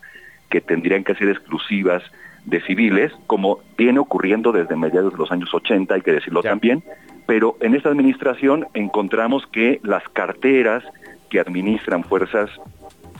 que 0.49 0.61
tendrían 0.61 1.03
que 1.03 1.13
ser 1.15 1.27
exclusivas 1.27 2.03
de 2.45 2.61
civiles, 2.61 3.11
como 3.27 3.59
viene 3.77 3.99
ocurriendo 3.99 4.53
desde 4.53 4.77
mediados 4.77 5.11
de 5.11 5.19
los 5.19 5.29
años 5.29 5.53
80, 5.53 5.93
hay 5.93 6.01
que 6.01 6.13
decirlo 6.13 6.41
también, 6.41 6.81
pero 7.25 7.57
en 7.59 7.75
esta 7.75 7.89
administración 7.89 8.67
encontramos 8.75 9.45
que 9.47 9.81
las 9.83 10.07
carteras 10.07 10.85
que 11.29 11.41
administran 11.41 12.05
fuerzas 12.05 12.49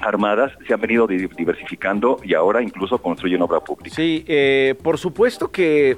armadas 0.02 0.52
se 0.68 0.74
han 0.74 0.82
venido 0.82 1.08
diversificando 1.08 2.20
y 2.24 2.34
ahora 2.34 2.62
incluso 2.62 2.98
construyen 2.98 3.42
obra 3.42 3.60
pública. 3.60 3.96
Sí, 3.96 4.24
eh, 4.28 4.76
por 4.82 4.98
supuesto 4.98 5.52
que 5.52 5.98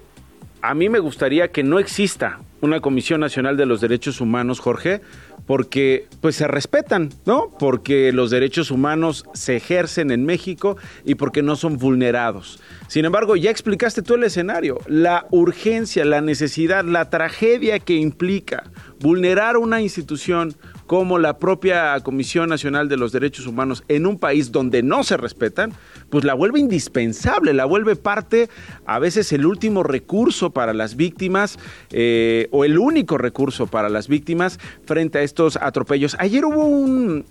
a 0.61 0.73
mí 0.73 0.89
me 0.89 0.99
gustaría 0.99 1.51
que 1.51 1.63
no 1.63 1.79
exista 1.79 2.39
una 2.61 2.79
Comisión 2.79 3.21
Nacional 3.21 3.57
de 3.57 3.65
los 3.65 3.81
Derechos 3.81 4.19
Humanos, 4.19 4.59
Jorge, 4.59 5.01
porque 5.45 6.07
pues 6.21 6.35
se 6.35 6.47
respetan, 6.47 7.09
¿no? 7.25 7.49
Porque 7.57 8.11
los 8.11 8.31
derechos 8.31 8.71
humanos 8.71 9.25
se 9.33 9.55
ejercen 9.55 10.11
en 10.11 10.25
México 10.25 10.77
y 11.05 11.15
porque 11.15 11.43
no 11.43 11.55
son 11.55 11.77
vulnerados. 11.77 12.59
Sin 12.87 13.05
embargo, 13.05 13.35
ya 13.35 13.51
explicaste 13.51 14.01
tú 14.01 14.15
el 14.15 14.23
escenario, 14.23 14.79
la 14.87 15.27
urgencia, 15.31 16.03
la 16.03 16.21
necesidad, 16.21 16.83
la 16.83 17.09
tragedia 17.09 17.79
que 17.79 17.95
implica 17.95 18.63
vulnerar 18.99 19.57
una 19.57 19.81
institución 19.81 20.55
como 20.87 21.19
la 21.19 21.37
propia 21.37 21.99
Comisión 21.99 22.49
Nacional 22.49 22.89
de 22.89 22.97
los 22.97 23.11
Derechos 23.11 23.45
Humanos 23.45 23.83
en 23.89 24.07
un 24.07 24.17
país 24.17 24.51
donde 24.51 24.81
no 24.81 25.03
se 25.03 25.17
respetan, 25.17 25.73
pues 26.09 26.23
la 26.23 26.33
vuelve 26.33 26.59
indispensable, 26.59 27.53
la 27.53 27.65
vuelve 27.65 27.95
parte, 27.95 28.49
a 28.85 28.97
veces 28.97 29.31
el 29.33 29.45
último 29.45 29.83
recurso 29.83 30.51
para 30.51 30.73
las 30.73 30.95
víctimas 30.95 31.59
eh, 31.91 32.47
o 32.51 32.63
el 32.63 32.77
único 32.77 33.17
recurso 33.17 33.67
para 33.67 33.89
las 33.89 34.07
víctimas 34.07 34.59
frente 34.85 35.19
a 35.19 35.21
estos 35.21 35.57
atropellos. 35.57 36.15
Ayer 36.19 36.45
hubo 36.45 36.65
un, 36.65 37.25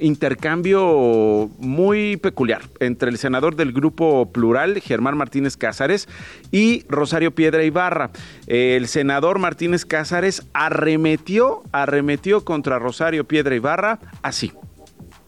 intercambio 0.00 1.50
muy 1.58 2.16
peculiar 2.16 2.62
entre 2.80 3.10
el 3.10 3.18
senador 3.18 3.54
del 3.54 3.72
Grupo 3.72 4.30
Plural, 4.32 4.80
Germán 4.80 5.16
Martínez 5.16 5.56
Cázares, 5.56 6.08
y 6.50 6.84
Rosario 6.88 7.34
Piedra 7.34 7.62
Ibarra. 7.62 8.10
El 8.46 8.88
senador 8.88 9.38
Martínez 9.38 9.84
Cázares 9.84 10.42
arremetió, 10.52 11.62
arremetió 11.72 12.44
contra 12.56 12.78
Rosario 12.78 13.28
Piedra 13.28 13.54
Ibarra 13.54 13.98
así. 14.22 14.50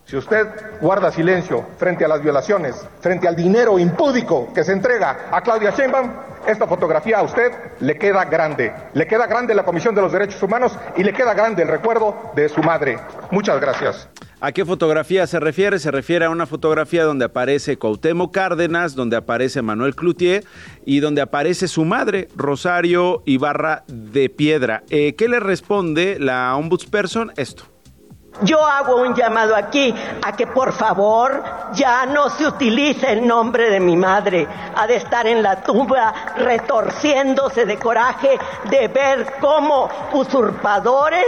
Si 0.06 0.16
usted 0.16 0.46
guarda 0.80 1.12
silencio 1.12 1.62
frente 1.76 2.02
a 2.06 2.08
las 2.08 2.22
violaciones, 2.22 2.74
frente 3.02 3.28
al 3.28 3.36
dinero 3.36 3.78
impúdico 3.78 4.50
que 4.54 4.64
se 4.64 4.72
entrega 4.72 5.26
a 5.30 5.42
Claudia 5.42 5.72
Sheinbaum, 5.72 6.10
esta 6.46 6.66
fotografía 6.66 7.18
a 7.18 7.22
usted 7.22 7.52
le 7.80 7.98
queda 7.98 8.24
grande. 8.24 8.72
Le 8.94 9.06
queda 9.06 9.26
grande 9.26 9.54
la 9.54 9.64
Comisión 9.64 9.94
de 9.94 10.00
los 10.00 10.10
Derechos 10.10 10.42
Humanos 10.42 10.74
y 10.96 11.04
le 11.04 11.12
queda 11.12 11.34
grande 11.34 11.64
el 11.64 11.68
recuerdo 11.68 12.32
de 12.34 12.48
su 12.48 12.62
madre. 12.62 12.98
Muchas 13.30 13.60
gracias. 13.60 14.08
¿A 14.40 14.52
qué 14.52 14.64
fotografía 14.64 15.26
se 15.26 15.40
refiere? 15.40 15.80
Se 15.80 15.90
refiere 15.90 16.24
a 16.24 16.30
una 16.30 16.46
fotografía 16.46 17.02
donde 17.02 17.24
aparece 17.24 17.76
Cuauhtémoc 17.76 18.32
Cárdenas, 18.32 18.94
donde 18.94 19.16
aparece 19.16 19.62
Manuel 19.62 19.96
Cloutier 19.96 20.44
y 20.86 21.00
donde 21.00 21.22
aparece 21.22 21.66
su 21.66 21.84
madre, 21.84 22.28
Rosario 22.36 23.24
Ibarra 23.26 23.82
de 23.88 24.28
Piedra. 24.28 24.84
Eh, 24.90 25.16
¿Qué 25.16 25.28
le 25.28 25.40
responde 25.40 26.18
la 26.20 26.54
ombudsperson? 26.54 27.32
Esto. 27.36 27.64
Yo 28.42 28.64
hago 28.64 29.02
un 29.02 29.16
llamado 29.16 29.56
aquí 29.56 29.92
a 30.22 30.36
que 30.36 30.46
por 30.46 30.72
favor 30.72 31.42
ya 31.72 32.06
no 32.06 32.30
se 32.30 32.46
utilice 32.46 33.10
el 33.10 33.26
nombre 33.26 33.68
de 33.70 33.80
mi 33.80 33.96
madre. 33.96 34.46
Ha 34.76 34.86
de 34.86 34.94
estar 34.94 35.26
en 35.26 35.42
la 35.42 35.64
tumba 35.64 36.14
retorciéndose 36.36 37.66
de 37.66 37.76
coraje 37.76 38.38
de 38.70 38.86
ver 38.86 39.34
cómo 39.40 39.90
usurpadores 40.12 41.24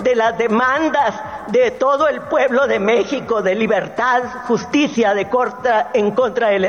de 0.00 0.14
las 0.14 0.36
demandas 0.38 1.14
de 1.48 1.70
todo 1.72 2.08
el 2.08 2.22
pueblo 2.22 2.66
de 2.66 2.78
México 2.78 3.42
de 3.42 3.54
libertad, 3.54 4.22
justicia 4.46 5.14
de 5.14 5.28
corta, 5.28 5.90
en 5.92 6.10
contra 6.12 6.48
de 6.48 6.58
la 6.58 6.68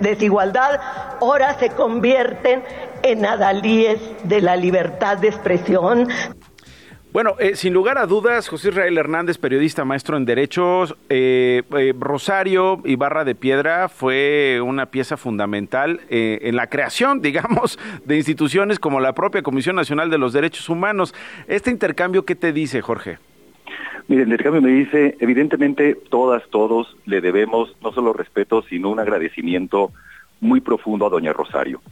desigualdad, 0.00 0.80
ahora 1.20 1.54
se 1.58 1.70
convierten 1.70 2.62
en 3.02 3.26
adalíes 3.26 4.00
de 4.24 4.40
la 4.40 4.56
libertad 4.56 5.18
de 5.18 5.28
expresión. 5.28 6.08
Bueno, 7.12 7.34
eh, 7.38 7.56
sin 7.56 7.74
lugar 7.74 7.98
a 7.98 8.06
dudas, 8.06 8.48
José 8.48 8.70
Israel 8.70 8.96
Hernández, 8.96 9.36
periodista 9.36 9.84
maestro 9.84 10.16
en 10.16 10.24
Derechos, 10.24 10.96
eh, 11.10 11.62
eh, 11.76 11.92
Rosario 11.98 12.80
Ibarra 12.86 13.24
de 13.24 13.34
Piedra 13.34 13.90
fue 13.90 14.62
una 14.64 14.86
pieza 14.86 15.18
fundamental 15.18 16.00
en 16.08 16.56
la 16.56 16.68
creación, 16.68 17.20
digamos, 17.20 17.78
de 18.06 18.16
instituciones 18.16 18.78
como 18.78 18.98
la 18.98 19.12
propia 19.12 19.42
Comisión 19.42 19.76
Nacional 19.76 20.08
de 20.08 20.16
los 20.16 20.32
Derechos 20.32 20.70
Humanos. 20.70 21.14
¿Este 21.48 21.70
intercambio 21.70 22.24
qué 22.24 22.34
te 22.34 22.50
dice, 22.50 22.80
Jorge? 22.80 23.18
Mire, 24.08 24.22
el 24.22 24.28
intercambio 24.28 24.62
me 24.62 24.70
dice, 24.70 25.18
evidentemente 25.20 25.94
todas, 26.08 26.42
todos 26.48 26.96
le 27.04 27.20
debemos 27.20 27.76
no 27.82 27.92
solo 27.92 28.14
respeto, 28.14 28.62
sino 28.62 28.88
un 28.88 29.00
agradecimiento 29.00 29.90
muy 30.40 30.62
profundo 30.62 31.04
a 31.04 31.10
doña 31.10 31.34
Rosario. 31.34 31.82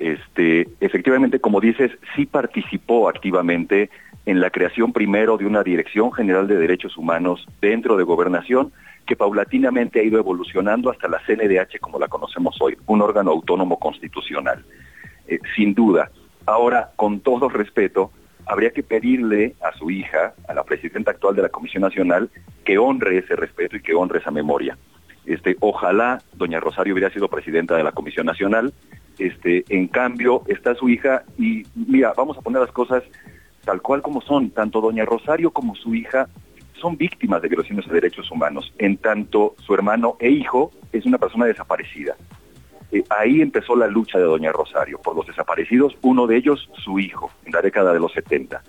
Este, 0.00 0.66
efectivamente, 0.80 1.40
como 1.40 1.60
dices, 1.60 1.92
sí 2.16 2.24
participó 2.24 3.10
activamente 3.10 3.90
en 4.24 4.40
la 4.40 4.48
creación 4.48 4.94
primero 4.94 5.36
de 5.36 5.44
una 5.44 5.62
Dirección 5.62 6.10
General 6.10 6.48
de 6.48 6.56
Derechos 6.56 6.96
Humanos 6.96 7.46
dentro 7.60 7.98
de 7.98 8.04
Gobernación 8.04 8.72
que 9.06 9.14
paulatinamente 9.14 10.00
ha 10.00 10.02
ido 10.02 10.18
evolucionando 10.18 10.90
hasta 10.90 11.06
la 11.06 11.20
CNDH 11.26 11.80
como 11.80 11.98
la 11.98 12.08
conocemos 12.08 12.56
hoy, 12.60 12.78
un 12.86 13.02
órgano 13.02 13.30
autónomo 13.30 13.78
constitucional. 13.78 14.64
Eh, 15.28 15.38
sin 15.54 15.74
duda. 15.74 16.10
Ahora, 16.46 16.92
con 16.96 17.20
todo 17.20 17.50
respeto, 17.50 18.10
habría 18.46 18.70
que 18.70 18.82
pedirle 18.82 19.54
a 19.60 19.76
su 19.76 19.90
hija, 19.90 20.32
a 20.48 20.54
la 20.54 20.64
presidenta 20.64 21.10
actual 21.10 21.36
de 21.36 21.42
la 21.42 21.50
Comisión 21.50 21.82
Nacional, 21.82 22.30
que 22.64 22.78
honre 22.78 23.18
ese 23.18 23.36
respeto 23.36 23.76
y 23.76 23.82
que 23.82 23.94
honre 23.94 24.20
esa 24.20 24.30
memoria. 24.30 24.78
Este, 25.26 25.56
ojalá 25.60 26.22
doña 26.32 26.58
Rosario 26.58 26.94
hubiera 26.94 27.12
sido 27.12 27.28
presidenta 27.28 27.76
de 27.76 27.84
la 27.84 27.92
Comisión 27.92 28.24
Nacional. 28.24 28.72
Este, 29.18 29.64
en 29.68 29.88
cambio, 29.88 30.42
está 30.46 30.74
su 30.74 30.88
hija 30.88 31.24
y 31.38 31.64
mira, 31.74 32.12
vamos 32.16 32.38
a 32.38 32.40
poner 32.40 32.60
las 32.60 32.72
cosas 32.72 33.02
tal 33.64 33.82
cual 33.82 34.02
como 34.02 34.20
son, 34.22 34.50
tanto 34.50 34.80
doña 34.80 35.04
Rosario 35.04 35.50
como 35.50 35.74
su 35.74 35.94
hija 35.94 36.28
son 36.80 36.96
víctimas 36.96 37.42
de 37.42 37.48
violaciones 37.48 37.86
de 37.86 37.94
derechos 37.94 38.30
humanos, 38.30 38.72
en 38.78 38.96
tanto 38.96 39.54
su 39.58 39.74
hermano 39.74 40.16
e 40.18 40.30
hijo 40.30 40.72
es 40.92 41.04
una 41.04 41.18
persona 41.18 41.44
desaparecida. 41.44 42.16
Eh, 42.90 43.04
ahí 43.10 43.40
empezó 43.40 43.76
la 43.76 43.86
lucha 43.86 44.18
de 44.18 44.24
doña 44.24 44.50
Rosario 44.50 44.98
por 44.98 45.14
los 45.14 45.26
desaparecidos, 45.26 45.96
uno 46.02 46.26
de 46.26 46.36
ellos 46.36 46.68
su 46.82 46.98
hijo, 46.98 47.30
en 47.44 47.52
la 47.52 47.62
década 47.62 47.92
de 47.92 48.00
los 48.00 48.12
70. 48.12 48.62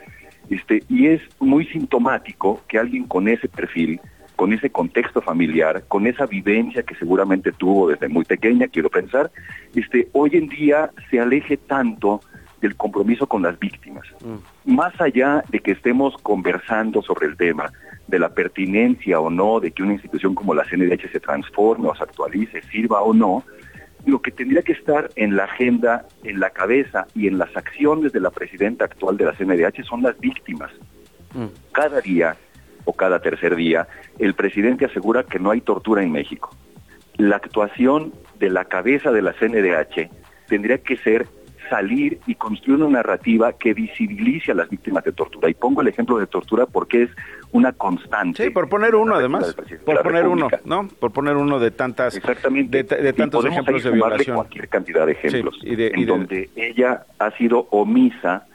Este, 0.50 0.84
y 0.90 1.08
es 1.08 1.22
muy 1.40 1.66
sintomático 1.68 2.62
que 2.68 2.78
alguien 2.78 3.06
con 3.06 3.28
ese 3.28 3.48
perfil, 3.48 4.00
con 4.36 4.54
ese 4.54 4.70
contexto 4.70 5.22
familiar, 5.22 5.84
con 5.88 6.08
esa 6.08 6.26
vivencia 6.26 6.84
que 6.84 6.96
seguramente 6.96 7.52
tuvo 7.52 7.90
desde 7.90 8.08
muy 8.08 8.26
pequeña, 8.26 8.68
quiero 8.68 8.90
pensar, 8.90 9.32
este, 9.76 10.08
hoy 10.14 10.32
en 10.34 10.48
día 10.48 10.92
se 11.10 11.20
aleje 11.20 11.58
tanto 11.58 12.22
del 12.62 12.76
compromiso 12.76 13.28
con 13.28 13.42
las 13.42 13.60
víctimas. 13.60 14.06
Mm. 14.24 14.76
Más 14.76 15.00
allá 15.02 15.44
de 15.50 15.60
que 15.60 15.72
estemos 15.72 16.16
conversando 16.22 17.02
sobre 17.02 17.28
el 17.28 17.36
tema 17.36 17.72
de 18.08 18.20
la 18.20 18.30
pertinencia 18.30 19.20
o 19.20 19.30
no 19.30 19.60
de 19.60 19.72
que 19.72 19.84
una 19.84 19.94
institución 19.94 20.36
como 20.36 20.54
la 20.54 20.66
CNDH 20.66 21.12
se 21.12 21.20
transforme 21.20 21.88
o 21.88 21.96
se 21.96 22.04
actualice, 22.04 22.62
sirva 22.64 23.02
o 23.02 23.14
no, 23.14 23.44
lo 24.06 24.22
que 24.22 24.32
tendría 24.32 24.62
que 24.64 24.74
estar 24.74 25.10
en 25.16 25.36
la 25.36 25.46
agenda, 25.46 26.06
en 26.24 26.40
la 26.40 26.50
cabeza 26.50 27.08
y 27.16 27.28
en 27.28 27.38
las 27.38 27.56
acciones 27.56 28.12
de 28.12 28.20
la 28.20 28.32
presidenta 28.32 28.86
actual 28.86 29.18
de 29.18 29.26
la 29.26 29.34
CNDH 29.34 29.84
son 29.86 30.02
las 30.02 30.20
víctimas. 30.20 30.72
Mm. 31.34 31.46
Cada 31.72 32.02
día 32.02 32.36
o 32.86 32.94
cada 32.94 33.22
tercer 33.22 33.56
día, 33.56 33.88
el 34.20 34.34
presidente 34.34 34.86
asegura 34.86 35.24
que 35.24 35.40
no 35.40 35.52
hay 35.52 35.62
tortura 35.62 36.04
en 36.04 36.12
México. 36.12 36.56
La 37.18 37.36
actuación 37.38 38.14
de 38.40 38.50
la 38.50 38.66
cabeza 38.66 39.12
de 39.12 39.22
la 39.22 39.34
CNDH 39.34 40.10
tendría 40.48 40.80
que 40.80 40.98
ser 40.98 41.28
salir 41.72 42.20
y 42.28 42.36
construir 42.36 42.84
una 42.84 42.98
narrativa 42.98 43.54
que 43.54 43.74
visibilice 43.74 44.52
a 44.52 44.56
las 44.56 44.70
víctimas 44.70 45.06
de 45.06 45.14
tortura. 45.14 45.50
Y 45.50 45.54
pongo 45.54 45.82
el 45.82 45.88
ejemplo 45.88 46.18
de 46.20 46.28
tortura 46.28 46.66
porque 46.66 47.04
es 47.04 47.10
una 47.54 47.72
constante. 47.72 48.44
Sí, 48.44 48.50
por 48.50 48.68
poner 48.68 48.94
uno 48.94 49.16
además, 49.16 49.56
por 49.86 50.02
poner 50.04 50.28
uno, 50.28 50.50
¿no? 50.66 50.88
Por 51.00 51.12
poner 51.12 51.38
uno 51.38 51.60
de 51.60 51.72
tantas, 51.72 52.16
exactamente, 52.16 52.84
de, 52.84 53.14
tantos 53.14 53.46
ejemplos 53.46 53.84
de 53.84 53.92
violación. 53.92 54.36
cualquier 54.36 54.68
cantidad 54.68 55.06
de 55.06 55.14
ejemplos, 55.14 55.60
en 55.64 56.06
donde 56.06 56.50
ella 56.58 57.06
ha 57.18 57.32
sido 57.38 57.68
omisa 57.72 58.48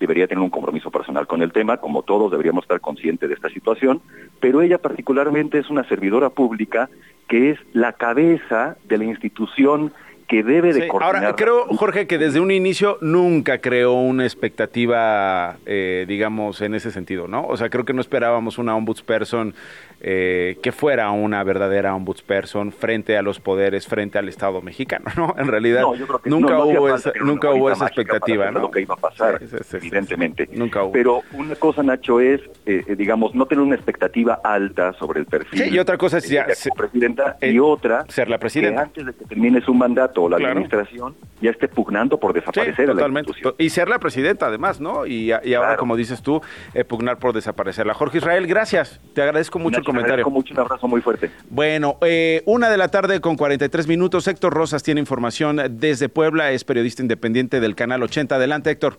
debería 0.00 0.26
tener 0.26 0.42
un 0.42 0.50
compromiso 0.50 0.90
personal 0.90 1.26
con 1.26 1.42
el 1.42 1.52
tema, 1.52 1.76
como 1.76 2.02
todos 2.02 2.30
deberíamos 2.30 2.64
estar 2.64 2.80
conscientes 2.80 3.28
de 3.28 3.34
esta 3.34 3.50
situación, 3.50 4.00
pero 4.40 4.62
ella 4.62 4.78
particularmente 4.78 5.58
es 5.58 5.68
una 5.70 5.84
servidora 5.84 6.30
pública 6.30 6.88
que 7.28 7.50
es 7.50 7.58
la 7.74 7.92
cabeza 7.92 8.76
de 8.88 8.98
la 8.98 9.04
institución 9.04 9.92
que 10.30 10.44
debe 10.44 10.72
de 10.72 10.88
Ahora, 10.88 11.34
creo, 11.34 11.66
Jorge, 11.76 12.06
que 12.06 12.16
desde 12.16 12.38
un 12.38 12.52
inicio 12.52 12.98
nunca 13.00 13.58
creó 13.58 13.94
una 13.94 14.22
expectativa, 14.22 15.56
eh, 15.66 16.04
digamos, 16.06 16.60
en 16.60 16.76
ese 16.76 16.92
sentido, 16.92 17.26
¿no? 17.26 17.44
O 17.48 17.56
sea, 17.56 17.68
creo 17.68 17.84
que 17.84 17.92
no 17.92 18.00
esperábamos 18.00 18.56
una 18.56 18.76
ombudsperson 18.76 19.54
eh, 20.02 20.56
que 20.62 20.70
fuera 20.70 21.10
una 21.10 21.42
verdadera 21.42 21.96
ombudsperson 21.96 22.70
frente 22.70 23.18
a 23.18 23.22
los 23.22 23.40
poderes, 23.40 23.88
frente 23.88 24.18
al 24.18 24.28
Estado 24.28 24.62
mexicano, 24.62 25.06
¿no? 25.16 25.34
En 25.36 25.48
realidad, 25.48 25.82
nunca 26.24 26.62
hubo 26.64 26.94
esa, 26.94 27.12
nunca 27.20 27.50
hubo 27.50 27.68
esa 27.68 27.86
expectativa, 27.86 28.52
¿no? 28.52 28.60
Lo 28.60 28.70
que 28.70 28.82
iba 28.82 28.94
a 28.94 28.98
pasar, 28.98 29.40
evidentemente. 29.72 30.48
Nunca 30.52 30.84
hubo. 30.84 30.92
Pero 30.92 31.22
una 31.32 31.56
cosa, 31.56 31.82
Nacho, 31.82 32.20
es, 32.20 32.40
eh, 32.66 32.84
digamos, 32.96 33.34
no 33.34 33.46
tener 33.46 33.64
una 33.64 33.74
expectativa 33.74 34.40
alta 34.44 34.92
sobre 34.92 35.18
el 35.20 35.26
perfil. 35.26 35.60
Sí, 35.60 35.70
y 35.70 35.78
otra 35.80 35.98
cosa 35.98 36.18
es 36.18 36.28
ya... 36.28 36.48
ser 36.54 36.72
presidenta, 36.76 37.36
y 37.42 37.58
otra... 37.58 38.04
Ser 38.08 38.28
la 38.28 38.38
presidenta. 38.38 38.82
antes 38.82 39.04
de 39.04 39.12
que 39.12 39.24
termine 39.24 39.60
su 39.60 39.74
mandato 39.74 40.19
o 40.22 40.28
la 40.28 40.36
administración 40.36 41.14
ya 41.40 41.50
esté 41.50 41.68
pugnando 41.68 42.18
por 42.18 42.32
desaparecer 42.32 42.86
totalmente. 42.86 43.32
Y 43.58 43.70
ser 43.70 43.88
la 43.88 43.98
presidenta, 43.98 44.46
además, 44.46 44.80
¿no? 44.80 45.06
Y, 45.06 45.32
ahora, 45.32 45.76
como 45.76 45.96
dices 45.96 46.22
tú, 46.22 46.40
eh, 46.74 46.84
pugnar 46.84 47.18
por 47.18 47.32
desaparecerla. 47.34 47.94
Jorge 47.94 48.18
Israel, 48.18 48.46
gracias. 48.46 49.00
Te 49.14 49.22
agradezco 49.22 49.58
mucho 49.58 49.78
el 49.78 49.84
comentario. 49.84 50.06
Te 50.06 50.12
agradezco 50.12 50.30
mucho, 50.30 50.54
un 50.54 50.60
abrazo 50.60 50.88
muy 50.88 51.00
fuerte. 51.00 51.30
Bueno, 51.48 51.98
eh, 52.02 52.42
una 52.46 52.68
de 52.70 52.76
la 52.76 52.88
tarde 52.88 53.20
con 53.20 53.36
43 53.36 53.86
minutos. 53.86 54.26
Héctor 54.28 54.52
Rosas 54.52 54.82
tiene 54.82 55.00
información 55.00 55.60
desde 55.70 56.08
Puebla, 56.08 56.52
es 56.52 56.64
periodista 56.64 57.02
independiente 57.02 57.60
del 57.60 57.74
Canal 57.74 58.02
80. 58.02 58.34
Adelante, 58.34 58.70
Héctor. 58.70 58.98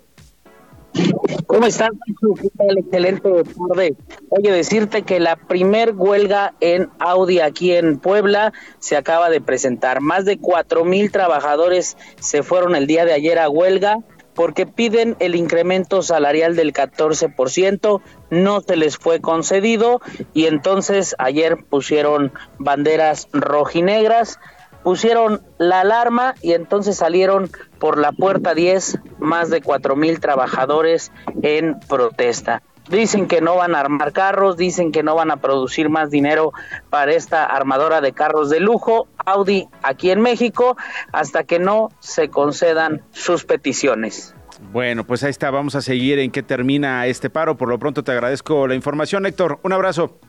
¿Cómo 1.48 1.66
estás? 1.66 1.90
Excelente 2.76 3.30
tarde. 3.44 3.96
Oye, 4.30 4.52
decirte 4.52 5.04
que 5.04 5.20
la 5.20 5.36
primer 5.36 5.94
huelga 5.96 6.54
en 6.60 6.90
Audi 7.00 7.40
aquí 7.40 7.74
en 7.74 8.00
Puebla 8.00 8.54
se 8.80 8.98
acaba 8.98 9.30
de 9.30 9.42
presentar. 9.42 10.02
Más 10.02 10.26
de 10.26 10.38
cuatro 10.38 10.86
mil 10.86 11.12
trabajadores 11.12 11.98
se 12.20 12.44
fueron 12.44 12.76
el 12.76 12.88
día 12.88 13.06
de 13.06 13.14
ayer 13.14 13.40
a 13.40 13.50
huelga 13.50 14.00
porque 14.34 14.66
piden 14.66 15.18
el 15.20 15.36
incremento 15.36 16.02
salarial 16.02 16.56
del 16.56 16.74
14%, 16.74 18.02
no 18.30 18.62
se 18.62 18.76
les 18.78 18.98
fue 18.98 19.20
concedido 19.20 20.00
y 20.34 20.46
entonces 20.46 21.16
ayer 21.20 21.58
pusieron 21.70 22.32
banderas 22.58 23.28
rojinegras 23.34 24.40
pusieron 24.84 25.42
la 25.58 25.82
alarma 25.82 26.36
y 26.42 26.54
entonces 26.54 26.98
salieron 26.98 27.50
por 27.80 27.98
la 27.98 28.12
puerta 28.12 28.54
10 28.54 29.00
más 29.20 29.50
de 29.50 29.62
cuatro 29.62 29.96
mil 29.96 30.20
trabajadores 30.20 31.12
en 31.42 31.80
protesta. 31.88 32.62
Dicen 32.90 33.28
que 33.28 33.42
no 33.42 33.56
van 33.56 33.76
a 33.76 33.80
armar 33.80 34.12
carros, 34.12 34.58
dicen 34.58 34.92
que 34.92 35.04
no 35.04 35.16
van 35.16 35.32
a 35.32 35.38
producir 35.38 35.90
más 35.90 36.10
dinero 36.10 36.52
para 36.90 37.14
esta 37.14 37.46
armadora 37.46 38.02
de 38.02 38.12
carros 38.12 38.50
de 38.50 38.60
lujo, 38.60 39.08
Audi, 39.26 39.70
aquí 39.84 40.12
en 40.12 40.22
México, 40.22 40.76
hasta 41.14 41.44
que 41.44 41.60
no 41.60 41.90
se 42.00 42.30
concedan 42.30 43.02
sus 43.12 43.46
peticiones. 43.46 44.36
Bueno, 44.72 45.06
pues 45.06 45.24
ahí 45.24 45.30
está, 45.30 45.52
vamos 45.52 45.76
a 45.76 45.82
seguir 45.82 46.20
en 46.20 46.32
qué 46.32 46.44
termina 46.44 47.08
este 47.08 47.30
paro. 47.30 47.56
Por 47.56 47.70
lo 47.70 47.80
pronto 47.80 48.04
te 48.04 48.12
agradezco 48.12 48.68
la 48.68 48.76
información, 48.76 49.26
Héctor. 49.26 49.60
Un 49.64 49.74
abrazo. 49.74 50.20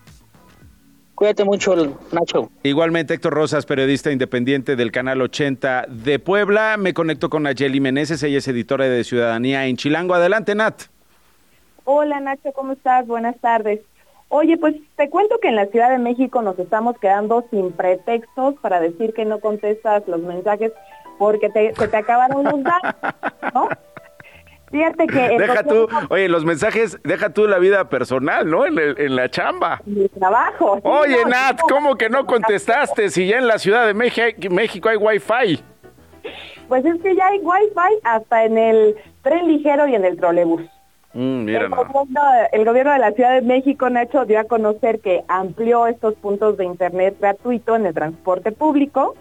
Cuídate 1.22 1.44
mucho, 1.44 1.76
Nacho. 2.10 2.50
Igualmente, 2.64 3.14
Héctor 3.14 3.34
Rosas, 3.34 3.64
periodista 3.64 4.10
independiente 4.10 4.74
del 4.74 4.90
Canal 4.90 5.22
80 5.22 5.86
de 5.88 6.18
Puebla. 6.18 6.76
Me 6.76 6.94
conecto 6.94 7.30
con 7.30 7.44
Nayeli 7.44 7.78
Meneses, 7.78 8.24
ella 8.24 8.38
es 8.38 8.48
editora 8.48 8.86
de 8.86 9.04
Ciudadanía 9.04 9.66
en 9.66 9.76
Chilango. 9.76 10.14
Adelante, 10.14 10.56
Nat. 10.56 10.82
Hola, 11.84 12.18
Nacho, 12.18 12.50
¿cómo 12.52 12.72
estás? 12.72 13.06
Buenas 13.06 13.38
tardes. 13.38 13.78
Oye, 14.30 14.56
pues 14.56 14.74
te 14.96 15.08
cuento 15.10 15.38
que 15.40 15.46
en 15.46 15.54
la 15.54 15.66
Ciudad 15.66 15.90
de 15.90 15.98
México 15.98 16.42
nos 16.42 16.58
estamos 16.58 16.98
quedando 16.98 17.46
sin 17.52 17.70
pretextos 17.70 18.56
para 18.60 18.80
decir 18.80 19.14
que 19.14 19.24
no 19.24 19.38
contestas 19.38 20.02
los 20.08 20.22
mensajes 20.22 20.72
porque 21.20 21.50
te, 21.50 21.72
se 21.72 21.86
te 21.86 21.96
acabaron 21.96 22.42
los 22.42 22.64
datos, 22.64 23.14
¿no? 23.54 23.68
Fíjate 24.72 25.06
que... 25.06 25.38
Deja 25.38 25.62
tú, 25.62 25.86
oye, 26.08 26.28
los 26.28 26.46
mensajes, 26.46 26.98
deja 27.04 27.28
tú 27.28 27.46
la 27.46 27.58
vida 27.58 27.90
personal, 27.90 28.50
¿no? 28.50 28.64
En, 28.64 28.78
en 28.78 29.14
la 29.14 29.28
chamba. 29.28 29.82
Mi 29.84 30.08
trabajo. 30.08 30.80
oye, 30.82 31.24
Nat, 31.26 31.60
¿cómo 31.68 31.96
que 31.96 32.08
no 32.08 32.24
contestaste 32.24 33.10
si 33.10 33.28
ya 33.28 33.36
en 33.36 33.46
la 33.46 33.58
Ciudad 33.58 33.86
de 33.86 33.92
México, 33.92 34.88
hay 34.88 34.96
wifi? 34.96 35.62
Pues 36.68 36.84
es 36.86 37.02
que 37.02 37.14
ya 37.14 37.26
hay 37.26 37.38
wifi 37.40 38.00
hasta 38.02 38.44
en 38.46 38.56
el 38.56 38.96
tren 39.22 39.46
ligero 39.46 39.86
y 39.86 39.94
en 39.94 40.06
el 40.06 40.16
trolebús. 40.16 40.62
Mm, 41.12 41.44
mira, 41.44 41.64
el, 41.64 41.68
gobierno, 41.68 42.20
el 42.52 42.64
gobierno 42.64 42.92
de 42.92 42.98
la 42.98 43.12
Ciudad 43.12 43.34
de 43.34 43.42
México, 43.42 43.90
Nacho, 43.90 44.24
dio 44.24 44.40
a 44.40 44.44
conocer 44.44 45.00
que 45.00 45.22
amplió 45.28 45.86
estos 45.86 46.14
puntos 46.14 46.56
de 46.56 46.64
internet 46.64 47.16
gratuito 47.20 47.76
en 47.76 47.84
el 47.84 47.92
transporte 47.92 48.52
público 48.52 49.14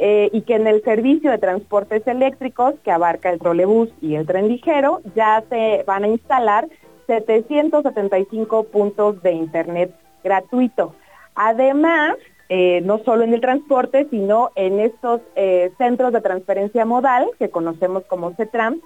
eh, 0.00 0.30
y 0.32 0.42
que 0.42 0.54
en 0.54 0.68
el 0.68 0.80
servicio 0.84 1.32
de 1.32 1.38
transportes 1.38 2.06
eléctricos 2.06 2.74
que 2.84 2.92
abarca 2.92 3.30
el 3.30 3.40
trolebús 3.40 3.88
y 4.00 4.14
el 4.14 4.26
tren 4.26 4.46
ligero 4.46 5.00
ya 5.16 5.42
se 5.50 5.82
van 5.88 6.04
a 6.04 6.08
instalar 6.08 6.68
775 7.08 8.64
puntos 8.64 9.20
de 9.22 9.32
internet 9.32 9.92
gratuito. 10.22 10.94
Además, 11.34 12.14
eh, 12.48 12.80
no 12.84 12.98
solo 12.98 13.24
en 13.24 13.34
el 13.34 13.40
transporte, 13.40 14.06
sino 14.08 14.50
en 14.54 14.78
estos 14.78 15.20
eh, 15.34 15.72
centros 15.78 16.12
de 16.12 16.20
transferencia 16.20 16.84
modal 16.84 17.28
que 17.40 17.50
conocemos 17.50 18.04
como 18.04 18.34
CETRAM, 18.34 18.80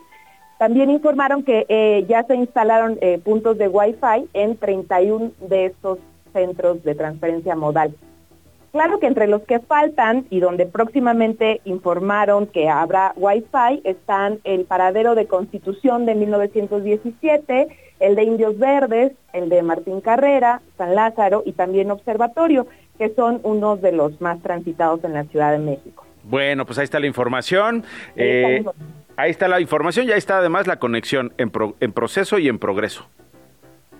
también 0.58 0.88
informaron 0.88 1.42
que 1.42 2.04
ya 2.08 2.22
se 2.22 2.36
instalaron 2.36 2.96
puntos 3.24 3.58
de 3.58 3.66
Wi-Fi 3.66 4.28
en 4.32 4.56
31 4.56 5.32
de 5.40 5.66
estos 5.66 5.98
centros 6.32 6.84
de 6.84 6.94
transferencia 6.94 7.56
modal. 7.56 7.96
Claro 8.72 8.98
que 8.98 9.06
entre 9.06 9.28
los 9.28 9.42
que 9.42 9.60
faltan 9.60 10.26
y 10.30 10.40
donde 10.40 10.64
próximamente 10.64 11.60
informaron 11.64 12.46
que 12.46 12.70
habrá 12.70 13.12
Wi-Fi 13.16 13.82
están 13.84 14.38
el 14.44 14.64
paradero 14.64 15.14
de 15.14 15.26
Constitución 15.26 16.06
de 16.06 16.14
1917, 16.14 17.68
el 18.00 18.14
de 18.14 18.22
Indios 18.22 18.58
Verdes, 18.58 19.12
el 19.34 19.50
de 19.50 19.62
Martín 19.62 20.00
Carrera, 20.00 20.62
San 20.78 20.94
Lázaro 20.94 21.42
y 21.44 21.52
también 21.52 21.90
Observatorio, 21.90 22.66
que 22.98 23.14
son 23.14 23.40
unos 23.42 23.82
de 23.82 23.92
los 23.92 24.18
más 24.22 24.40
transitados 24.40 25.04
en 25.04 25.12
la 25.12 25.24
Ciudad 25.24 25.52
de 25.52 25.58
México. 25.58 26.06
Bueno, 26.24 26.64
pues 26.64 26.78
ahí 26.78 26.84
está 26.84 26.98
la 26.98 27.06
información. 27.06 27.84
Eh, 28.16 28.64
ahí 29.16 29.30
está 29.30 29.48
la 29.48 29.60
información 29.60 30.08
y 30.08 30.12
ahí 30.12 30.18
está 30.18 30.38
además 30.38 30.66
la 30.66 30.78
conexión 30.78 31.34
en, 31.36 31.52
en 31.78 31.92
proceso 31.92 32.38
y 32.38 32.48
en 32.48 32.58
progreso. 32.58 33.06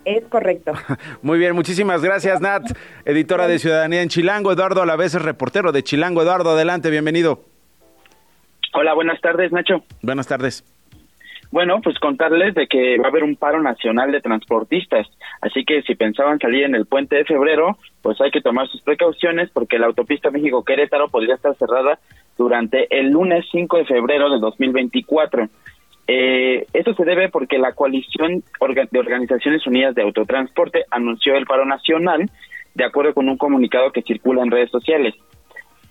Es 0.04 0.24
correcto. 0.24 0.72
Muy 1.22 1.38
bien, 1.38 1.54
muchísimas 1.54 2.02
gracias, 2.02 2.40
Nat, 2.40 2.62
editora 3.04 3.46
de 3.46 3.58
Ciudadanía 3.58 4.02
en 4.02 4.08
Chilango. 4.08 4.52
Eduardo 4.52 4.82
a 4.82 4.96
vez 4.96 5.14
es 5.14 5.22
reportero 5.22 5.72
de 5.72 5.82
Chilango. 5.82 6.22
Eduardo, 6.22 6.50
adelante, 6.50 6.90
bienvenido. 6.90 7.40
Hola, 8.74 8.94
buenas 8.94 9.20
tardes, 9.20 9.52
Nacho. 9.52 9.84
Buenas 10.02 10.26
tardes. 10.26 10.64
Bueno, 11.52 11.82
pues 11.82 11.98
contarles 11.98 12.54
de 12.54 12.66
que 12.66 12.96
va 12.96 13.04
a 13.04 13.08
haber 13.10 13.22
un 13.24 13.36
paro 13.36 13.62
nacional 13.62 14.10
de 14.10 14.22
transportistas, 14.22 15.06
así 15.42 15.66
que 15.66 15.82
si 15.82 15.94
pensaban 15.94 16.38
salir 16.38 16.64
en 16.64 16.74
el 16.74 16.86
puente 16.86 17.16
de 17.16 17.26
febrero, 17.26 17.76
pues 18.00 18.18
hay 18.22 18.30
que 18.30 18.40
tomar 18.40 18.68
sus 18.68 18.80
precauciones 18.80 19.50
porque 19.50 19.78
la 19.78 19.86
autopista 19.86 20.30
México-Querétaro 20.30 21.08
podría 21.08 21.34
estar 21.34 21.54
cerrada 21.56 21.98
durante 22.38 22.86
el 22.98 23.10
lunes 23.10 23.44
5 23.52 23.76
de 23.76 23.84
febrero 23.84 24.30
de 24.30 24.40
2024. 24.40 25.48
Eh, 26.08 26.66
esto 26.72 26.94
se 26.94 27.04
debe 27.04 27.28
porque 27.28 27.58
la 27.58 27.72
coalición 27.72 28.42
de 28.90 28.98
Organizaciones 28.98 29.66
Unidas 29.66 29.94
de 29.94 30.02
Autotransporte 30.02 30.84
anunció 30.90 31.36
el 31.36 31.46
paro 31.46 31.64
nacional 31.64 32.28
de 32.74 32.84
acuerdo 32.84 33.14
con 33.14 33.28
un 33.28 33.36
comunicado 33.36 33.92
que 33.92 34.02
circula 34.02 34.42
en 34.42 34.50
redes 34.50 34.70
sociales. 34.70 35.14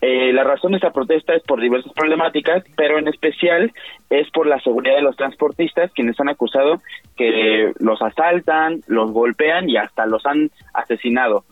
Eh, 0.01 0.34
la 0.34 0.43
razón 0.43 0.72
de 0.72 0.78
esta 0.78 0.91
protesta 0.91 1.36
es 1.36 1.43
por 1.43 1.62
diversas 1.62 1.93
problemáticas, 1.93 2.64
pero 2.76 2.97
en 2.97 3.07
especial 3.07 3.72
es 4.09 4.30
por 4.32 4.47
la 4.47 4.59
seguridad 4.62 4.95
de 4.95 5.03
los 5.03 5.16
transportistas, 5.16 5.91
quienes 5.93 6.20
han 6.20 6.30
acusado 6.30 6.82
que 7.16 7.72
los 7.80 8.01
asaltan, 8.01 8.82
los 8.88 9.12
golpean 9.12 9.70
y 9.70 9.78
hasta 9.78 10.07
los 10.07 10.26
han 10.26 10.49
asesinado. 10.74 11.43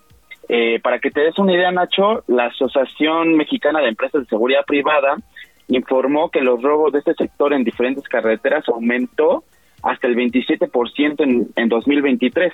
Eh, 0.48 0.80
para 0.82 0.98
que 0.98 1.12
te 1.12 1.22
des 1.22 1.38
una 1.38 1.54
idea, 1.54 1.72
Nacho, 1.72 2.24
la 2.28 2.46
Asociación 2.46 3.36
Mexicana 3.36 3.82
de 3.82 3.90
Empresas 3.90 4.24
de 4.24 4.28
Seguridad 4.30 4.66
Privada 4.66 5.18
informó 5.70 6.30
que 6.30 6.42
los 6.42 6.62
robos 6.62 6.92
de 6.92 7.00
este 7.00 7.14
sector 7.14 7.54
en 7.54 7.64
diferentes 7.64 8.04
carreteras 8.08 8.68
aumentó 8.68 9.44
hasta 9.84 10.08
el 10.08 10.16
27% 10.16 11.24
en, 11.24 11.48
en 11.56 11.70
2023. 11.70 12.54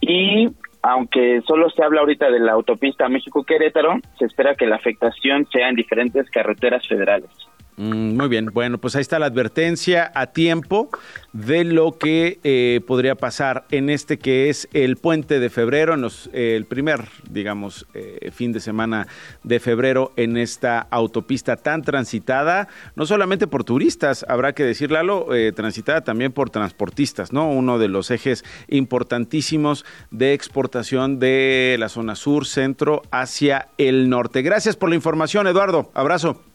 Y 0.00 0.48
aunque 0.82 1.40
solo 1.46 1.70
se 1.70 1.82
habla 1.82 2.00
ahorita 2.00 2.30
de 2.30 2.40
la 2.40 2.52
autopista 2.52 3.08
México-Querétaro, 3.08 4.00
se 4.18 4.24
espera 4.24 4.56
que 4.56 4.66
la 4.66 4.76
afectación 4.76 5.46
sea 5.52 5.68
en 5.68 5.76
diferentes 5.76 6.28
carreteras 6.30 6.86
federales. 6.88 7.30
Mm, 7.76 8.16
muy 8.18 8.28
bien, 8.28 8.50
bueno, 8.52 8.76
pues 8.76 8.96
ahí 8.96 9.00
está 9.00 9.18
la 9.18 9.26
advertencia 9.26 10.12
a 10.14 10.26
tiempo 10.26 10.90
de 11.32 11.64
lo 11.64 11.92
que 11.92 12.38
eh, 12.44 12.82
podría 12.86 13.14
pasar 13.14 13.64
en 13.70 13.88
este 13.88 14.18
que 14.18 14.50
es 14.50 14.68
el 14.74 14.98
puente 14.98 15.40
de 15.40 15.48
febrero, 15.48 15.94
en 15.94 16.04
eh, 16.04 16.54
el 16.54 16.66
primer, 16.66 17.08
digamos, 17.30 17.86
eh, 17.94 18.30
fin 18.30 18.52
de 18.52 18.60
semana 18.60 19.08
de 19.42 19.58
febrero 19.58 20.12
en 20.16 20.36
esta 20.36 20.80
autopista 20.90 21.56
tan 21.56 21.80
transitada, 21.80 22.68
no 22.94 23.06
solamente 23.06 23.46
por 23.46 23.64
turistas, 23.64 24.26
habrá 24.28 24.52
que 24.52 24.64
decirlo, 24.64 25.28
transitada 25.54 26.02
también 26.02 26.32
por 26.32 26.50
transportistas, 26.50 27.32
¿no? 27.32 27.50
Uno 27.50 27.78
de 27.78 27.88
los 27.88 28.10
ejes 28.10 28.44
importantísimos 28.68 29.86
de 30.10 30.34
exportación 30.34 31.18
de 31.18 31.76
la 31.78 31.88
zona 31.88 32.16
sur, 32.16 32.46
centro, 32.46 33.02
hacia 33.10 33.68
el 33.78 34.10
norte. 34.10 34.42
Gracias 34.42 34.76
por 34.76 34.90
la 34.90 34.96
información, 34.96 35.46
Eduardo. 35.46 35.90
Abrazo. 35.94 36.51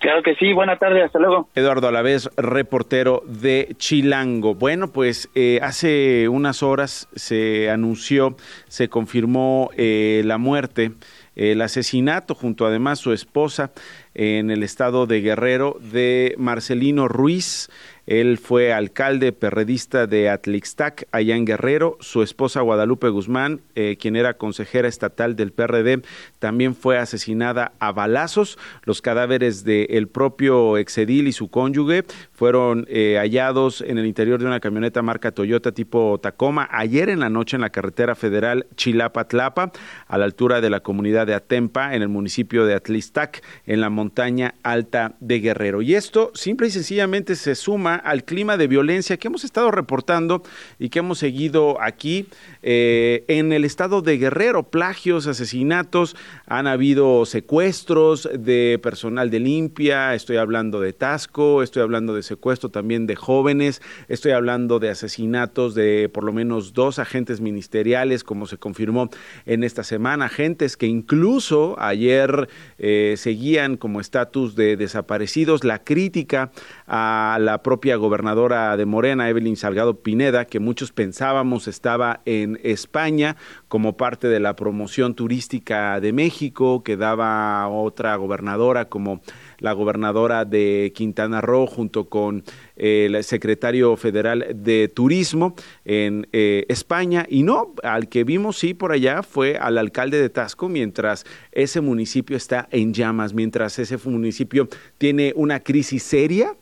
Claro 0.00 0.22
que 0.22 0.34
sí, 0.36 0.52
buena 0.52 0.78
tarde, 0.78 1.02
hasta 1.02 1.18
luego. 1.18 1.48
Eduardo 1.54 1.88
Alavés, 1.88 2.30
reportero 2.36 3.22
de 3.26 3.74
Chilango. 3.78 4.54
Bueno, 4.54 4.92
pues 4.92 5.28
eh, 5.34 5.60
hace 5.62 6.28
unas 6.28 6.62
horas 6.62 7.08
se 7.14 7.70
anunció, 7.70 8.36
se 8.68 8.88
confirmó 8.88 9.70
eh, 9.76 10.22
la 10.24 10.38
muerte, 10.38 10.92
el 11.36 11.60
asesinato 11.62 12.34
junto 12.34 12.66
además 12.66 12.98
su 13.00 13.12
esposa 13.12 13.72
en 14.14 14.50
el 14.50 14.62
estado 14.62 15.06
de 15.06 15.20
Guerrero 15.20 15.76
de 15.80 16.34
Marcelino 16.38 17.08
Ruiz. 17.08 17.68
Él 18.06 18.38
fue 18.38 18.72
alcalde 18.72 19.32
perredista 19.32 20.06
de 20.06 20.30
Atlixtac, 20.30 21.06
allá 21.12 21.34
Guerrero. 21.44 21.96
Su 22.00 22.22
esposa 22.22 22.60
Guadalupe 22.60 23.08
Guzmán, 23.08 23.60
eh, 23.74 23.96
quien 23.98 24.14
era 24.14 24.34
consejera 24.34 24.88
estatal 24.88 25.34
del 25.36 25.52
PRD, 25.52 26.02
también 26.38 26.74
fue 26.74 26.98
asesinada 26.98 27.72
a 27.80 27.92
balazos. 27.92 28.58
Los 28.84 29.02
cadáveres 29.02 29.64
del 29.64 30.06
propio 30.08 30.76
exedil 30.76 31.26
y 31.26 31.32
su 31.32 31.48
cónyuge 31.48 32.04
fueron 32.32 32.86
eh, 32.88 33.16
hallados 33.18 33.80
en 33.80 33.98
el 33.98 34.06
interior 34.06 34.38
de 34.38 34.46
una 34.46 34.60
camioneta 34.60 35.02
marca 35.02 35.32
Toyota 35.32 35.72
tipo 35.72 36.18
Tacoma 36.22 36.68
ayer 36.70 37.08
en 37.08 37.20
la 37.20 37.30
noche 37.30 37.56
en 37.56 37.62
la 37.62 37.70
carretera 37.70 38.14
federal 38.14 38.66
Chilapa-Tlapa, 38.76 39.72
a 40.06 40.18
la 40.18 40.24
altura 40.24 40.60
de 40.60 40.70
la 40.70 40.80
comunidad 40.80 41.26
de 41.26 41.34
Atempa, 41.34 41.94
en 41.94 42.02
el 42.02 42.08
municipio 42.08 42.66
de 42.66 42.74
Atlixtac, 42.74 43.42
en 43.66 43.80
la 43.80 43.90
montaña 43.90 44.54
alta 44.62 45.14
de 45.20 45.40
Guerrero. 45.40 45.82
Y 45.82 45.94
esto 45.94 46.30
simple 46.34 46.68
y 46.68 46.70
sencillamente 46.70 47.34
se 47.34 47.54
suma 47.54 47.93
al 47.96 48.24
clima 48.24 48.56
de 48.56 48.66
violencia 48.66 49.16
que 49.16 49.28
hemos 49.28 49.44
estado 49.44 49.70
reportando 49.70 50.42
y 50.78 50.88
que 50.88 51.00
hemos 51.00 51.18
seguido 51.18 51.80
aquí 51.80 52.26
eh, 52.62 53.24
en 53.28 53.52
el 53.52 53.64
estado 53.64 54.02
de 54.02 54.18
Guerrero. 54.18 54.64
Plagios, 54.64 55.26
asesinatos, 55.26 56.16
han 56.46 56.66
habido 56.66 57.26
secuestros 57.26 58.28
de 58.32 58.80
personal 58.82 59.30
de 59.30 59.40
limpia, 59.40 60.14
estoy 60.14 60.36
hablando 60.36 60.80
de 60.80 60.92
Tasco, 60.92 61.62
estoy 61.62 61.82
hablando 61.82 62.14
de 62.14 62.22
secuestro 62.22 62.70
también 62.70 63.06
de 63.06 63.16
jóvenes, 63.16 63.82
estoy 64.08 64.32
hablando 64.32 64.78
de 64.78 64.90
asesinatos 64.90 65.74
de 65.74 66.08
por 66.12 66.24
lo 66.24 66.32
menos 66.32 66.72
dos 66.72 66.98
agentes 66.98 67.40
ministeriales, 67.40 68.24
como 68.24 68.46
se 68.46 68.58
confirmó 68.58 69.10
en 69.46 69.64
esta 69.64 69.84
semana, 69.84 70.26
agentes 70.26 70.76
que 70.76 70.86
incluso 70.86 71.76
ayer 71.78 72.48
eh, 72.78 73.14
seguían 73.16 73.76
como 73.76 74.00
estatus 74.00 74.54
de 74.54 74.76
desaparecidos. 74.76 75.64
La 75.64 75.84
crítica 75.84 76.50
a 76.86 77.38
la 77.40 77.62
propia 77.62 77.83
gobernadora 77.92 78.76
de 78.76 78.86
Morena, 78.86 79.28
Evelyn 79.28 79.56
Salgado 79.56 80.00
Pineda, 80.00 80.46
que 80.46 80.58
muchos 80.58 80.90
pensábamos 80.90 81.68
estaba 81.68 82.22
en 82.24 82.58
España 82.64 83.36
como 83.68 83.98
parte 83.98 84.28
de 84.28 84.40
la 84.40 84.56
promoción 84.56 85.14
turística 85.14 86.00
de 86.00 86.12
México, 86.14 86.82
que 86.82 86.96
daba 86.96 87.68
otra 87.68 88.16
gobernadora 88.16 88.86
como 88.86 89.20
la 89.58 89.72
gobernadora 89.72 90.44
de 90.44 90.92
Quintana 90.94 91.40
Roo 91.40 91.66
junto 91.66 92.08
con 92.08 92.44
eh, 92.76 93.06
el 93.10 93.22
secretario 93.22 93.96
federal 93.96 94.46
de 94.54 94.88
Turismo 94.88 95.54
en 95.84 96.26
eh, 96.32 96.64
España. 96.68 97.26
Y 97.28 97.42
no, 97.42 97.74
al 97.82 98.08
que 98.08 98.24
vimos 98.24 98.58
sí 98.58 98.72
por 98.72 98.92
allá 98.92 99.22
fue 99.22 99.56
al 99.56 99.76
alcalde 99.76 100.20
de 100.20 100.30
Tasco 100.30 100.68
mientras 100.68 101.26
ese 101.52 101.82
municipio 101.82 102.36
está 102.36 102.68
en 102.70 102.94
llamas, 102.94 103.34
mientras 103.34 103.78
ese 103.78 103.98
municipio 104.08 104.68
tiene 104.96 105.32
una 105.36 105.60
crisis 105.60 106.02
seria 106.02 106.56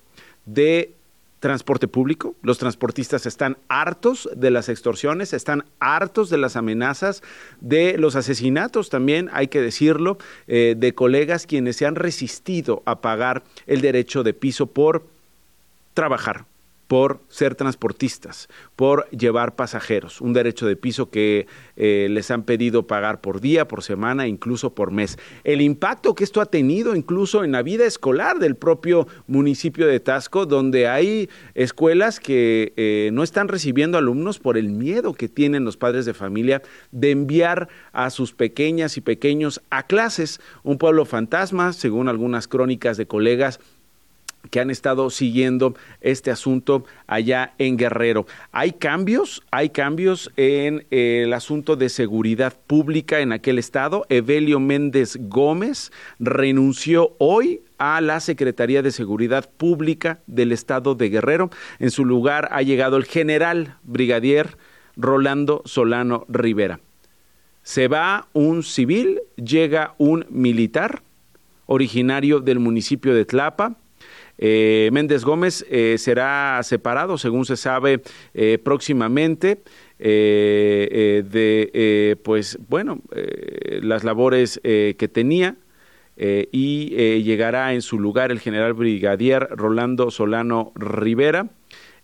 de 0.45 0.95
transporte 1.43 1.89
público. 1.89 2.37
Los 2.41 2.59
transportistas 2.59 3.27
están 3.27 3.59
hartos 3.69 4.31
de 4.37 4.53
las 4.53 4.69
extorsiones, 4.69 5.33
están 5.33 5.65
hartos 5.81 6.31
de 6.31 6.39
las 6.39 6.55
amenazas, 6.55 7.21
de 7.61 7.99
los 7.99 8.15
asesinatos 8.15 8.91
también, 8.91 9.29
hay 9.33 9.49
que 9.49 9.61
decirlo, 9.61 10.19
eh, 10.47 10.77
de 10.79 10.95
colegas 10.95 11.49
quienes 11.49 11.75
se 11.77 11.85
han 11.85 11.97
resistido 11.97 12.85
a 12.87 13.01
pagar 13.01 13.43
el 13.67 13.81
derecho 13.81 14.23
de 14.23 14.35
piso 14.35 14.69
por 14.69 15.05
trabajar, 15.95 16.45
por 16.93 17.23
ser 17.29 17.55
transportistas, 17.55 18.51
por 18.77 19.09
llevar 19.13 19.57
pasajeros, 19.57 20.21
un 20.21 20.35
derecho 20.35 20.67
de 20.67 20.77
piso 20.77 21.09
que 21.09 21.47
eh, 21.75 22.09
les 22.11 22.31
han 22.31 22.43
pedido 22.43 22.87
pagar 22.87 23.23
por 23.23 23.41
día, 23.41 23.67
por 23.67 23.83
semana, 23.83 24.27
incluso 24.27 24.75
por 24.75 24.91
mes. 24.91 25.19
El 25.43 25.63
impacto 25.63 26.15
que 26.15 26.23
esto 26.23 26.43
ha 26.43 26.45
tenido 26.45 26.95
incluso 26.95 27.45
en 27.45 27.53
la 27.53 27.63
vida 27.63 27.87
escolar 27.87 28.41
del 28.41 28.57
propio 28.57 29.09
municipio 29.27 29.87
de 29.87 30.01
Tasco, 30.01 30.45
donde 30.45 30.87
hay 30.87 31.31
escuelas 31.55 32.21
que 32.21 32.75
eh, 32.77 33.09
no 33.15 33.23
están 33.23 33.49
recibiendo 33.49 33.97
alumnos 33.97 34.39
por 34.39 34.59
el 34.59 34.69
miedo 34.69 35.15
que 35.15 35.31
tienen 35.31 35.65
los 35.65 35.79
padres 35.79 36.05
de 36.05 36.13
familia 36.13 36.61
de 36.91 37.11
enviar 37.11 37.69
a 37.93 38.11
sus 38.11 38.35
pequeñas 38.35 38.99
y 38.99 39.01
pequeños 39.01 39.63
a 39.71 39.87
clases. 39.87 40.43
Un 40.63 40.77
pueblo 40.77 41.07
fantasma, 41.07 41.73
según 41.73 42.11
algunas 42.11 42.49
crónicas 42.49 42.99
de 42.99 43.07
colegas 43.07 43.61
que 44.51 44.61
han 44.61 44.71
estado 44.71 45.11
siguiendo 45.11 45.75
este 46.01 46.31
asunto 46.31 46.85
allá 47.07 47.55
en 47.59 47.77
Guerrero. 47.77 48.27
Hay 48.51 48.73
cambios, 48.73 49.43
hay 49.51 49.71
cambios 49.71 50.31
en 50.37 50.87
el 50.91 51.33
asunto 51.33 51.77
de 51.77 51.89
seguridad 51.89 52.55
pública 52.67 53.21
en 53.21 53.33
aquel 53.33 53.59
estado. 53.59 54.05
Evelio 54.09 54.61
Méndez 54.61 55.17
Gómez 55.21 55.93
renunció 56.19 57.15
hoy 57.19 57.63
a 57.79 58.01
la 58.01 58.21
Secretaría 58.21 58.83
de 58.83 58.93
Seguridad 58.93 59.51
Pública 59.57 60.21
del 60.27 60.53
estado 60.53 60.95
de 60.95 61.09
Guerrero. 61.09 61.51
En 61.79 61.91
su 61.91 62.05
lugar 62.05 62.49
ha 62.53 62.63
llegado 62.63 62.97
el 62.97 63.05
general 63.05 63.77
brigadier 63.83 64.57
Rolando 64.97 65.63
Solano 65.65 66.25
Rivera. 66.29 66.81
Se 67.63 67.89
va 67.89 68.29
un 68.33 68.63
civil, 68.63 69.21
llega 69.37 69.95
un 69.99 70.27
militar 70.29 71.03
originario 71.67 72.41
del 72.41 72.59
municipio 72.59 73.15
de 73.15 73.25
Tlapa, 73.25 73.77
eh, 74.45 74.91
Méndez 74.93 75.25
Gómez 75.25 75.65
eh, 75.71 75.99
será 75.99 76.61
separado, 76.65 77.17
según 77.17 77.45
se 77.45 77.57
sabe, 77.57 78.03
eh, 78.35 78.59
próximamente. 78.59 79.63
de 79.99 81.29
pues 82.25 82.59
bueno 82.69 83.03
las 83.83 84.03
labores 84.03 84.61
que 84.65 85.09
tenía 85.13 85.55
y 86.17 87.23
llegará 87.23 87.73
en 87.73 87.83
su 87.83 88.01
lugar 88.01 88.33
el 88.33 88.41
general 88.41 88.73
brigadier 88.73 89.47
Rolando 89.53 90.11
Solano 90.11 90.73
Rivera. 90.75 91.51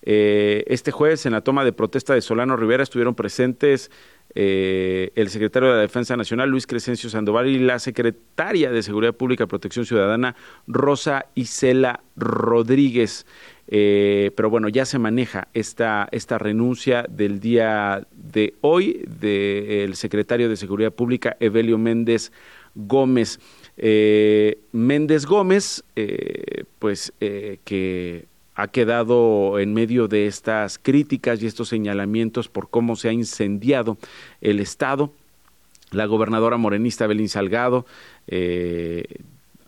este 0.01 0.93
jueves 0.93 1.26
en 1.26 1.32
la 1.32 1.41
toma 1.41 1.64
de 1.64 1.72
protesta 1.72 2.14
de 2.14 2.20
Solano 2.20 2.57
Rivera 2.57 2.84
estuvieron 2.84 3.16
presentes 3.16 3.91
eh, 4.35 5.11
el 5.14 5.31
secretario 5.31 5.70
de 5.70 5.76
la 5.76 5.81
Defensa 5.81 6.16
Nacional, 6.16 6.51
Luis 6.51 6.66
Crescencio 6.66 7.09
Sandoval, 7.09 7.49
y 7.49 7.59
la 7.59 7.79
secretaria 7.79 8.70
de 8.70 8.83
Seguridad 8.83 9.14
Pública 9.14 9.45
y 9.45 9.47
Protección 9.47 9.87
Ciudadana, 9.87 10.37
Rosa 10.66 11.26
Isela 11.35 12.01
Rodríguez. 12.16 13.26
Eh, 13.68 14.31
pero 14.37 14.49
bueno, 14.49 14.68
ya 14.68 14.85
se 14.85 14.99
maneja 14.99 15.49
esta, 15.55 16.09
esta 16.12 16.39
renuncia 16.39 17.05
del 17.09 17.41
día 17.41 18.07
de 18.12 18.55
hoy 18.61 19.05
del 19.20 19.95
secretario 19.95 20.49
de 20.49 20.57
Seguridad 20.57 20.93
Pública, 20.93 21.37
Evelio 21.41 21.79
Méndez 21.79 22.33
Gómez. 22.74 23.41
Eh, 23.76 24.59
Méndez 24.72 25.26
Gómez, 25.26 25.85
pues 26.79 27.12
que 27.18 28.26
ha 28.59 28.67
quedado 28.67 29.61
en 29.61 29.73
medio 29.73 30.09
de 30.09 30.27
estas 30.27 30.81
críticas 30.81 31.41
y 31.41 31.47
estos 31.47 31.69
señalamientos 31.69 32.49
por 32.49 32.69
cómo 32.69 32.97
se 32.97 33.09
ha 33.09 33.13
incendiado 33.13 33.99
el 34.41 34.59
Estado. 34.59 35.13
La 35.93 36.07
gobernadora 36.07 36.57
morenista 36.57 37.07
Belín 37.07 37.29
Salgado 37.29 37.87
eh, 38.27 39.05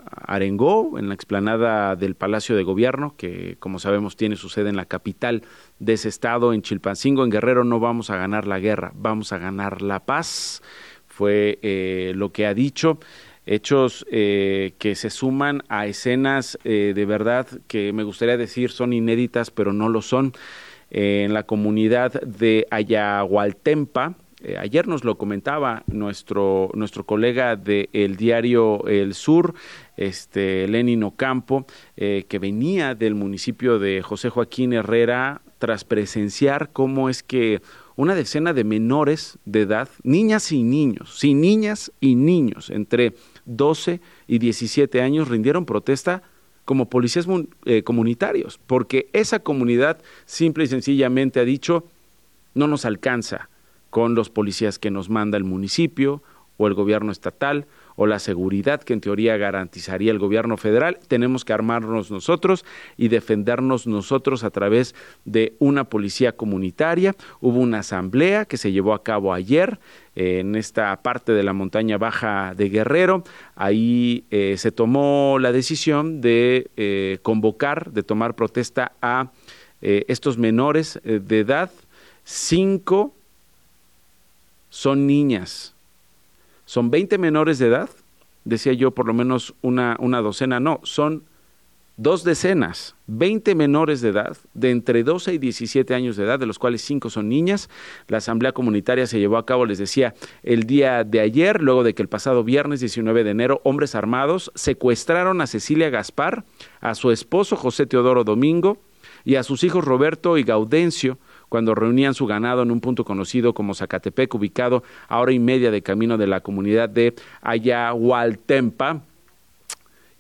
arengó 0.05 0.99
en 0.99 1.07
la 1.07 1.14
explanada 1.14 1.95
del 1.95 2.16
Palacio 2.16 2.57
de 2.57 2.64
Gobierno, 2.64 3.14
que 3.16 3.55
como 3.61 3.78
sabemos 3.78 4.16
tiene 4.16 4.34
su 4.34 4.49
sede 4.49 4.70
en 4.70 4.76
la 4.76 4.86
capital 4.86 5.45
de 5.78 5.93
ese 5.93 6.09
estado, 6.09 6.53
en 6.53 6.62
Chilpancingo, 6.62 7.22
en 7.22 7.30
Guerrero, 7.30 7.62
no 7.62 7.78
vamos 7.78 8.11
a 8.11 8.16
ganar 8.16 8.49
la 8.49 8.59
guerra, 8.59 8.91
vamos 8.97 9.32
a 9.32 9.38
ganar 9.38 9.82
la 9.82 10.01
paz, 10.01 10.64
fue 11.07 11.61
eh, 11.62 12.12
lo 12.16 12.32
que 12.32 12.45
ha 12.45 12.55
dicho 12.55 12.99
hechos 13.47 14.07
eh, 14.11 14.74
que 14.78 14.95
se 14.95 15.11
suman 15.11 15.62
a 15.68 15.86
escenas 15.86 16.59
eh, 16.64 16.93
de 16.95 17.07
verdad 17.07 17.47
que 17.66 17.93
me 17.93 18.03
gustaría 18.03 18.36
decir 18.36 18.70
son 18.70 18.93
inéditas, 18.93 19.51
pero 19.51 19.72
no 19.72 19.88
lo 19.88 20.03
son. 20.03 20.32
Eh, 20.91 21.22
en 21.24 21.34
la 21.34 21.45
comunidad 21.45 22.20
de 22.22 22.66
Ayahualtempa, 22.70 24.14
ayer 24.59 24.88
nos 24.88 25.05
lo 25.05 25.18
comentaba 25.18 25.84
nuestro, 25.86 26.70
nuestro 26.74 27.05
colega 27.05 27.57
del 27.57 28.16
diario 28.16 28.84
El 28.86 29.14
Sur, 29.14 29.55
este 29.97 30.66
Lenin 30.66 31.05
Ocampo, 31.05 31.66
que 31.95 32.38
venía 32.41 32.95
del 32.95 33.14
municipio 33.14 33.78
de 33.78 34.01
José 34.01 34.30
Joaquín 34.30 34.72
Herrera 34.72 35.43
tras 35.59 35.84
presenciar 35.84 36.70
cómo 36.72 37.11
es 37.11 37.22
que 37.22 37.61
una 37.97 38.14
decena 38.14 38.55
de 38.55 38.64
menores 38.64 39.38
de 39.45 39.61
edad, 39.61 39.91
niñas 40.03 40.53
y 40.53 40.62
niños, 40.62 41.18
sí, 41.18 41.34
niñas 41.34 41.93
y 42.01 42.14
niños, 42.14 42.70
entre 42.70 43.12
12 43.57 44.01
y 44.26 44.38
17 44.38 45.03
años 45.03 45.28
rindieron 45.28 45.66
protesta 45.66 46.22
como 46.64 46.88
policías 46.88 47.26
eh, 47.64 47.82
comunitarios, 47.82 48.61
porque 48.66 49.09
esa 49.12 49.40
comunidad 49.40 50.01
simple 50.24 50.64
y 50.64 50.68
sencillamente 50.68 51.40
ha 51.40 51.44
dicho, 51.44 51.84
no 52.55 52.66
nos 52.66 52.84
alcanza 52.84 53.48
con 53.90 54.14
los 54.14 54.30
policías 54.30 54.78
que 54.78 54.90
nos 54.90 55.11
manda 55.11 55.36
el 55.36 55.44
municipio 55.44 56.22
o 56.61 56.66
el 56.66 56.74
gobierno 56.74 57.11
estatal 57.11 57.64
o 57.96 58.06
la 58.06 58.18
seguridad 58.18 58.82
que 58.82 58.92
en 58.92 59.00
teoría 59.00 59.38
garantizaría 59.38 60.12
el 60.12 60.18
gobierno 60.18 60.58
federal. 60.58 60.98
Tenemos 61.08 61.46
que 61.46 61.54
armarnos 61.54 62.11
nosotros 62.11 62.66
y 62.98 63.08
defendernos 63.08 63.86
nosotros 63.86 64.44
a 64.44 64.50
través 64.50 64.94
de 65.24 65.54
una 65.58 65.84
policía 65.84 66.32
comunitaria. 66.32 67.16
Hubo 67.40 67.61
una 67.61 67.78
asamblea 67.78 68.44
que 68.44 68.58
se 68.58 68.72
llevó 68.72 68.92
a 68.92 69.02
cabo 69.02 69.32
ayer 69.32 69.80
eh, 70.14 70.40
en 70.40 70.54
esta 70.54 70.94
parte 71.00 71.32
de 71.32 71.42
la 71.42 71.54
montaña 71.54 71.96
baja 71.96 72.52
de 72.54 72.68
Guerrero. 72.68 73.24
Ahí 73.56 74.24
eh, 74.30 74.56
se 74.58 74.70
tomó 74.70 75.38
la 75.40 75.52
decisión 75.52 76.20
de 76.20 76.70
eh, 76.76 77.20
convocar, 77.22 77.90
de 77.90 78.02
tomar 78.02 78.34
protesta 78.34 78.92
a 79.00 79.30
estos 79.82 80.36
menores 80.36 81.00
de 81.04 81.38
edad. 81.38 81.70
Cinco 82.22 83.14
son 84.68 85.06
niñas. 85.06 85.74
Son 86.70 86.88
20 86.88 87.18
menores 87.18 87.58
de 87.58 87.66
edad, 87.66 87.90
decía 88.44 88.72
yo 88.74 88.92
por 88.92 89.04
lo 89.04 89.12
menos 89.12 89.54
una, 89.60 89.96
una 89.98 90.20
docena, 90.20 90.60
no, 90.60 90.78
son 90.84 91.24
dos 91.96 92.22
decenas, 92.22 92.94
20 93.08 93.56
menores 93.56 94.02
de 94.02 94.10
edad, 94.10 94.36
de 94.54 94.70
entre 94.70 95.02
12 95.02 95.34
y 95.34 95.38
17 95.38 95.92
años 95.96 96.14
de 96.16 96.22
edad, 96.22 96.38
de 96.38 96.46
los 96.46 96.60
cuales 96.60 96.82
5 96.82 97.10
son 97.10 97.28
niñas. 97.28 97.68
La 98.06 98.18
asamblea 98.18 98.52
comunitaria 98.52 99.08
se 99.08 99.18
llevó 99.18 99.36
a 99.36 99.46
cabo, 99.46 99.66
les 99.66 99.78
decía, 99.78 100.14
el 100.44 100.62
día 100.62 101.02
de 101.02 101.18
ayer, 101.18 101.60
luego 101.60 101.82
de 101.82 101.92
que 101.92 102.02
el 102.02 102.08
pasado 102.08 102.44
viernes 102.44 102.78
19 102.78 103.24
de 103.24 103.30
enero, 103.30 103.60
hombres 103.64 103.96
armados 103.96 104.52
secuestraron 104.54 105.40
a 105.40 105.48
Cecilia 105.48 105.90
Gaspar, 105.90 106.44
a 106.80 106.94
su 106.94 107.10
esposo 107.10 107.56
José 107.56 107.86
Teodoro 107.86 108.22
Domingo 108.22 108.78
y 109.24 109.34
a 109.34 109.42
sus 109.42 109.64
hijos 109.64 109.84
Roberto 109.84 110.38
y 110.38 110.44
Gaudencio, 110.44 111.18
cuando 111.51 111.74
reunían 111.74 112.14
su 112.14 112.24
ganado 112.26 112.62
en 112.62 112.70
un 112.70 112.80
punto 112.80 113.05
conocido 113.05 113.53
como 113.53 113.74
Zacatepec, 113.74 114.34
ubicado 114.34 114.82
a 115.09 115.18
hora 115.18 115.32
y 115.32 115.38
media 115.38 115.70
de 115.70 115.82
camino 115.82 116.16
de 116.16 116.28
la 116.28 116.40
comunidad 116.40 116.88
de 116.88 117.14
Ayahualtempa, 117.42 119.03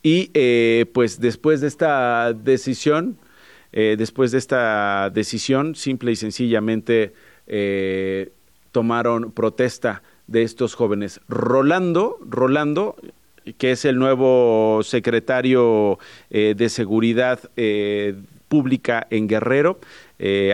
y 0.02 0.30
eh, 0.34 0.86
pues 0.92 1.20
después 1.20 1.60
de 1.60 1.68
esta 1.68 2.32
decisión, 2.32 3.16
eh, 3.72 3.96
después 3.98 4.32
de 4.32 4.38
esta 4.38 5.10
decisión, 5.10 5.74
simple 5.74 6.12
y 6.12 6.16
sencillamente 6.16 7.12
eh, 7.46 8.32
tomaron 8.72 9.30
protesta 9.30 10.02
de 10.26 10.42
estos 10.42 10.74
jóvenes. 10.74 11.20
Rolando, 11.28 12.18
Rolando, 12.28 12.96
que 13.58 13.72
es 13.72 13.84
el 13.84 13.98
nuevo 13.98 14.80
secretario 14.82 15.98
de 16.28 16.68
Seguridad 16.68 17.40
Pública 18.48 19.06
en 19.10 19.26
Guerrero, 19.26 19.80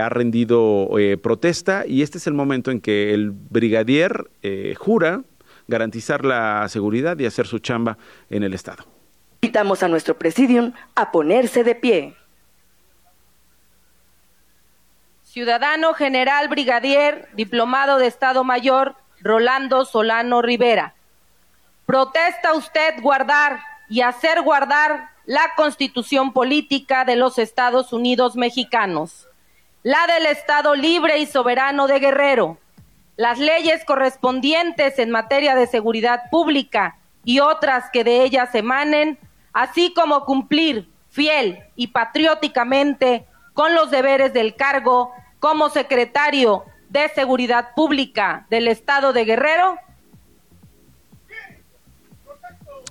ha 0.01 0.09
rendido 0.09 0.91
protesta 1.23 1.85
y 1.87 2.03
este 2.03 2.19
es 2.19 2.27
el 2.27 2.35
momento 2.35 2.71
en 2.71 2.81
que 2.81 3.13
el 3.13 3.33
brigadier 3.33 4.31
jura 4.77 5.23
garantizar 5.69 6.25
la 6.25 6.69
seguridad 6.69 7.19
y 7.19 7.27
hacer 7.27 7.47
su 7.47 7.59
chamba 7.59 7.99
en 8.31 8.43
el 8.43 8.55
Estado. 8.55 8.85
Invitamos 9.43 9.83
a 9.83 9.89
nuestro 9.89 10.17
presidium 10.17 10.73
a 10.95 11.11
ponerse 11.11 11.65
de 11.65 11.75
pie. 11.75 12.15
Ciudadano 15.25 15.93
General 15.93 16.49
Brigadier, 16.49 17.29
Diplomado 17.35 17.99
de 17.99 18.07
Estado 18.07 18.43
Mayor, 18.45 18.95
Rolando 19.21 19.85
Solano 19.85 20.41
Rivera. 20.41 20.95
Protesta 21.85 22.55
usted 22.55 22.95
guardar 23.03 23.61
y 23.89 24.01
hacer 24.01 24.43
guardar 24.43 25.11
la 25.27 25.53
constitución 25.57 26.33
política 26.33 27.05
de 27.05 27.17
los 27.17 27.39
Estados 27.39 27.93
Unidos 27.93 28.37
mexicanos, 28.37 29.26
la 29.87 30.05
del 30.13 30.27
Estado 30.27 30.75
libre 30.75 31.21
y 31.21 31.27
soberano 31.27 31.87
de 31.87 32.01
Guerrero, 32.01 32.59
las 33.17 33.39
leyes 33.39 33.85
correspondientes 33.85 34.99
en 34.99 35.11
materia 35.11 35.55
de 35.55 35.69
seguridad 35.69 36.23
pública 36.29 36.99
y 37.23 37.39
otras 37.39 37.85
que 37.93 38.03
de 38.03 38.25
ellas 38.25 38.53
emanen 38.57 39.17
así 39.53 39.95
como 39.95 40.25
cumplir 40.25 40.89
fiel 41.11 41.61
y 41.77 41.87
patrióticamente 41.87 43.27
con 43.55 43.77
los 43.77 43.93
deberes 43.93 44.33
del 44.33 44.57
cargo 44.57 45.13
como 45.39 45.71
secretario 45.71 46.65
de 46.89 47.09
Seguridad 47.11 47.69
Pública 47.77 48.45
del 48.51 48.67
Estado 48.67 49.13
de 49.13 49.25
Guerrero? 49.25 49.79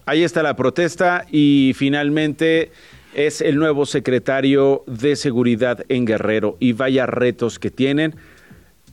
Ahí 0.05 0.23
está 0.23 0.41
la 0.41 0.55
protesta 0.55 1.25
y 1.29 1.73
finalmente 1.75 2.71
es 3.15 3.41
el 3.41 3.57
nuevo 3.57 3.85
secretario 3.85 4.83
de 4.87 5.15
Seguridad 5.15 5.83
en 5.89 6.05
Guerrero 6.05 6.57
y 6.59 6.73
vaya 6.73 7.05
retos 7.05 7.59
que 7.59 7.71
tienen 7.71 8.15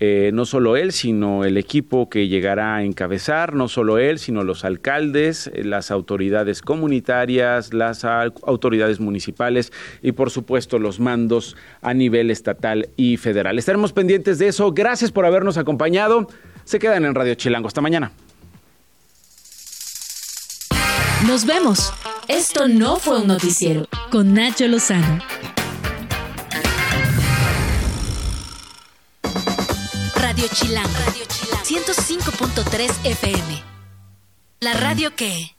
eh, 0.05 0.31
no 0.35 0.47
solo 0.47 0.77
él, 0.77 0.91
sino 0.91 1.45
el 1.45 1.57
equipo 1.57 2.11
que 2.11 2.27
llegará 2.27 2.75
a 2.75 2.83
encabezar, 2.83 3.55
no 3.55 3.69
solo 3.69 3.99
él, 3.99 4.19
sino 4.19 4.43
los 4.43 4.65
alcaldes, 4.65 5.49
eh, 5.55 5.63
las 5.63 5.93
autoridades 5.93 6.61
comunitarias, 6.61 7.73
las 7.73 8.05
autoridades 8.05 8.99
municipales 8.99 9.73
y 10.03 10.11
por 10.11 10.31
supuesto 10.31 10.81
los 10.81 10.99
mandos 10.99 11.57
a 11.83 11.95
nivel 11.95 12.33
estatal 12.33 12.89
y 12.97 13.17
federal. 13.17 13.61
Estaremos 13.61 13.93
pendientes 13.93 14.41
de 14.41 14.49
eso. 14.49 14.73
Gracias 14.73 15.13
por 15.13 15.25
habernos 15.25 15.57
acompañado. 15.57 16.27
Se 16.65 16.81
quedan 16.81 17.05
en 17.05 17.15
Radio 17.15 17.37
Chilango. 17.37 17.69
Hasta 17.69 17.81
mañana. 17.81 18.11
Nos 21.27 21.45
vemos. 21.45 21.93
Esto 22.27 22.67
no 22.67 22.97
fue 22.97 23.21
un 23.21 23.29
noticiero 23.29 23.89
con 24.11 24.35
Nacho 24.35 24.67
Lozano. 24.67 25.21
Radio 30.17 30.47
Chilán. 30.53 30.87
Radio 31.07 31.25
Chilán. 31.29 31.65
105.3 31.65 32.91
FM. 33.05 33.63
La 34.61 34.75
radio 34.75 35.15
que... 35.15 35.55